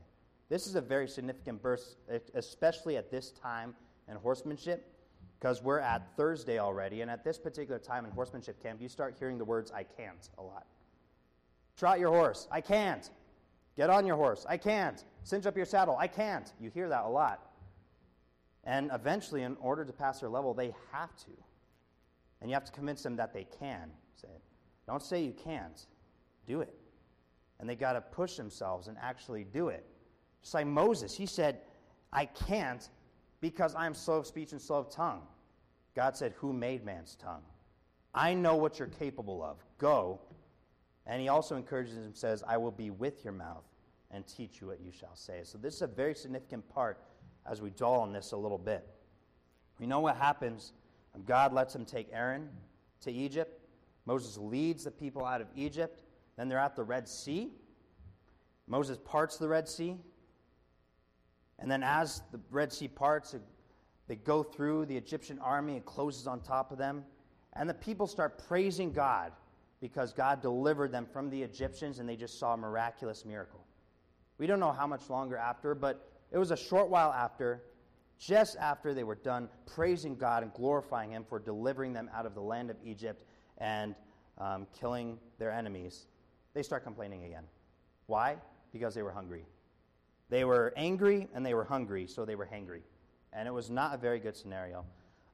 This 0.49 0.67
is 0.67 0.75
a 0.75 0.81
very 0.81 1.07
significant 1.07 1.61
verse, 1.61 1.95
especially 2.33 2.97
at 2.97 3.09
this 3.09 3.31
time 3.31 3.75
in 4.07 4.15
horsemanship, 4.17 4.94
because 5.39 5.61
we're 5.61 5.79
at 5.79 6.15
Thursday 6.15 6.59
already, 6.59 7.01
and 7.01 7.11
at 7.11 7.23
this 7.23 7.37
particular 7.37 7.79
time 7.79 8.05
in 8.05 8.11
horsemanship 8.11 8.61
camp, 8.61 8.81
you 8.81 8.89
start 8.89 9.15
hearing 9.17 9.37
the 9.37 9.45
words, 9.45 9.71
I 9.71 9.83
can't, 9.83 10.29
a 10.37 10.41
lot. 10.41 10.65
Trot 11.77 11.99
your 11.99 12.11
horse, 12.11 12.47
I 12.51 12.61
can't. 12.61 13.09
Get 13.75 13.89
on 13.89 14.05
your 14.05 14.15
horse, 14.15 14.45
I 14.47 14.57
can't. 14.57 15.03
Cinch 15.23 15.45
up 15.45 15.57
your 15.57 15.65
saddle, 15.65 15.97
I 15.99 16.07
can't. 16.07 16.51
You 16.59 16.69
hear 16.69 16.87
that 16.89 17.03
a 17.03 17.09
lot. 17.09 17.51
And 18.63 18.89
eventually, 18.93 19.43
in 19.43 19.57
order 19.59 19.85
to 19.85 19.93
pass 19.93 20.21
their 20.21 20.29
level, 20.29 20.53
they 20.53 20.73
have 20.91 21.15
to. 21.17 21.31
And 22.41 22.49
you 22.49 22.53
have 22.53 22.65
to 22.65 22.71
convince 22.71 23.03
them 23.03 23.15
that 23.17 23.33
they 23.33 23.45
can. 23.59 23.91
Say. 24.15 24.27
Don't 24.87 25.03
say 25.03 25.23
you 25.23 25.33
can't, 25.33 25.85
do 26.47 26.61
it. 26.61 26.73
And 27.59 27.69
they 27.69 27.75
got 27.75 27.93
to 27.93 28.01
push 28.01 28.35
themselves 28.35 28.87
and 28.87 28.97
actually 29.01 29.43
do 29.43 29.69
it. 29.69 29.85
Just 30.41 30.53
like 30.53 30.67
Moses, 30.67 31.15
he 31.15 31.25
said, 31.25 31.59
I 32.11 32.25
can't 32.25 32.89
because 33.45 33.75
I'm 33.75 33.93
slow 33.93 34.17
of 34.17 34.25
speech 34.25 34.53
and 34.53 34.59
slow 34.59 34.79
of 34.79 34.89
tongue. 34.89 35.21
God 35.95 36.17
said, 36.17 36.33
Who 36.37 36.51
made 36.51 36.83
man's 36.83 37.13
tongue? 37.13 37.43
I 38.11 38.33
know 38.33 38.55
what 38.55 38.79
you're 38.79 38.87
capable 38.87 39.43
of. 39.43 39.63
Go. 39.77 40.19
And 41.05 41.21
he 41.21 41.27
also 41.27 41.55
encourages 41.55 41.95
him, 41.95 42.15
says, 42.15 42.43
I 42.47 42.57
will 42.57 42.71
be 42.71 42.89
with 42.89 43.23
your 43.23 43.33
mouth 43.33 43.65
and 44.09 44.25
teach 44.25 44.61
you 44.61 44.67
what 44.67 44.81
you 44.81 44.91
shall 44.91 45.15
say. 45.15 45.41
So 45.43 45.59
this 45.59 45.75
is 45.75 45.83
a 45.83 45.87
very 45.87 46.15
significant 46.15 46.67
part 46.69 46.97
as 47.45 47.61
we 47.61 47.69
dwell 47.69 47.93
on 47.93 48.11
this 48.11 48.31
a 48.31 48.37
little 48.37 48.57
bit. 48.57 48.83
We 49.77 49.85
know 49.85 49.99
what 49.99 50.17
happens. 50.17 50.73
God 51.27 51.53
lets 51.53 51.75
him 51.75 51.85
take 51.85 52.07
Aaron 52.11 52.49
to 53.01 53.11
Egypt. 53.11 53.61
Moses 54.07 54.39
leads 54.39 54.85
the 54.85 54.91
people 54.91 55.23
out 55.23 55.39
of 55.39 55.47
Egypt. 55.55 56.01
Then 56.35 56.49
they're 56.49 56.57
at 56.57 56.75
the 56.75 56.83
Red 56.83 57.07
Sea. 57.07 57.51
Moses 58.65 58.97
parts 59.05 59.37
the 59.37 59.47
Red 59.47 59.69
Sea. 59.69 59.97
And 61.59 61.71
then, 61.71 61.83
as 61.83 62.21
the 62.31 62.39
Red 62.51 62.73
Sea 62.73 62.87
parts, 62.87 63.35
they 64.07 64.15
go 64.15 64.43
through 64.43 64.85
the 64.85 64.97
Egyptian 64.97 65.39
army, 65.39 65.77
it 65.77 65.85
closes 65.85 66.27
on 66.27 66.41
top 66.41 66.71
of 66.71 66.77
them. 66.77 67.03
And 67.53 67.69
the 67.69 67.73
people 67.73 68.07
start 68.07 68.45
praising 68.47 68.91
God 68.91 69.31
because 69.79 70.13
God 70.13 70.41
delivered 70.41 70.91
them 70.91 71.05
from 71.05 71.29
the 71.29 71.41
Egyptians 71.41 71.99
and 71.99 72.07
they 72.07 72.15
just 72.15 72.39
saw 72.39 72.53
a 72.53 72.57
miraculous 72.57 73.25
miracle. 73.25 73.65
We 74.37 74.47
don't 74.47 74.59
know 74.59 74.71
how 74.71 74.87
much 74.87 75.09
longer 75.09 75.37
after, 75.37 75.73
but 75.73 76.11
it 76.31 76.37
was 76.37 76.51
a 76.51 76.57
short 76.57 76.89
while 76.89 77.13
after, 77.13 77.63
just 78.19 78.57
after 78.57 78.93
they 78.93 79.03
were 79.03 79.15
done 79.15 79.47
praising 79.65 80.15
God 80.15 80.43
and 80.43 80.53
glorifying 80.53 81.11
Him 81.11 81.25
for 81.27 81.39
delivering 81.39 81.93
them 81.93 82.09
out 82.13 82.25
of 82.25 82.35
the 82.35 82.41
land 82.41 82.69
of 82.69 82.77
Egypt 82.83 83.23
and 83.57 83.95
um, 84.37 84.67
killing 84.77 85.17
their 85.39 85.51
enemies, 85.51 86.07
they 86.53 86.63
start 86.63 86.83
complaining 86.83 87.23
again. 87.23 87.43
Why? 88.07 88.37
Because 88.73 88.93
they 88.93 89.03
were 89.03 89.11
hungry. 89.11 89.45
They 90.29 90.43
were 90.43 90.73
angry 90.75 91.27
and 91.33 91.45
they 91.45 91.53
were 91.53 91.63
hungry, 91.63 92.07
so 92.07 92.25
they 92.25 92.35
were 92.35 92.45
hangry. 92.45 92.81
And 93.33 93.47
it 93.47 93.51
was 93.51 93.69
not 93.69 93.93
a 93.93 93.97
very 93.97 94.19
good 94.19 94.35
scenario. 94.35 94.85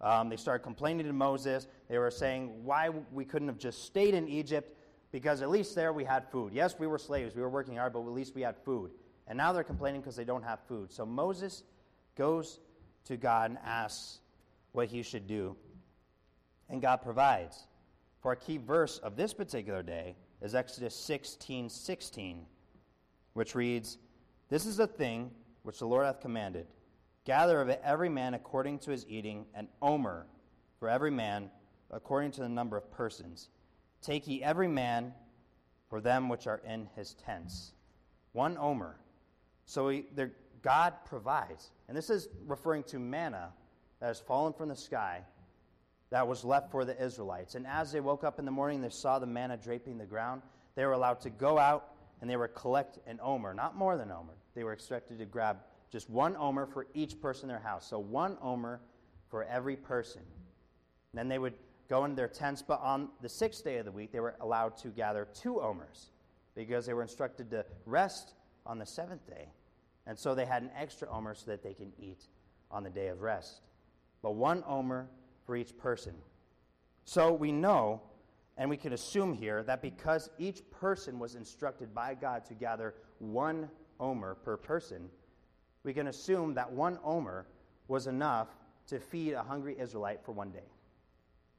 Um, 0.02 0.30
they 0.30 0.38
started 0.38 0.64
complaining 0.64 1.06
to 1.06 1.14
Moses. 1.14 1.68
They 1.88 1.98
were 1.98 2.12
saying 2.12 2.64
why 2.64 2.90
we 3.12 3.24
couldn't 3.24 3.48
have 3.48 3.60
just 3.60 3.86
stayed 3.86 4.14
in 4.14 4.28
Egypt 4.28 4.76
because 5.12 5.42
at 5.42 5.50
least 5.50 5.76
there 5.76 5.94
we 5.94 6.04
had 6.04 6.28
food. 6.30 6.54
Yes, 6.54 6.76
we 6.80 6.88
were 6.88 6.98
slaves, 6.98 7.36
we 7.36 7.42
were 7.42 7.50
working 7.50 7.78
hard, 7.78 7.94
but 7.94 8.00
at 8.00 8.08
least 8.08 8.34
we 8.34 8.42
had 8.42 8.58
food. 8.58 8.92
And 9.28 9.38
now 9.38 9.54
they're 9.54 9.64
complaining 9.64 10.02
because 10.02 10.16
they 10.16 10.24
don't 10.24 10.44
have 10.44 10.60
food. 10.68 10.92
So 10.92 11.06
Moses 11.06 11.64
goes 12.18 12.60
to 13.06 13.18
God 13.18 13.52
and 13.52 13.60
asks 13.64 14.20
what 14.72 14.88
he 14.88 15.04
should 15.04 15.28
do. 15.28 15.56
And 16.70 16.82
God 16.82 16.98
provides. 16.98 17.68
For 18.22 18.32
a 18.32 18.36
key 18.36 18.58
verse 18.58 18.98
of 19.00 19.16
this 19.16 19.34
particular 19.34 19.84
day 19.84 20.16
is 20.42 20.56
Exodus 20.56 20.96
16 20.96 21.70
16, 21.70 22.46
which 23.34 23.56
reads, 23.56 23.98
this 24.52 24.66
is 24.66 24.76
the 24.76 24.86
thing 24.86 25.32
which 25.64 25.80
the 25.80 25.88
Lord 25.88 26.06
hath 26.06 26.20
commanded. 26.20 26.68
Gather 27.24 27.62
of 27.62 27.70
it 27.70 27.82
every 27.86 28.10
man 28.10 28.34
according 28.34 28.80
to 28.80 28.92
his 28.92 29.08
eating, 29.08 29.46
an 29.56 29.70
omer 29.82 30.28
for 30.78 30.90
every 30.90 31.10
man 31.10 31.50
according 31.90 32.32
to 32.32 32.42
the 32.42 32.50
number 32.50 32.76
of 32.76 32.92
persons. 32.92 33.48
Take 34.02 34.28
ye 34.28 34.44
every 34.44 34.68
man 34.68 35.14
for 35.90 36.02
them 36.02 36.28
which 36.28 36.48
are 36.48 36.62
in 36.68 36.90
his 36.98 37.14
tents. 37.14 37.72
One 38.34 38.58
omer. 38.58 38.98
So 39.66 39.88
he, 39.88 40.06
God 40.62 40.96
provides. 41.06 41.72
And 41.88 41.96
this 41.96 42.10
is 42.10 42.28
referring 42.46 42.84
to 42.84 43.00
manna 43.00 43.54
that 44.02 44.08
has 44.08 44.20
fallen 44.20 44.52
from 44.52 44.68
the 44.68 44.76
sky 44.76 45.22
that 46.10 46.28
was 46.28 46.44
left 46.44 46.72
for 46.72 46.84
the 46.84 47.02
Israelites. 47.02 47.56
And 47.56 47.66
as 47.66 47.94
they 47.94 48.02
woke 48.02 48.26
up 48.26 48.38
in 48.38 48.44
the 48.44 48.52
morning, 48.52 48.82
they 48.82 48.90
saw 48.90 49.18
the 49.18 49.26
manna 49.26 49.56
draping 49.56 49.98
the 49.98 50.06
ground. 50.06 50.42
They 50.76 50.86
were 50.86 50.92
allowed 50.92 51.22
to 51.22 51.30
go 51.30 51.58
out 51.58 51.94
and 52.20 52.30
they 52.30 52.36
were 52.36 52.50
collect 52.50 53.00
an 53.08 53.20
omer, 53.22 53.54
not 53.54 53.78
more 53.78 53.96
than 53.96 54.12
omer 54.12 54.34
they 54.56 54.64
were 54.64 54.74
expected 54.74 55.20
to 55.20 55.26
grab 55.26 55.58
just 55.92 56.10
one 56.10 56.36
omer 56.38 56.66
for 56.66 56.88
each 56.94 57.20
person 57.20 57.50
in 57.50 57.50
their 57.50 57.64
house. 57.64 57.88
So 57.88 58.00
one 58.00 58.38
omer 58.42 58.82
for 59.30 59.44
every 59.44 59.76
person. 59.76 60.22
And 61.12 61.20
then 61.20 61.28
they 61.28 61.40
would 61.40 61.54
go 61.90 62.06
into 62.06 62.16
their 62.16 62.28
tents, 62.28 62.62
but 62.62 62.80
on 62.82 63.10
the 63.22 63.30
sixth 63.30 63.64
day 63.64 63.78
of 63.78 63.86
the 63.86 63.92
week, 63.92 64.12
they 64.12 64.20
were 64.20 64.36
allowed 64.40 64.78
to 64.78 64.90
gather 64.90 65.28
two 65.34 65.60
omers 65.62 66.12
because 66.56 66.86
they 66.86 66.94
were 66.94 67.02
instructed 67.02 67.50
to 67.52 67.66
rest 67.86 68.34
on 68.66 68.80
the 68.80 68.86
seventh 68.86 69.28
day. 69.28 69.50
And 70.08 70.18
so 70.18 70.34
they 70.34 70.46
had 70.46 70.64
an 70.64 70.72
extra 70.78 71.10
omer 71.10 71.36
so 71.36 71.52
that 71.52 71.64
they 71.64 71.74
can 71.74 71.92
eat 72.00 72.24
on 72.70 72.84
the 72.84 72.90
day 72.90 73.08
of 73.08 73.22
rest. 73.22 73.62
But 74.22 74.36
one 74.36 74.64
omer 74.68 75.10
for 75.46 75.56
each 75.56 75.78
person. 75.78 76.14
So 77.04 77.34
we 77.34 77.52
know 77.52 78.02
and 78.58 78.70
we 78.70 78.78
can 78.78 78.94
assume 78.94 79.34
here 79.34 79.64
that 79.64 79.82
because 79.82 80.30
each 80.38 80.62
person 80.72 81.20
was 81.20 81.36
instructed 81.36 81.94
by 81.94 82.14
God 82.14 82.46
to 82.46 82.54
gather 82.54 82.94
one 83.20 83.70
omer 84.02 84.36
per 84.36 84.58
person, 84.58 85.10
we 85.84 85.94
can 85.94 86.08
assume 86.08 86.54
that 86.56 86.70
one 86.70 87.00
omer 87.04 87.48
was 87.88 88.08
enough 88.08 88.50
to 88.88 89.00
feed 89.00 89.34
a 89.34 89.44
hungry 89.44 89.78
Israelite 89.80 90.22
for 90.26 90.34
one 90.34 90.52
day. 90.52 90.70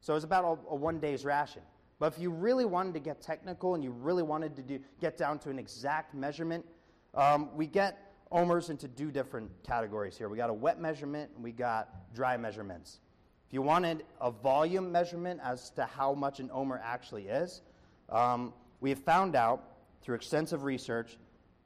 So 0.01 0.13
it 0.13 0.17
was 0.17 0.23
about 0.23 0.43
a, 0.43 0.73
a 0.73 0.75
one 0.75 0.99
day's 0.99 1.25
ration. 1.25 1.63
But 1.99 2.13
if 2.13 2.19
you 2.19 2.29
really 2.29 2.65
wanted 2.65 2.93
to 2.95 2.99
get 2.99 3.21
technical 3.21 3.75
and 3.75 3.83
you 3.83 3.91
really 3.91 4.23
wanted 4.23 4.55
to 4.57 4.61
do, 4.61 4.79
get 4.99 5.17
down 5.17 5.39
to 5.39 5.49
an 5.49 5.57
exact 5.57 6.13
measurement, 6.13 6.65
um, 7.13 7.49
we 7.55 7.65
get 7.65 8.13
omers 8.31 8.69
into 8.69 8.87
two 8.87 9.11
different 9.11 9.49
categories 9.63 10.17
here. 10.17 10.27
We 10.27 10.37
got 10.37 10.49
a 10.49 10.53
wet 10.53 10.81
measurement 10.81 11.31
and 11.35 11.43
we 11.43 11.51
got 11.51 12.13
dry 12.13 12.35
measurements. 12.35 12.99
If 13.47 13.53
you 13.53 13.61
wanted 13.61 14.03
a 14.19 14.31
volume 14.31 14.91
measurement 14.91 15.39
as 15.43 15.69
to 15.71 15.85
how 15.85 16.13
much 16.13 16.39
an 16.39 16.49
omer 16.51 16.81
actually 16.83 17.27
is, 17.27 17.61
um, 18.09 18.53
we 18.81 18.89
have 18.89 18.99
found 18.99 19.35
out 19.35 19.63
through 20.01 20.15
extensive 20.15 20.63
research 20.63 21.17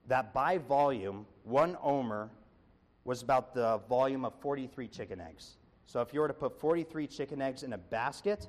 that 0.08 0.34
by 0.34 0.58
volume, 0.58 1.26
one 1.44 1.78
omer 1.82 2.30
was 3.04 3.22
about 3.22 3.54
the 3.54 3.80
volume 3.90 4.26
of 4.26 4.34
43 4.40 4.88
chicken 4.88 5.22
eggs. 5.22 5.58
So 5.86 6.02
if 6.02 6.14
you 6.14 6.20
were 6.20 6.28
to 6.28 6.34
put 6.34 6.60
43 6.60 7.08
chicken 7.08 7.42
eggs 7.42 7.64
in 7.64 7.74
a 7.74 7.78
basket, 7.78 8.48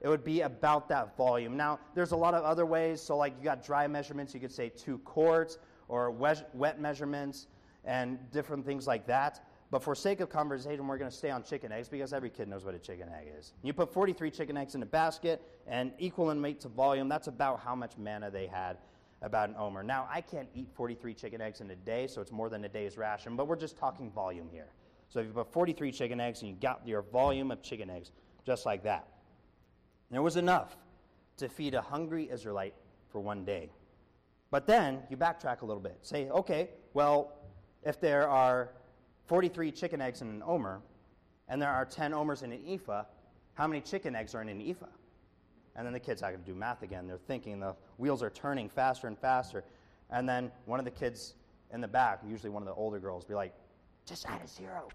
it 0.00 0.08
would 0.08 0.24
be 0.24 0.42
about 0.42 0.88
that 0.88 1.16
volume. 1.16 1.56
Now, 1.56 1.80
there's 1.94 2.12
a 2.12 2.16
lot 2.16 2.34
of 2.34 2.44
other 2.44 2.64
ways. 2.64 3.00
So, 3.00 3.16
like 3.16 3.34
you 3.38 3.44
got 3.44 3.64
dry 3.64 3.86
measurements, 3.86 4.32
you 4.32 4.40
could 4.40 4.52
say 4.52 4.68
two 4.68 4.98
quarts, 4.98 5.58
or 5.88 6.10
wet 6.10 6.80
measurements, 6.80 7.48
and 7.84 8.18
different 8.30 8.64
things 8.64 8.86
like 8.86 9.06
that. 9.06 9.44
But 9.70 9.82
for 9.82 9.94
sake 9.94 10.20
of 10.20 10.30
conversation, 10.30 10.86
we're 10.86 10.98
going 10.98 11.10
to 11.10 11.16
stay 11.16 11.30
on 11.30 11.42
chicken 11.42 11.72
eggs 11.72 11.88
because 11.88 12.12
every 12.12 12.30
kid 12.30 12.48
knows 12.48 12.64
what 12.64 12.74
a 12.74 12.78
chicken 12.78 13.08
egg 13.08 13.26
is. 13.38 13.52
You 13.62 13.72
put 13.72 13.92
43 13.92 14.30
chicken 14.30 14.56
eggs 14.56 14.74
in 14.74 14.82
a 14.82 14.86
basket, 14.86 15.42
and 15.66 15.92
equal 15.98 16.30
in 16.30 16.40
weight 16.40 16.60
to 16.60 16.68
volume, 16.68 17.08
that's 17.08 17.26
about 17.26 17.60
how 17.60 17.74
much 17.74 17.98
manna 17.98 18.30
they 18.30 18.46
had 18.46 18.78
about 19.22 19.48
an 19.48 19.56
omer. 19.58 19.82
Now, 19.82 20.08
I 20.10 20.20
can't 20.20 20.48
eat 20.54 20.68
43 20.74 21.14
chicken 21.14 21.40
eggs 21.40 21.60
in 21.60 21.70
a 21.70 21.76
day, 21.76 22.06
so 22.06 22.20
it's 22.20 22.32
more 22.32 22.48
than 22.48 22.64
a 22.64 22.68
day's 22.68 22.96
ration, 22.96 23.36
but 23.36 23.48
we're 23.48 23.56
just 23.56 23.76
talking 23.76 24.10
volume 24.10 24.48
here. 24.50 24.68
So 25.08 25.20
if 25.20 25.26
you 25.26 25.32
put 25.32 25.52
43 25.52 25.90
chicken 25.90 26.20
eggs 26.20 26.42
and 26.42 26.50
you 26.50 26.56
got 26.56 26.86
your 26.86 27.02
volume 27.02 27.50
of 27.50 27.62
chicken 27.62 27.90
eggs, 27.90 28.12
just 28.44 28.66
like 28.66 28.82
that. 28.84 29.08
There 30.10 30.22
was 30.22 30.36
enough 30.36 30.76
to 31.38 31.48
feed 31.48 31.74
a 31.74 31.82
hungry 31.82 32.28
Israelite 32.30 32.74
for 33.10 33.20
one 33.20 33.44
day. 33.44 33.70
But 34.50 34.66
then 34.66 35.00
you 35.10 35.16
backtrack 35.16 35.62
a 35.62 35.66
little 35.66 35.82
bit. 35.82 35.98
Say, 36.02 36.28
okay, 36.30 36.70
well, 36.94 37.32
if 37.82 38.00
there 38.00 38.28
are 38.28 38.70
43 39.26 39.72
chicken 39.72 40.00
eggs 40.00 40.22
in 40.22 40.28
an 40.28 40.42
omer, 40.44 40.80
and 41.48 41.60
there 41.60 41.70
are 41.70 41.84
10 41.84 42.14
omers 42.14 42.42
in 42.42 42.52
an 42.52 42.60
ephah, 42.66 43.04
how 43.54 43.66
many 43.66 43.80
chicken 43.80 44.14
eggs 44.14 44.34
are 44.34 44.42
in 44.42 44.48
an 44.48 44.60
ephah? 44.62 44.86
And 45.78 45.86
then 45.86 45.92
the 45.92 46.00
kids 46.00 46.20
have 46.22 46.32
to 46.32 46.38
do 46.38 46.56
math 46.56 46.82
again. 46.82 47.06
They're 47.06 47.16
thinking 47.16 47.60
the 47.60 47.76
wheels 47.98 48.20
are 48.20 48.30
turning 48.30 48.68
faster 48.68 49.06
and 49.06 49.16
faster. 49.16 49.62
And 50.10 50.28
then 50.28 50.50
one 50.66 50.80
of 50.80 50.84
the 50.84 50.90
kids 50.90 51.34
in 51.72 51.80
the 51.80 51.86
back, 51.86 52.18
usually 52.28 52.50
one 52.50 52.62
of 52.62 52.66
the 52.66 52.74
older 52.74 52.98
girls, 52.98 53.24
be 53.24 53.34
like, 53.34 53.54
just 54.04 54.28
add 54.28 54.40
a 54.44 54.48
zero. 54.48 54.88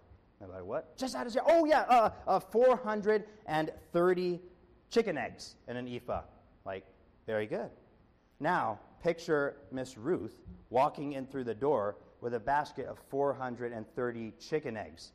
I'm 0.44 0.52
like, 0.52 0.66
what? 0.66 0.98
Just 0.98 1.16
add 1.16 1.26
a 1.26 1.30
zero. 1.30 1.46
Oh, 1.48 1.64
yeah, 1.64 1.84
uh, 1.84 2.10
uh, 2.28 2.40
430 2.42 4.42
chicken 4.90 5.18
eggs 5.18 5.56
in 5.70 5.78
an 5.78 5.88
ephah. 5.88 6.24
Like, 6.66 6.84
very 7.26 7.48
good. 7.48 7.70
Now, 8.42 8.78
picture 9.02 9.56
Miss 9.72 9.98
Ruth 9.98 10.42
walking 10.70 11.14
in 11.14 11.26
through 11.26 11.46
the 11.46 11.56
door 11.56 11.96
with 12.20 12.34
a 12.34 12.40
basket 12.42 12.88
of 12.88 13.00
430 13.10 14.34
chicken 14.38 14.76
eggs. 14.76 15.14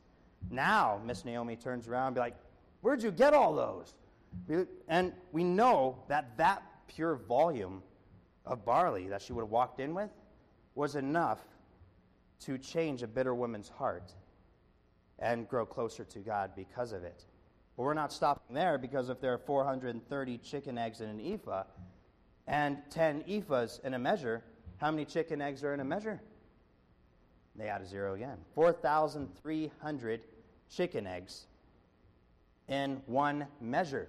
Now, 0.49 0.99
Miss 1.05 1.25
Naomi 1.25 1.55
turns 1.55 1.87
around 1.87 2.07
and 2.07 2.15
be 2.15 2.21
like, 2.21 2.35
Where'd 2.81 3.03
you 3.03 3.11
get 3.11 3.33
all 3.33 3.53
those? 3.53 3.93
And 4.87 5.13
we 5.31 5.43
know 5.43 6.03
that 6.07 6.37
that 6.37 6.63
pure 6.87 7.15
volume 7.15 7.83
of 8.45 8.65
barley 8.65 9.07
that 9.07 9.21
she 9.21 9.33
would 9.33 9.43
have 9.43 9.51
walked 9.51 9.79
in 9.79 9.93
with 9.93 10.09
was 10.75 10.95
enough 10.95 11.39
to 12.41 12.57
change 12.57 13.03
a 13.03 13.07
bitter 13.07 13.35
woman's 13.35 13.69
heart 13.69 14.13
and 15.19 15.47
grow 15.47 15.65
closer 15.65 16.03
to 16.05 16.19
God 16.19 16.51
because 16.55 16.93
of 16.93 17.03
it. 17.03 17.25
But 17.75 17.83
we're 17.83 17.93
not 17.93 18.11
stopping 18.11 18.55
there 18.55 18.77
because 18.77 19.09
if 19.09 19.19
there 19.21 19.33
are 19.33 19.37
430 19.37 20.37
chicken 20.39 20.77
eggs 20.77 21.01
in 21.01 21.09
an 21.09 21.19
ephah 21.19 21.63
and 22.47 22.77
10 22.89 23.23
ephahs 23.23 23.83
in 23.83 23.93
a 23.93 23.99
measure, 23.99 24.43
how 24.77 24.91
many 24.91 25.05
chicken 25.05 25.41
eggs 25.41 25.63
are 25.63 25.73
in 25.73 25.79
a 25.79 25.85
measure? 25.85 26.21
They 27.55 27.67
add 27.67 27.81
a 27.81 27.85
zero 27.85 28.15
again. 28.15 28.37
4,300 28.55 30.21
chicken 30.69 31.05
eggs 31.05 31.45
in 32.67 33.01
one 33.05 33.47
measure. 33.59 34.07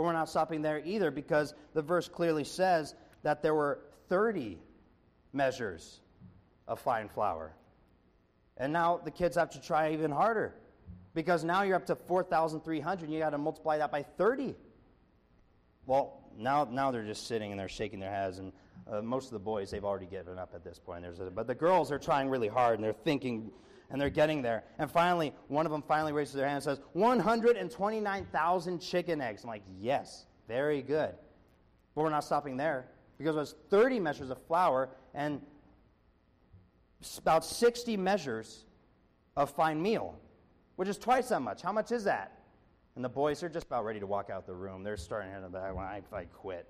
But 0.00 0.04
we're 0.04 0.12
not 0.14 0.30
stopping 0.30 0.62
there 0.62 0.80
either 0.82 1.10
because 1.10 1.52
the 1.74 1.82
verse 1.82 2.08
clearly 2.08 2.44
says 2.44 2.94
that 3.22 3.42
there 3.42 3.52
were 3.52 3.80
30 4.08 4.58
measures 5.34 6.00
of 6.66 6.80
fine 6.80 7.10
flour. 7.10 7.52
And 8.56 8.72
now 8.72 8.96
the 9.04 9.10
kids 9.10 9.36
have 9.36 9.50
to 9.50 9.60
try 9.60 9.92
even 9.92 10.10
harder 10.10 10.54
because 11.12 11.44
now 11.44 11.64
you're 11.64 11.76
up 11.76 11.84
to 11.84 11.96
4,300 11.96 13.04
and 13.04 13.12
you 13.12 13.18
got 13.18 13.28
to 13.28 13.36
multiply 13.36 13.76
that 13.76 13.92
by 13.92 14.02
30. 14.02 14.54
Well, 15.84 16.22
now, 16.34 16.64
now 16.64 16.90
they're 16.90 17.04
just 17.04 17.26
sitting 17.26 17.50
and 17.50 17.60
they're 17.60 17.68
shaking 17.68 18.00
their 18.00 18.10
heads 18.10 18.38
and 18.38 18.52
uh, 18.90 19.02
most 19.02 19.26
of 19.26 19.32
the 19.32 19.38
boys, 19.38 19.70
they've 19.70 19.84
already 19.84 20.06
given 20.06 20.38
up 20.38 20.52
at 20.54 20.64
this 20.64 20.78
point. 20.78 21.02
There's 21.02 21.20
a, 21.20 21.24
but 21.24 21.46
the 21.46 21.54
girls 21.54 21.92
are 21.92 21.98
trying 21.98 22.30
really 22.30 22.48
hard 22.48 22.76
and 22.76 22.84
they're 22.84 22.94
thinking 22.94 23.50
and 23.90 24.00
they're 24.00 24.10
getting 24.10 24.40
there. 24.42 24.64
And 24.78 24.90
finally, 24.90 25.34
one 25.48 25.66
of 25.66 25.72
them 25.72 25.82
finally 25.82 26.12
raises 26.12 26.34
their 26.34 26.46
hand 26.46 26.56
and 26.56 26.64
says, 26.64 26.80
129,000 26.92 28.78
chicken 28.80 29.20
eggs. 29.20 29.42
I'm 29.42 29.50
like, 29.50 29.64
yes, 29.80 30.26
very 30.46 30.82
good. 30.82 31.14
But 31.94 32.02
we're 32.02 32.10
not 32.10 32.24
stopping 32.24 32.56
there 32.56 32.86
because 33.18 33.36
it 33.36 33.38
was 33.38 33.54
30 33.68 34.00
measures 34.00 34.30
of 34.30 34.40
flour 34.46 34.90
and 35.14 35.40
about 37.18 37.44
60 37.44 37.96
measures 37.96 38.64
of 39.36 39.50
fine 39.50 39.82
meal, 39.82 40.18
which 40.76 40.88
is 40.88 40.98
twice 40.98 41.28
that 41.28 41.40
much. 41.40 41.62
How 41.62 41.72
much 41.72 41.90
is 41.92 42.04
that? 42.04 42.38
And 42.94 43.04
the 43.04 43.08
boys 43.08 43.42
are 43.42 43.48
just 43.48 43.66
about 43.66 43.84
ready 43.84 44.00
to 44.00 44.06
walk 44.06 44.30
out 44.30 44.46
the 44.46 44.54
room. 44.54 44.82
They're 44.82 44.96
starting 44.96 45.32
to 45.32 45.48
that. 45.52 45.74
I, 45.76 46.02
I 46.12 46.24
quit. 46.26 46.66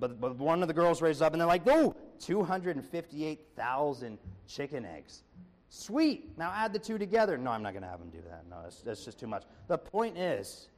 But, 0.00 0.20
but 0.20 0.36
one 0.36 0.62
of 0.62 0.68
the 0.68 0.74
girls 0.74 1.02
raises 1.02 1.20
up 1.22 1.32
and 1.32 1.40
they're 1.40 1.46
like, 1.48 1.62
oh, 1.66 1.94
258,000 2.20 4.18
chicken 4.46 4.84
eggs. 4.84 5.22
Sweet. 5.68 6.36
Now 6.38 6.52
add 6.54 6.72
the 6.72 6.78
two 6.78 6.98
together. 6.98 7.36
No, 7.36 7.50
I'm 7.50 7.62
not 7.62 7.72
going 7.72 7.82
to 7.82 7.88
have 7.88 7.98
them 7.98 8.10
do 8.10 8.22
that. 8.28 8.44
No, 8.48 8.56
that's, 8.62 8.80
that's 8.80 9.04
just 9.04 9.18
too 9.18 9.26
much. 9.26 9.44
The 9.66 9.78
point 9.78 10.16
is, 10.16 10.68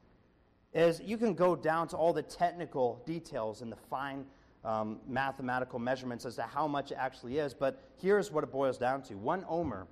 is 0.72 1.01
you 1.01 1.16
can 1.16 1.34
go 1.34 1.57
down 1.57 1.88
to 1.88 1.97
all 1.97 2.12
the 2.12 2.22
technical 2.22 3.03
details 3.07 3.62
and 3.62 3.70
the 3.70 3.76
fine 3.76 4.24
um, 4.64 5.01
mathematical 5.09 5.78
measurements 5.78 6.26
as 6.26 6.36
to 6.36 6.43
how 6.43 6.66
much 6.66 6.93
it 6.93 6.99
actually 6.99 7.38
is, 7.38 7.55
but 7.55 7.80
here's 8.01 8.30
what 8.30 8.45
it 8.45 8.53
boils 8.53 8.78
down 8.78 9.03
to. 9.03 9.14
One 9.14 9.45
omer 9.49 9.86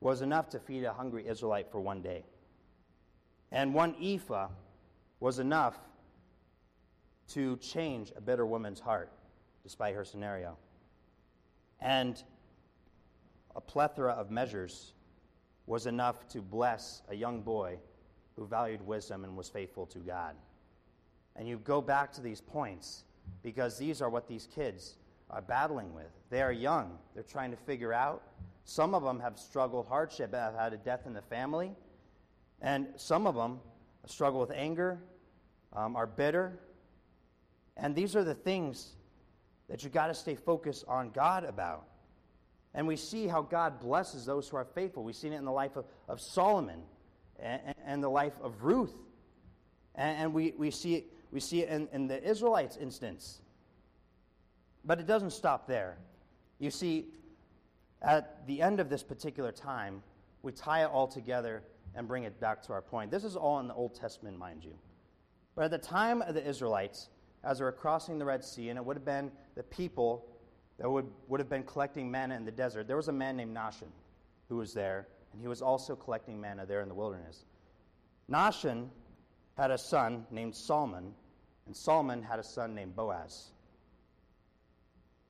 was 0.00 0.20
enough 0.20 0.50
to 0.50 0.58
feed 0.58 0.84
a 0.84 0.92
hungry 0.92 1.26
Israelite 1.26 1.70
for 1.70 1.80
one 1.80 2.02
day. 2.02 2.24
And 3.50 3.72
one 3.72 3.94
ephah 4.02 4.48
was 5.20 5.38
enough 5.38 5.78
to 7.28 7.56
change 7.56 8.12
a 8.16 8.20
bitter 8.20 8.44
woman's 8.44 8.80
heart, 8.80 9.10
despite 9.62 9.94
her 9.94 10.04
scenario. 10.04 10.58
And 11.80 12.22
a 13.56 13.60
plethora 13.60 14.12
of 14.12 14.30
measures 14.30 14.92
was 15.66 15.86
enough 15.86 16.28
to 16.28 16.40
bless 16.40 17.02
a 17.08 17.14
young 17.14 17.40
boy 17.40 17.78
who 18.36 18.46
valued 18.46 18.84
wisdom 18.86 19.24
and 19.24 19.36
was 19.36 19.48
faithful 19.48 19.86
to 19.86 19.98
God. 19.98 20.34
And 21.36 21.48
you 21.48 21.58
go 21.58 21.80
back 21.80 22.12
to 22.12 22.20
these 22.20 22.40
points 22.40 23.04
because 23.42 23.78
these 23.78 24.02
are 24.02 24.10
what 24.10 24.28
these 24.28 24.46
kids 24.54 24.96
are 25.30 25.40
battling 25.40 25.94
with. 25.94 26.10
They 26.30 26.42
are 26.42 26.52
young, 26.52 26.98
they're 27.14 27.22
trying 27.22 27.50
to 27.50 27.56
figure 27.56 27.92
out. 27.92 28.22
Some 28.64 28.94
of 28.94 29.02
them 29.02 29.20
have 29.20 29.38
struggled 29.38 29.86
hardship, 29.86 30.34
have 30.34 30.54
had 30.54 30.72
a 30.72 30.76
death 30.76 31.02
in 31.06 31.12
the 31.12 31.22
family, 31.22 31.72
and 32.60 32.88
some 32.96 33.26
of 33.26 33.34
them 33.34 33.60
struggle 34.06 34.40
with 34.40 34.50
anger, 34.52 34.98
um, 35.74 35.96
are 35.96 36.06
bitter, 36.06 36.58
and 37.76 37.94
these 37.94 38.14
are 38.14 38.24
the 38.24 38.34
things 38.34 38.92
that 39.68 39.82
you 39.82 39.90
got 39.90 40.08
to 40.08 40.14
stay 40.14 40.34
focused 40.34 40.84
on 40.86 41.10
God 41.10 41.44
about. 41.44 41.86
And 42.74 42.86
we 42.88 42.96
see 42.96 43.28
how 43.28 43.42
God 43.42 43.80
blesses 43.80 44.26
those 44.26 44.48
who 44.48 44.56
are 44.56 44.64
faithful. 44.64 45.04
We've 45.04 45.14
seen 45.14 45.32
it 45.32 45.36
in 45.36 45.44
the 45.44 45.52
life 45.52 45.76
of, 45.76 45.84
of 46.08 46.20
Solomon 46.20 46.82
and, 47.38 47.60
and, 47.86 48.02
the 48.02 48.08
life 48.08 48.32
of 48.42 48.64
Ruth. 48.64 48.94
And, 49.94 50.18
and, 50.18 50.34
we, 50.34 50.54
we 50.58 50.70
see 50.70 50.96
it, 50.96 51.04
we 51.30 51.38
see 51.38 51.62
it 51.62 51.68
in, 51.68 51.88
in 51.92 52.08
the 52.08 52.22
Israelites' 52.22 52.76
instance. 52.76 53.40
But 54.84 54.98
it 54.98 55.06
doesn't 55.06 55.30
stop 55.30 55.68
there. 55.68 55.98
You 56.58 56.70
see, 56.70 57.06
at 58.02 58.46
the 58.46 58.60
end 58.60 58.80
of 58.80 58.90
this 58.90 59.02
particular 59.02 59.52
time, 59.52 60.02
we 60.42 60.52
tie 60.52 60.82
it 60.82 60.90
all 60.90 61.06
together 61.06 61.62
and 61.94 62.08
bring 62.08 62.24
it 62.24 62.40
back 62.40 62.62
to 62.64 62.72
our 62.72 62.82
point. 62.82 63.10
This 63.10 63.24
is 63.24 63.36
all 63.36 63.60
in 63.60 63.68
the 63.68 63.74
Old 63.74 63.94
Testament, 63.94 64.36
mind 64.36 64.64
you. 64.64 64.74
But 65.54 65.66
at 65.66 65.70
the 65.70 65.78
time 65.78 66.22
of 66.22 66.34
the 66.34 66.46
Israelites, 66.46 67.08
as 67.44 67.58
they 67.58 67.64
were 67.64 67.72
crossing 67.72 68.18
the 68.18 68.24
Red 68.24 68.44
Sea, 68.44 68.70
and 68.70 68.78
it 68.78 68.84
would 68.84 68.96
have 68.96 69.04
been 69.04 69.30
the 69.54 69.62
people 69.62 70.26
that 70.78 70.90
would, 70.90 71.06
would 71.28 71.40
have 71.40 71.48
been 71.48 71.62
collecting 71.62 72.10
manna 72.10 72.34
in 72.34 72.44
the 72.44 72.50
desert. 72.50 72.86
There 72.86 72.96
was 72.96 73.08
a 73.08 73.12
man 73.12 73.36
named 73.36 73.56
Nahshon 73.56 73.90
who 74.48 74.56
was 74.56 74.74
there, 74.74 75.08
and 75.32 75.40
he 75.40 75.48
was 75.48 75.62
also 75.62 75.94
collecting 75.94 76.40
manna 76.40 76.66
there 76.66 76.82
in 76.82 76.88
the 76.88 76.94
wilderness. 76.94 77.44
Nahshon 78.30 78.88
had 79.56 79.70
a 79.70 79.78
son 79.78 80.26
named 80.30 80.54
Solomon, 80.54 81.14
and 81.66 81.76
Solomon 81.76 82.22
had 82.22 82.38
a 82.38 82.42
son 82.42 82.74
named 82.74 82.96
Boaz. 82.96 83.50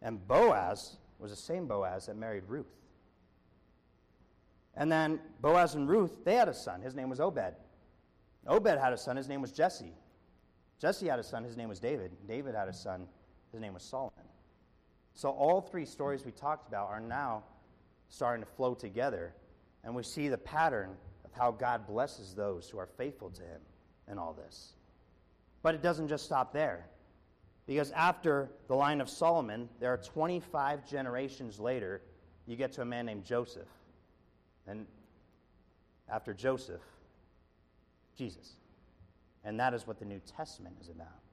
And 0.03 0.27
Boaz 0.27 0.97
was 1.19 1.31
the 1.31 1.37
same 1.37 1.67
Boaz 1.67 2.07
that 2.07 2.17
married 2.17 2.45
Ruth. 2.47 2.75
And 4.77 4.91
then 4.91 5.21
Boaz 5.41 5.75
and 5.75 5.89
Ruth, 5.89 6.25
they 6.25 6.35
had 6.35 6.49
a 6.49 6.55
son. 6.55 6.83
His 6.83 6.95
name 6.95 7.09
was 7.09 7.21
Obed. 7.21 7.55
Obed 8.47 8.79
had 8.79 8.93
a 8.93 8.99
son. 8.99 9.17
His 9.17 9.29
name 9.29 9.41
was 9.41 9.53
Jesse. 9.53 9.93
Jesse 10.79 11.07
had 11.07 11.19
a 11.19 11.23
son. 11.23 11.45
His 11.45 11.57
name 11.57 11.69
was 11.69 11.79
David. 11.79 12.11
David 12.27 12.55
had 12.55 12.69
a 12.69 12.73
son. 12.73 13.07
His 13.53 13.61
name 13.61 13.73
was 13.73 13.83
Solomon. 13.83 14.25
So 15.15 15.31
all 15.31 15.61
three 15.61 15.85
stories 15.85 16.25
we 16.25 16.33
talked 16.33 16.69
about 16.69 16.89
are 16.89 17.01
now 17.01 17.45
starting 18.09 18.45
to 18.45 18.51
flow 18.51 18.75
together. 18.75 19.33
And 19.85 19.95
we 19.95 20.03
see 20.03 20.29
the 20.29 20.39
pattern 20.39 20.91
of 21.25 21.33
how 21.33 21.53
God 21.53 21.87
blesses 21.87 22.35
those 22.35 22.69
who 22.69 22.79
are 22.79 22.89
faithful 22.99 23.31
to 23.31 23.43
him 23.43 23.61
in 24.11 24.19
all 24.19 24.33
this. 24.33 24.75
But 25.63 25.75
it 25.75 25.83
doesn't 25.83 26.09
just 26.09 26.25
stop 26.25 26.53
there. 26.53 26.87
Because 27.67 27.91
after 27.93 28.51
the 28.69 28.75
line 28.75 29.01
of 29.01 29.09
Solomon, 29.09 29.69
there 29.81 29.93
are 29.93 29.97
25 29.97 30.87
generations 30.87 31.59
later, 31.59 32.03
you 32.47 32.57
get 32.57 32.73
to 32.73 32.83
a 32.83 32.85
man 32.85 33.07
named 33.07 33.25
Joseph. 33.25 33.69
And 34.67 34.87
after 36.09 36.35
Joseph, 36.35 36.83
Jesus. 38.17 38.57
And 39.45 39.59
that 39.61 39.75
is 39.75 39.87
what 39.87 39.99
the 39.99 40.05
New 40.05 40.21
Testament 40.37 40.77
is 40.81 40.89
about. 40.89 41.24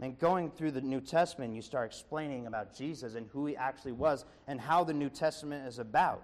And 0.00 0.18
going 0.18 0.50
through 0.50 0.72
the 0.72 0.80
New 0.80 1.00
Testament, 1.00 1.54
you 1.54 1.62
start 1.62 1.86
explaining 1.86 2.46
about 2.46 2.76
Jesus 2.76 3.14
and 3.14 3.28
who 3.32 3.46
he 3.46 3.56
actually 3.56 3.92
was 3.92 4.24
and 4.46 4.60
how 4.60 4.84
the 4.84 4.92
New 4.92 5.08
Testament 5.10 5.66
is 5.66 5.80
about. 5.80 6.22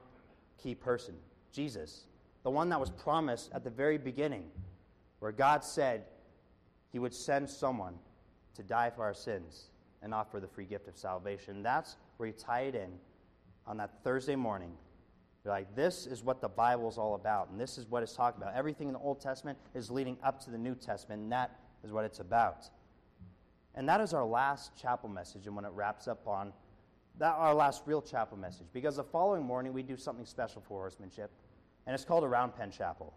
key 0.62 0.74
person 0.74 1.16
Jesus, 1.52 2.06
the 2.42 2.50
one 2.50 2.70
that 2.70 2.80
was 2.80 2.90
promised 2.90 3.52
at 3.54 3.64
the 3.64 3.70
very 3.70 4.00
beginning, 4.00 4.50
where 5.20 5.32
God 5.32 5.64
said 5.64 6.06
he 6.92 6.98
would 6.98 7.14
send 7.14 7.48
someone 7.48 7.94
to 8.56 8.64
die 8.64 8.90
for 8.90 9.04
our 9.04 9.14
sins 9.14 9.70
and 10.04 10.14
offer 10.14 10.40
the 10.40 10.48
free 10.48 10.66
gift 10.66 10.88
of 10.88 10.98
salvation. 10.98 11.64
That's 11.64 11.96
where 12.18 12.28
you 12.28 12.34
tie 12.34 12.62
it 12.62 12.76
in 12.76 12.92
on 13.66 13.78
that 13.78 14.04
Thursday 14.04 14.36
morning. 14.36 14.74
You're 15.44 15.54
like, 15.54 15.76
this 15.76 16.06
is 16.06 16.24
what 16.24 16.42
the 16.42 16.50
Bible 16.50 16.88
is 16.88 16.98
all 16.98 17.16
about, 17.16 17.50
and 17.50 17.60
this 17.60 17.78
is 17.78 17.88
what 17.88 18.04
it's 18.04 18.14
talking 18.14 18.42
about. 18.42 18.56
Everything 18.56 18.88
in 18.88 18.94
the 18.94 19.00
Old 19.00 19.20
Testament 19.20 19.58
is 19.74 19.90
leading 19.90 20.18
up 20.24 20.44
to 20.46 20.52
the 20.52 20.58
New 20.58 20.76
Testament, 20.76 21.24
and 21.24 21.32
that 21.32 21.60
is 21.84 21.92
what 21.92 22.06
it's 22.06 22.20
about. 22.20 22.70
And 23.76 23.90
that 23.90 24.00
is 24.00 24.14
our 24.14 24.24
last 24.24 24.76
chapel 24.76 25.10
message, 25.10 25.48
and 25.48 25.56
when 25.56 25.66
it 25.66 25.72
wraps 25.74 26.08
up 26.08 26.28
on 26.28 26.54
that, 27.20 27.36
our 27.36 27.54
last 27.54 27.84
real 27.86 28.02
chapel 28.02 28.38
message, 28.38 28.68
because 28.74 28.96
the 28.96 29.04
following 29.04 29.44
morning 29.44 29.74
we 29.74 29.84
do 29.84 29.98
something 29.98 30.26
special 30.26 30.62
for 30.62 30.80
horsemanship, 30.80 31.32
and 31.86 31.94
it's 31.94 32.06
called 32.06 32.24
a 32.24 32.28
round 32.28 32.56
pen 32.56 32.72
chapel. 32.72 33.14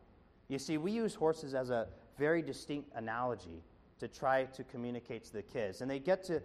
You 0.49 0.59
see, 0.59 0.78
we 0.78 0.93
use 0.93 1.14
horses 1.14 1.55
as 1.55 1.70
a 1.70 1.89
very 2.18 2.43
distinct 2.43 2.91
analogy 2.97 3.62
to 3.99 4.09
try 4.09 4.45
to 4.45 4.64
communicate 4.64 5.24
to 5.24 5.32
the 5.32 5.43
kids, 5.43 5.80
and 5.80 5.91
they 5.91 5.99
get 5.99 6.24
to 6.24 6.43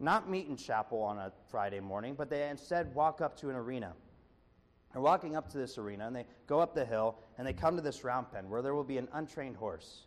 not 0.00 0.28
meet 0.28 0.48
in 0.48 0.56
chapel 0.56 1.00
on 1.02 1.18
a 1.18 1.32
Friday 1.48 1.80
morning, 1.80 2.14
but 2.16 2.28
they 2.28 2.48
instead 2.48 2.94
walk 2.94 3.20
up 3.20 3.36
to 3.38 3.50
an 3.50 3.56
arena. 3.56 3.92
They're 4.92 5.02
walking 5.02 5.36
up 5.36 5.50
to 5.50 5.58
this 5.58 5.78
arena, 5.78 6.06
and 6.06 6.14
they 6.14 6.26
go 6.46 6.60
up 6.60 6.74
the 6.74 6.84
hill, 6.84 7.16
and 7.38 7.46
they 7.46 7.52
come 7.52 7.76
to 7.76 7.82
this 7.82 8.04
round 8.04 8.30
pen 8.32 8.48
where 8.48 8.62
there 8.62 8.74
will 8.74 8.84
be 8.84 8.98
an 8.98 9.08
untrained 9.12 9.56
horse. 9.56 10.06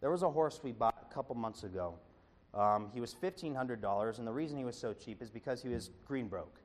There 0.00 0.10
was 0.10 0.22
a 0.22 0.30
horse 0.30 0.60
we 0.62 0.72
bought 0.72 1.06
a 1.10 1.14
couple 1.14 1.34
months 1.34 1.64
ago 1.64 1.94
um, 2.54 2.90
he 2.92 3.00
was 3.00 3.14
$1,500, 3.14 4.18
and 4.18 4.26
the 4.26 4.32
reason 4.32 4.58
he 4.58 4.64
was 4.64 4.76
so 4.76 4.92
cheap 4.92 5.22
is 5.22 5.30
because 5.30 5.62
he 5.62 5.68
was 5.68 5.90
green 6.06 6.28
broke. 6.28 6.60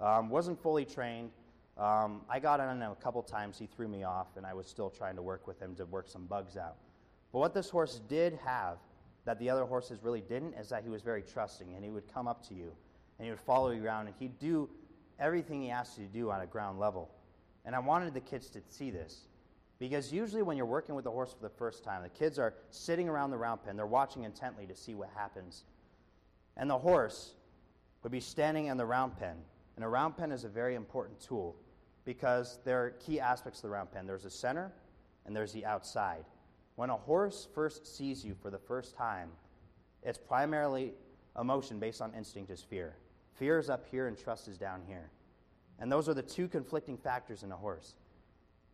Um, 0.00 0.30
wasn't 0.30 0.60
fully 0.62 0.84
trained. 0.84 1.30
Um, 1.76 2.22
I 2.30 2.40
got 2.40 2.60
on 2.60 2.80
him 2.80 2.90
a 2.90 2.96
couple 2.96 3.22
times. 3.22 3.58
He 3.58 3.66
threw 3.66 3.88
me 3.88 4.04
off, 4.04 4.36
and 4.36 4.46
I 4.46 4.54
was 4.54 4.66
still 4.66 4.88
trying 4.88 5.16
to 5.16 5.22
work 5.22 5.46
with 5.46 5.60
him 5.60 5.74
to 5.76 5.84
work 5.84 6.08
some 6.08 6.24
bugs 6.24 6.56
out. 6.56 6.76
But 7.32 7.40
what 7.40 7.52
this 7.52 7.68
horse 7.68 8.00
did 8.08 8.38
have 8.44 8.78
that 9.28 9.38
the 9.38 9.50
other 9.50 9.66
horses 9.66 9.98
really 10.02 10.22
didn't 10.22 10.54
is 10.54 10.70
that 10.70 10.82
he 10.82 10.88
was 10.88 11.02
very 11.02 11.20
trusting, 11.20 11.74
and 11.74 11.84
he 11.84 11.90
would 11.90 12.10
come 12.14 12.26
up 12.26 12.42
to 12.48 12.54
you, 12.54 12.72
and 13.18 13.26
he 13.26 13.30
would 13.30 13.38
follow 13.38 13.70
you 13.72 13.84
around, 13.84 14.06
and 14.06 14.16
he'd 14.18 14.38
do 14.38 14.70
everything 15.20 15.60
he 15.60 15.68
asked 15.70 15.98
you 15.98 16.06
to 16.06 16.10
do 16.10 16.30
on 16.30 16.40
a 16.40 16.46
ground 16.46 16.78
level. 16.78 17.10
And 17.66 17.76
I 17.76 17.78
wanted 17.78 18.14
the 18.14 18.22
kids 18.22 18.48
to 18.48 18.62
see 18.70 18.90
this. 18.90 19.26
Because 19.78 20.10
usually, 20.14 20.40
when 20.40 20.56
you're 20.56 20.64
working 20.64 20.94
with 20.94 21.04
a 21.04 21.10
horse 21.10 21.34
for 21.34 21.42
the 21.42 21.54
first 21.54 21.84
time, 21.84 22.02
the 22.02 22.08
kids 22.08 22.38
are 22.38 22.54
sitting 22.70 23.06
around 23.06 23.30
the 23.30 23.36
round 23.36 23.62
pen, 23.62 23.76
they're 23.76 23.86
watching 23.86 24.24
intently 24.24 24.64
to 24.64 24.74
see 24.74 24.94
what 24.94 25.10
happens. 25.14 25.64
And 26.56 26.70
the 26.70 26.78
horse 26.78 27.34
would 28.02 28.12
be 28.12 28.20
standing 28.20 28.68
in 28.68 28.78
the 28.78 28.86
round 28.86 29.18
pen. 29.18 29.36
And 29.76 29.84
a 29.84 29.88
round 29.88 30.16
pen 30.16 30.32
is 30.32 30.44
a 30.44 30.48
very 30.48 30.74
important 30.74 31.20
tool 31.20 31.54
because 32.06 32.60
there 32.64 32.82
are 32.82 32.90
key 32.92 33.20
aspects 33.20 33.58
of 33.58 33.64
the 33.64 33.68
round 33.68 33.92
pen 33.92 34.06
there's 34.06 34.22
the 34.22 34.30
center 34.30 34.72
and 35.26 35.36
there's 35.36 35.52
the 35.52 35.66
outside. 35.66 36.24
When 36.78 36.90
a 36.90 36.96
horse 36.96 37.48
first 37.56 37.96
sees 37.96 38.24
you 38.24 38.36
for 38.40 38.50
the 38.50 38.58
first 38.58 38.94
time, 38.94 39.30
it's 40.04 40.16
primarily 40.16 40.92
emotion 41.36 41.80
based 41.80 42.00
on 42.00 42.14
instinct 42.14 42.52
is 42.52 42.62
fear. 42.62 42.94
Fear 43.34 43.58
is 43.58 43.68
up 43.68 43.84
here 43.90 44.06
and 44.06 44.16
trust 44.16 44.46
is 44.46 44.56
down 44.56 44.82
here. 44.86 45.10
And 45.80 45.90
those 45.90 46.08
are 46.08 46.14
the 46.14 46.22
two 46.22 46.46
conflicting 46.46 46.96
factors 46.96 47.42
in 47.42 47.50
a 47.50 47.56
horse. 47.56 47.96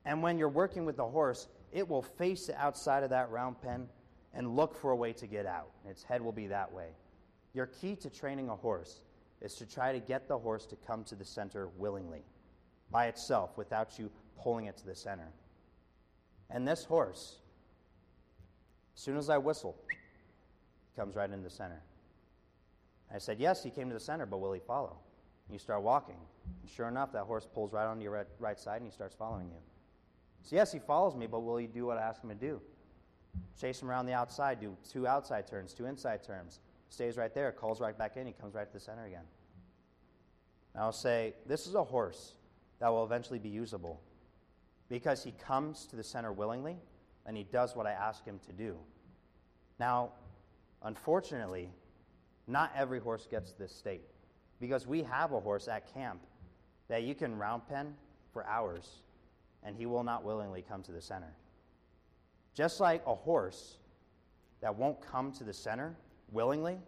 And 0.05 0.23
when 0.23 0.37
you're 0.37 0.51
working 0.51 0.85
with 0.85 0.99
the 0.99 1.07
horse, 1.07 1.49
it 1.73 1.89
will 1.89 2.03
face 2.03 2.49
the 2.49 2.61
outside 2.61 3.05
of 3.05 3.09
that 3.09 3.31
round 3.31 3.63
pen 3.63 3.89
and 4.35 4.55
look 4.55 4.77
for 4.77 4.91
a 4.91 4.97
way 4.97 5.15
to 5.15 5.27
get 5.27 5.47
out. 5.47 5.71
Its 5.89 6.03
head 6.03 6.21
will 6.21 6.31
be 6.31 6.49
that 6.49 6.71
way. 6.71 6.89
Your 7.55 7.69
key 7.69 7.97
to 7.97 8.11
training 8.11 8.51
a 8.51 8.55
horse 8.55 9.01
is 9.41 9.55
to 9.55 9.65
try 9.65 9.93
to 9.93 9.99
get 9.99 10.29
the 10.29 10.37
horse 10.37 10.67
to 10.67 10.77
come 10.87 11.05
to 11.05 11.15
the 11.15 11.25
center 11.25 11.69
willingly, 11.79 12.27
by 12.91 13.07
itself, 13.07 13.57
without 13.57 13.99
you 13.99 14.11
pulling 14.39 14.67
it 14.67 14.77
to 14.77 14.85
the 14.85 14.95
center. 14.95 15.33
And 16.51 16.69
this 16.69 16.85
horse, 16.85 17.39
as 18.95 19.01
soon 19.01 19.17
as 19.17 19.29
I 19.29 19.39
whistle, 19.39 19.77
he 19.89 21.01
comes 21.01 21.17
right 21.17 21.29
into 21.29 21.43
the 21.43 21.51
center. 21.51 21.81
I 23.13 23.19
said, 23.19 23.39
Yes, 23.39 23.63
he 23.63 23.71
came 23.71 23.89
to 23.89 23.95
the 23.95 24.01
center, 24.01 24.27
but 24.27 24.39
will 24.39 24.53
he 24.53 24.61
follow? 24.61 24.97
And 25.47 25.55
you 25.55 25.59
start 25.59 25.83
walking. 25.83 26.17
And 26.63 26.71
sure 26.71 26.89
enough, 26.89 27.13
that 27.13 27.25
horse 27.25 27.47
pulls 27.53 27.73
right 27.73 27.87
onto 27.87 28.03
your 28.03 28.13
right, 28.13 28.27
right 28.39 28.59
side 28.59 28.77
and 28.77 28.87
he 28.87 28.91
starts 28.91 29.15
following 29.15 29.49
you. 29.49 29.59
So, 30.43 30.57
yes, 30.57 30.73
he 30.73 30.79
follows 30.79 31.17
me, 31.17 31.27
but 31.27 31.41
will 31.41 31.57
he 31.57 31.67
do 31.67 31.87
what 31.87 31.99
I 31.99 32.03
ask 32.03 32.23
him 32.23 32.29
to 32.29 32.35
do? 32.35 32.61
Chase 33.61 33.81
him 33.81 33.91
around 33.91 34.07
the 34.07 34.13
outside, 34.13 34.61
do 34.61 34.77
two 34.91 35.07
outside 35.07 35.47
turns, 35.47 35.73
two 35.73 35.87
inside 35.87 36.23
turns. 36.23 36.61
Stays 36.91 37.17
right 37.17 37.35
there, 37.35 37.51
calls 37.51 37.81
right 37.81 37.97
back 37.97 38.17
in, 38.17 38.27
he 38.27 38.33
comes 38.33 38.55
right 38.55 38.67
to 38.67 38.73
the 38.73 38.81
center 38.81 39.07
again. 39.07 39.25
And 40.75 40.83
I'll 40.83 40.93
say, 40.93 41.35
This 41.47 41.67
is 41.67 41.75
a 41.75 41.85
horse 41.85 42.35
that 42.79 42.89
will 42.89 43.05
eventually 43.05 43.39
be 43.39 43.49
usable 43.49 44.01
because 44.89 45.25
he 45.25 45.33
comes 45.33 45.87
to 45.87 45.97
the 45.97 46.05
center 46.05 46.33
willingly 46.33 46.77
and 47.27 47.37
he 47.37 47.45
does 47.45 47.75
what 47.75 47.87
I 47.87 47.93
ask 47.93 48.25
him 48.25 48.39
to 48.47 48.53
do. 48.53 48.77
Now, 49.79 50.13
unfortunately, 50.83 51.71
not 52.47 52.73
every 52.77 53.01
horse 53.01 53.27
gets 53.31 53.53
this 53.53 53.75
state 53.75 54.03
because 54.61 54.87
we 54.87 55.03
have 55.03 55.33
a 55.33 55.41
horse 55.41 55.69
at 55.69 55.93
camp 55.93 56.21
that 56.89 57.03
you 57.03 57.15
can 57.15 57.37
round 57.37 57.67
pen 57.69 57.95
for 58.33 58.47
hours 58.47 59.03
and 59.63 59.75
he 59.77 59.87
will 59.87 60.05
not 60.05 60.25
willingly 60.25 60.63
come 60.63 60.83
to 60.83 60.93
the 60.93 61.01
center. 61.01 61.35
Just 62.55 62.81
like 62.81 63.03
a 63.07 63.15
horse 63.15 63.79
that 64.61 64.75
won't 64.75 65.01
come 65.01 65.33
to 65.33 65.45
the 65.45 65.53
center 65.53 65.97
willingly 66.31 66.79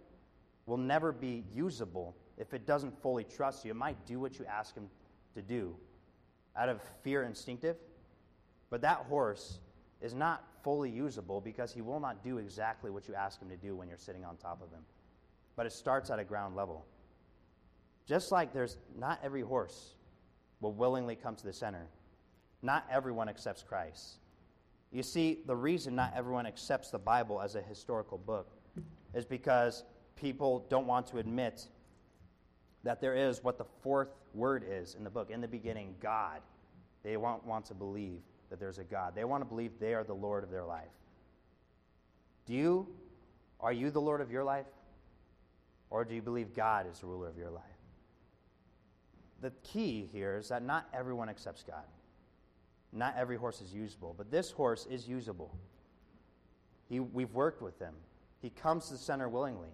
will 0.67 0.77
never 0.77 1.13
be 1.13 1.45
usable 1.55 2.15
if 2.37 2.53
it 2.53 2.67
doesn't 2.67 3.01
fully 3.01 3.25
trust 3.25 3.65
you. 3.65 3.71
It 3.71 3.77
might 3.77 4.05
do 4.07 4.21
what 4.21 4.39
you 4.39 4.45
ask 4.45 4.75
him 4.75 4.89
to 5.35 5.43
do 5.43 5.75
out 6.57 6.69
of 6.69 6.81
fear 7.03 7.23
instinctive, 7.25 7.77
but 8.71 8.81
that 8.83 8.99
horse 9.09 9.61
is 10.01 10.15
not 10.15 10.45
fully 10.63 10.91
usable 10.91 11.41
because 11.41 11.73
he 11.73 11.81
will 11.81 12.01
not 12.01 12.23
do 12.23 12.39
exactly 12.39 12.91
what 12.91 13.09
you 13.09 13.15
ask 13.15 13.41
him 13.41 13.49
to 13.49 13.57
do 13.57 13.75
when 13.75 13.89
you're 13.89 13.99
sitting 13.99 14.25
on 14.25 14.37
top 14.37 14.63
of 14.63 14.71
him. 14.71 14.83
But 15.55 15.67
it 15.67 15.73
starts 15.73 16.11
at 16.11 16.19
a 16.19 16.25
ground 16.25 16.55
level. 16.55 16.85
Just 18.07 18.31
like 18.31 18.53
there's 18.53 18.79
not 18.99 19.19
every 19.23 19.43
horse 19.43 19.95
will 20.61 20.73
willingly 20.73 21.17
come 21.17 21.35
to 21.37 21.45
the 21.45 21.53
center 21.53 21.89
not 22.63 22.85
everyone 22.91 23.29
accepts 23.29 23.63
Christ. 23.63 24.19
You 24.93 25.03
see, 25.03 25.39
the 25.47 25.57
reason 25.57 25.95
not 25.95 26.13
everyone 26.15 26.47
accepts 26.47 26.91
the 26.91 26.99
Bible 26.99 27.41
as 27.41 27.55
a 27.55 27.63
historical 27.63 28.19
book 28.19 28.51
is 29.15 29.25
because 29.25 29.85
people 30.17 30.67
don't 30.69 30.87
want 30.87 31.07
to 31.09 31.19
admit 31.19 31.69
that 32.83 33.01
there 33.01 33.15
is 33.15 33.43
what 33.43 33.59
the 33.59 33.65
fourth 33.83 34.15
word 34.35 34.65
is 34.69 34.95
in 34.95 35.05
the 35.05 35.11
book. 35.11 35.31
In 35.31 35.41
the 35.41 35.49
beginning, 35.49 35.95
God. 36.01 36.41
They 37.03 37.17
won't 37.17 37.47
want 37.47 37.67
to 37.67 37.75
believe 37.75 38.21
that 38.51 38.61
there's 38.61 38.79
a 38.79 38.85
God. 38.85 39.15
They 39.15 39.25
want 39.25 39.43
to 39.43 39.45
believe 39.47 39.73
they 39.79 39.95
are 39.95 40.05
the 40.05 40.15
Lord 40.15 40.45
of 40.45 40.51
their 40.51 40.65
life. 40.65 40.85
Do 42.47 42.55
you, 42.55 42.87
are 43.61 43.73
you 43.73 43.91
the 43.91 44.01
Lord 44.01 44.21
of 44.21 44.31
your 44.31 44.45
life? 44.45 44.67
Or 45.91 46.05
do 46.05 46.15
you 46.15 46.23
believe 46.23 46.55
God 46.55 46.87
is 46.91 47.01
the 47.01 47.07
ruler 47.07 47.29
of 47.29 47.37
your 47.37 47.51
life? 47.51 47.63
The 49.41 49.53
key 49.63 50.09
here 50.13 50.37
is 50.37 50.49
that 50.49 50.63
not 50.63 50.89
everyone 50.93 51.29
accepts 51.29 51.63
God. 51.63 51.85
Not 52.93 53.15
every 53.17 53.37
horse 53.37 53.61
is 53.61 53.73
usable, 53.75 54.15
but 54.17 54.31
this 54.31 54.51
horse 54.51 54.87
is 54.91 55.07
usable. 55.07 55.55
He, 56.89 57.01
we've 57.01 57.35
worked 57.35 57.63
with 57.63 57.79
him. 57.79 57.95
He 58.41 58.51
comes 58.51 58.87
to 58.87 58.93
the 58.93 58.99
center 58.99 59.29
willingly. 59.29 59.69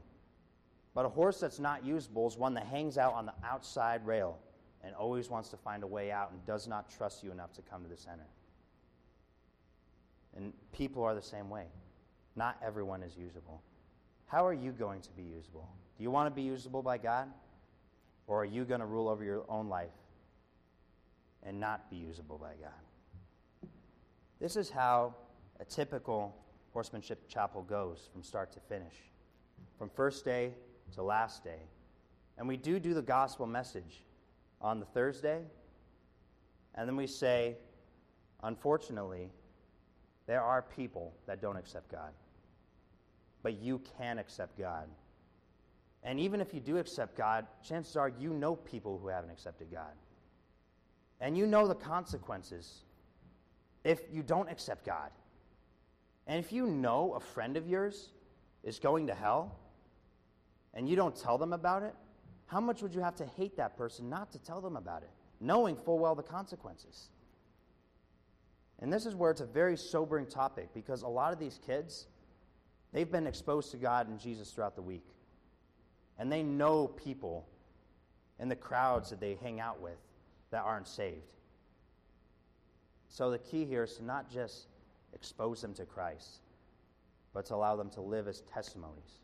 But 0.95 1.07
a 1.07 1.09
horse 1.09 1.41
that's 1.41 1.59
not 1.59 1.85
usable 1.85 2.27
is 2.27 2.37
one 2.37 2.55
that 2.55 2.67
hangs 2.67 2.99
out 2.99 3.15
on 3.15 3.27
the 3.27 3.35
outside 3.45 4.05
rail 4.07 4.39
and 4.83 4.95
always 4.95 5.31
wants 5.31 5.49
to 5.51 5.57
find 5.57 5.83
a 5.83 5.87
way 5.87 6.11
out 6.11 6.33
and 6.33 6.45
does 6.45 6.67
not 6.67 6.91
trust 6.91 7.23
you 7.23 7.31
enough 7.31 7.53
to 7.55 7.63
come 7.63 7.83
to 7.83 7.89
the 7.89 7.97
center. 7.97 8.27
And 10.37 10.53
people 10.73 11.03
are 11.03 11.15
the 11.15 11.23
same 11.23 11.51
way. 11.51 11.67
Not 12.37 12.59
everyone 12.65 13.03
is 13.03 13.17
usable. 13.17 13.63
How 14.27 14.47
are 14.47 14.55
you 14.55 14.73
going 14.73 15.03
to 15.03 15.11
be 15.11 15.23
usable? 15.23 15.69
Do 15.97 16.03
you 16.03 16.11
want 16.11 16.27
to 16.27 16.35
be 16.35 16.43
usable 16.43 16.83
by 16.83 16.99
God? 16.99 17.29
Or 18.27 18.43
are 18.43 18.47
you 18.47 18.65
going 18.65 18.81
to 18.81 18.87
rule 18.87 19.09
over 19.09 19.25
your 19.25 19.45
own 19.49 19.69
life 19.69 19.91
and 21.43 21.61
not 21.61 21.91
be 21.91 21.97
usable 21.97 22.39
by 22.39 22.53
God? 22.61 23.69
This 24.41 24.57
is 24.57 24.71
how 24.71 25.15
a 25.61 25.65
typical 25.65 26.35
horsemanship 26.73 27.29
chapel 27.29 27.63
goes 27.63 28.09
from 28.13 28.23
start 28.23 28.53
to 28.53 28.61
finish, 28.61 28.95
from 29.79 29.91
first 29.91 30.25
day 30.25 30.55
to 30.95 31.03
last 31.03 31.45
day. 31.45 31.61
And 32.39 32.49
we 32.49 32.57
do 32.57 32.81
do 32.81 32.95
the 32.95 33.03
gospel 33.03 33.47
message 33.47 34.05
on 34.61 34.81
the 34.81 34.87
Thursday, 34.87 35.43
and 36.75 36.89
then 36.89 36.97
we 36.97 37.07
say, 37.07 37.57
unfortunately, 38.43 39.31
there 40.27 40.43
are 40.43 40.63
people 40.63 41.13
that 41.27 41.41
don't 41.41 41.57
accept 41.57 41.91
God. 41.91 42.13
But 43.43 43.61
you 43.61 43.81
can 43.99 44.19
accept 44.19 44.59
God. 44.59 44.89
And 46.05 46.19
even 46.19 46.41
if 46.41 46.53
you 46.53 46.61
do 46.61 46.79
accept 46.79 47.17
God, 47.17 47.47
chances 47.67 47.97
are 47.97 48.09
you 48.09 48.33
know 48.33 48.57
people 48.57 48.99
who 48.99 49.09
haven't 49.09 49.31
accepted 49.31 49.71
God. 49.71 49.93
And 51.21 51.37
you 51.37 51.47
know 51.47 51.69
the 51.69 51.75
consequences 51.75 52.83
if 53.85 54.01
you 54.13 54.23
don't 54.23 54.51
accept 54.51 54.85
God. 54.85 55.11
And 56.27 56.39
if 56.39 56.53
you 56.53 56.67
know 56.67 57.15
a 57.15 57.21
friend 57.21 57.57
of 57.57 57.69
yours 57.69 58.11
is 58.63 58.79
going 58.79 59.07
to 59.09 59.15
hell 59.15 59.57
and 60.75 60.89
you 60.89 60.97
don't 60.97 61.15
tell 61.15 61.39
them 61.39 61.53
about 61.53 61.83
it, 61.83 61.95
how 62.47 62.61
much 62.61 62.83
would 62.83 62.95
you 62.95 63.01
have 63.01 63.17
to 63.17 63.27
hate 63.27 63.57
that 63.57 63.77
person 63.77 64.09
not 64.09 64.31
to 64.33 64.39
tell 64.39 64.61
them 64.61 64.77
about 64.77 65.03
it, 65.03 65.11
knowing 65.41 65.77
full 65.77 65.99
well 65.99 66.15
the 66.15 66.23
consequences? 66.23 67.09
And 68.83 68.93
this 68.93 69.07
is 69.07 69.15
where 69.15 69.31
it's 69.31 69.41
a 69.41 69.47
very 69.47 69.77
sobering 69.77 70.27
topic 70.27 70.69
because 70.75 71.03
a 71.03 71.09
lot 71.09 71.33
of 71.33 71.39
these 71.39 71.59
kids, 71.65 72.09
they've 72.93 73.11
been 73.11 73.29
exposed 73.29 73.71
to 73.71 73.77
God 73.77 74.09
and 74.09 74.19
Jesus 74.19 74.51
throughout 74.51 74.75
the 74.75 74.83
week. 74.83 75.07
And 76.19 76.31
they 76.31 76.43
know 76.43 76.89
people 76.89 77.47
in 78.41 78.49
the 78.49 78.57
crowds 78.57 79.09
that 79.11 79.21
they 79.21 79.39
hang 79.41 79.61
out 79.61 79.81
with 79.81 79.99
that 80.51 80.65
aren't 80.65 80.89
saved. 80.89 81.33
So 83.09 83.31
the 83.31 83.39
key 83.39 83.65
here 83.65 83.85
is 83.85 83.95
to 83.99 84.05
not 84.05 84.31
just 84.31 84.67
expose 85.15 85.63
them 85.63 85.75
to 85.75 85.85
Christ, 85.85 86.41
but 87.33 87.47
to 87.47 87.55
allow 87.55 87.77
them 87.77 87.89
to 87.91 88.01
live 88.01 88.27
as 88.27 88.41
testimonies 88.53 89.21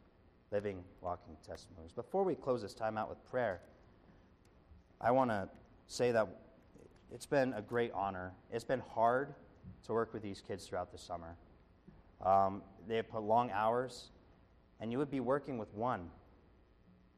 living, 0.50 0.82
walking 1.00 1.36
testimonies. 1.46 1.92
Before 1.92 2.24
we 2.24 2.34
close 2.34 2.62
this 2.62 2.74
time 2.74 2.96
out 2.96 3.08
with 3.08 3.22
prayer, 3.30 3.60
I 5.00 5.10
want 5.10 5.30
to 5.30 5.48
say 5.86 6.12
that 6.12 6.28
it's 7.12 7.26
been 7.26 7.52
a 7.54 7.62
great 7.62 7.92
honor. 7.92 8.32
It's 8.52 8.64
been 8.64 8.82
hard 8.94 9.34
to 9.86 9.92
work 9.92 10.12
with 10.12 10.22
these 10.22 10.40
kids 10.40 10.66
throughout 10.66 10.92
the 10.92 10.98
summer. 10.98 11.36
Um, 12.24 12.62
they 12.86 13.02
put 13.02 13.22
long 13.22 13.50
hours, 13.50 14.08
and 14.80 14.90
you 14.90 14.98
would 14.98 15.10
be 15.10 15.20
working 15.20 15.58
with 15.58 15.72
one, 15.74 16.10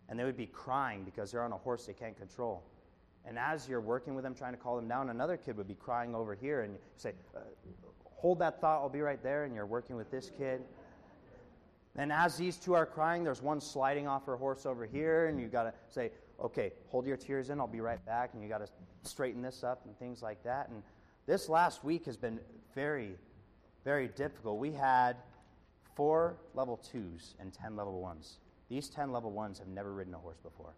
and 0.08 0.18
they 0.18 0.24
would 0.24 0.36
be 0.36 0.46
crying 0.46 1.04
because 1.04 1.32
they're 1.32 1.42
on 1.42 1.52
a 1.52 1.58
horse 1.58 1.86
they 1.86 1.92
can't 1.92 2.16
control. 2.16 2.62
And 3.24 3.38
as 3.38 3.68
you're 3.68 3.80
working 3.80 4.14
with 4.14 4.24
them, 4.24 4.34
trying 4.34 4.52
to 4.52 4.58
call 4.58 4.76
them 4.76 4.88
down, 4.88 5.10
another 5.10 5.36
kid 5.36 5.56
would 5.56 5.68
be 5.68 5.74
crying 5.74 6.14
over 6.14 6.34
here, 6.34 6.62
and 6.62 6.74
you 6.74 6.78
say, 6.96 7.12
uh, 7.36 7.40
Hold 8.20 8.38
that 8.40 8.60
thought, 8.60 8.82
I'll 8.82 8.90
be 8.90 9.00
right 9.00 9.22
there. 9.22 9.44
And 9.44 9.54
you're 9.54 9.64
working 9.64 9.96
with 9.96 10.10
this 10.10 10.30
kid. 10.36 10.60
And 11.96 12.12
as 12.12 12.36
these 12.36 12.56
two 12.56 12.74
are 12.74 12.86
crying, 12.86 13.24
there's 13.24 13.42
one 13.42 13.60
sliding 13.60 14.06
off 14.06 14.26
her 14.26 14.36
horse 14.36 14.66
over 14.66 14.86
here, 14.86 15.26
and 15.26 15.40
you 15.40 15.48
got 15.48 15.64
to 15.64 15.72
say, 15.88 16.12
okay, 16.40 16.72
hold 16.88 17.06
your 17.06 17.16
tears 17.16 17.50
in, 17.50 17.60
I'll 17.60 17.66
be 17.66 17.80
right 17.80 18.04
back, 18.06 18.30
and 18.34 18.42
you 18.42 18.48
got 18.48 18.64
to 18.64 18.68
straighten 19.02 19.42
this 19.42 19.64
up 19.64 19.84
and 19.86 19.98
things 19.98 20.22
like 20.22 20.42
that. 20.44 20.68
And 20.68 20.82
this 21.30 21.48
last 21.48 21.84
week 21.84 22.06
has 22.06 22.16
been 22.16 22.40
very, 22.74 23.12
very 23.84 24.08
difficult. 24.08 24.58
We 24.58 24.72
had 24.72 25.14
four 25.94 26.36
level 26.54 26.76
twos 26.76 27.36
and 27.38 27.52
10 27.52 27.76
level 27.76 28.00
ones. 28.00 28.38
These 28.68 28.88
10 28.88 29.12
level 29.12 29.30
ones 29.30 29.60
have 29.60 29.68
never 29.68 29.92
ridden 29.92 30.12
a 30.12 30.18
horse 30.18 30.38
before. 30.42 30.74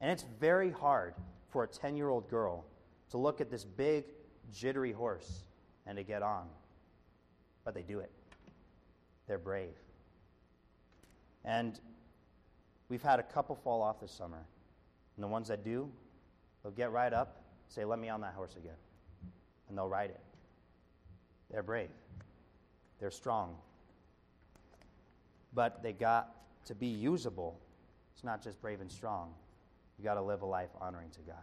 And 0.00 0.10
it's 0.10 0.24
very 0.40 0.70
hard 0.70 1.12
for 1.50 1.62
a 1.62 1.66
10 1.66 1.94
year 1.94 2.08
old 2.08 2.30
girl 2.30 2.64
to 3.10 3.18
look 3.18 3.42
at 3.42 3.50
this 3.50 3.66
big, 3.66 4.04
jittery 4.50 4.92
horse 4.92 5.44
and 5.86 5.98
to 5.98 6.02
get 6.02 6.22
on. 6.22 6.46
But 7.62 7.74
they 7.74 7.82
do 7.82 7.98
it, 7.98 8.10
they're 9.28 9.36
brave. 9.36 9.76
And 11.44 11.78
we've 12.88 13.02
had 13.02 13.20
a 13.20 13.24
couple 13.24 13.54
fall 13.54 13.82
off 13.82 14.00
this 14.00 14.10
summer. 14.10 14.42
And 15.16 15.22
the 15.22 15.28
ones 15.28 15.48
that 15.48 15.64
do, 15.64 15.90
they'll 16.62 16.72
get 16.72 16.92
right 16.92 17.12
up, 17.12 17.42
say, 17.68 17.84
Let 17.84 17.98
me 17.98 18.08
on 18.08 18.22
that 18.22 18.32
horse 18.32 18.56
again. 18.56 18.76
And 19.68 19.76
they'll 19.76 19.88
ride 19.88 20.10
it. 20.10 20.20
They're 21.50 21.62
brave, 21.62 21.90
they're 23.00 23.10
strong. 23.10 23.56
But 25.54 25.82
they 25.82 25.92
got 25.92 26.34
to 26.66 26.74
be 26.74 26.88
usable. 26.88 27.58
It's 28.14 28.24
not 28.24 28.42
just 28.42 28.60
brave 28.60 28.80
and 28.80 28.90
strong. 28.90 29.32
You 29.98 30.04
got 30.04 30.14
to 30.14 30.22
live 30.22 30.42
a 30.42 30.46
life 30.46 30.70
honoring 30.80 31.10
to 31.10 31.20
God. 31.20 31.36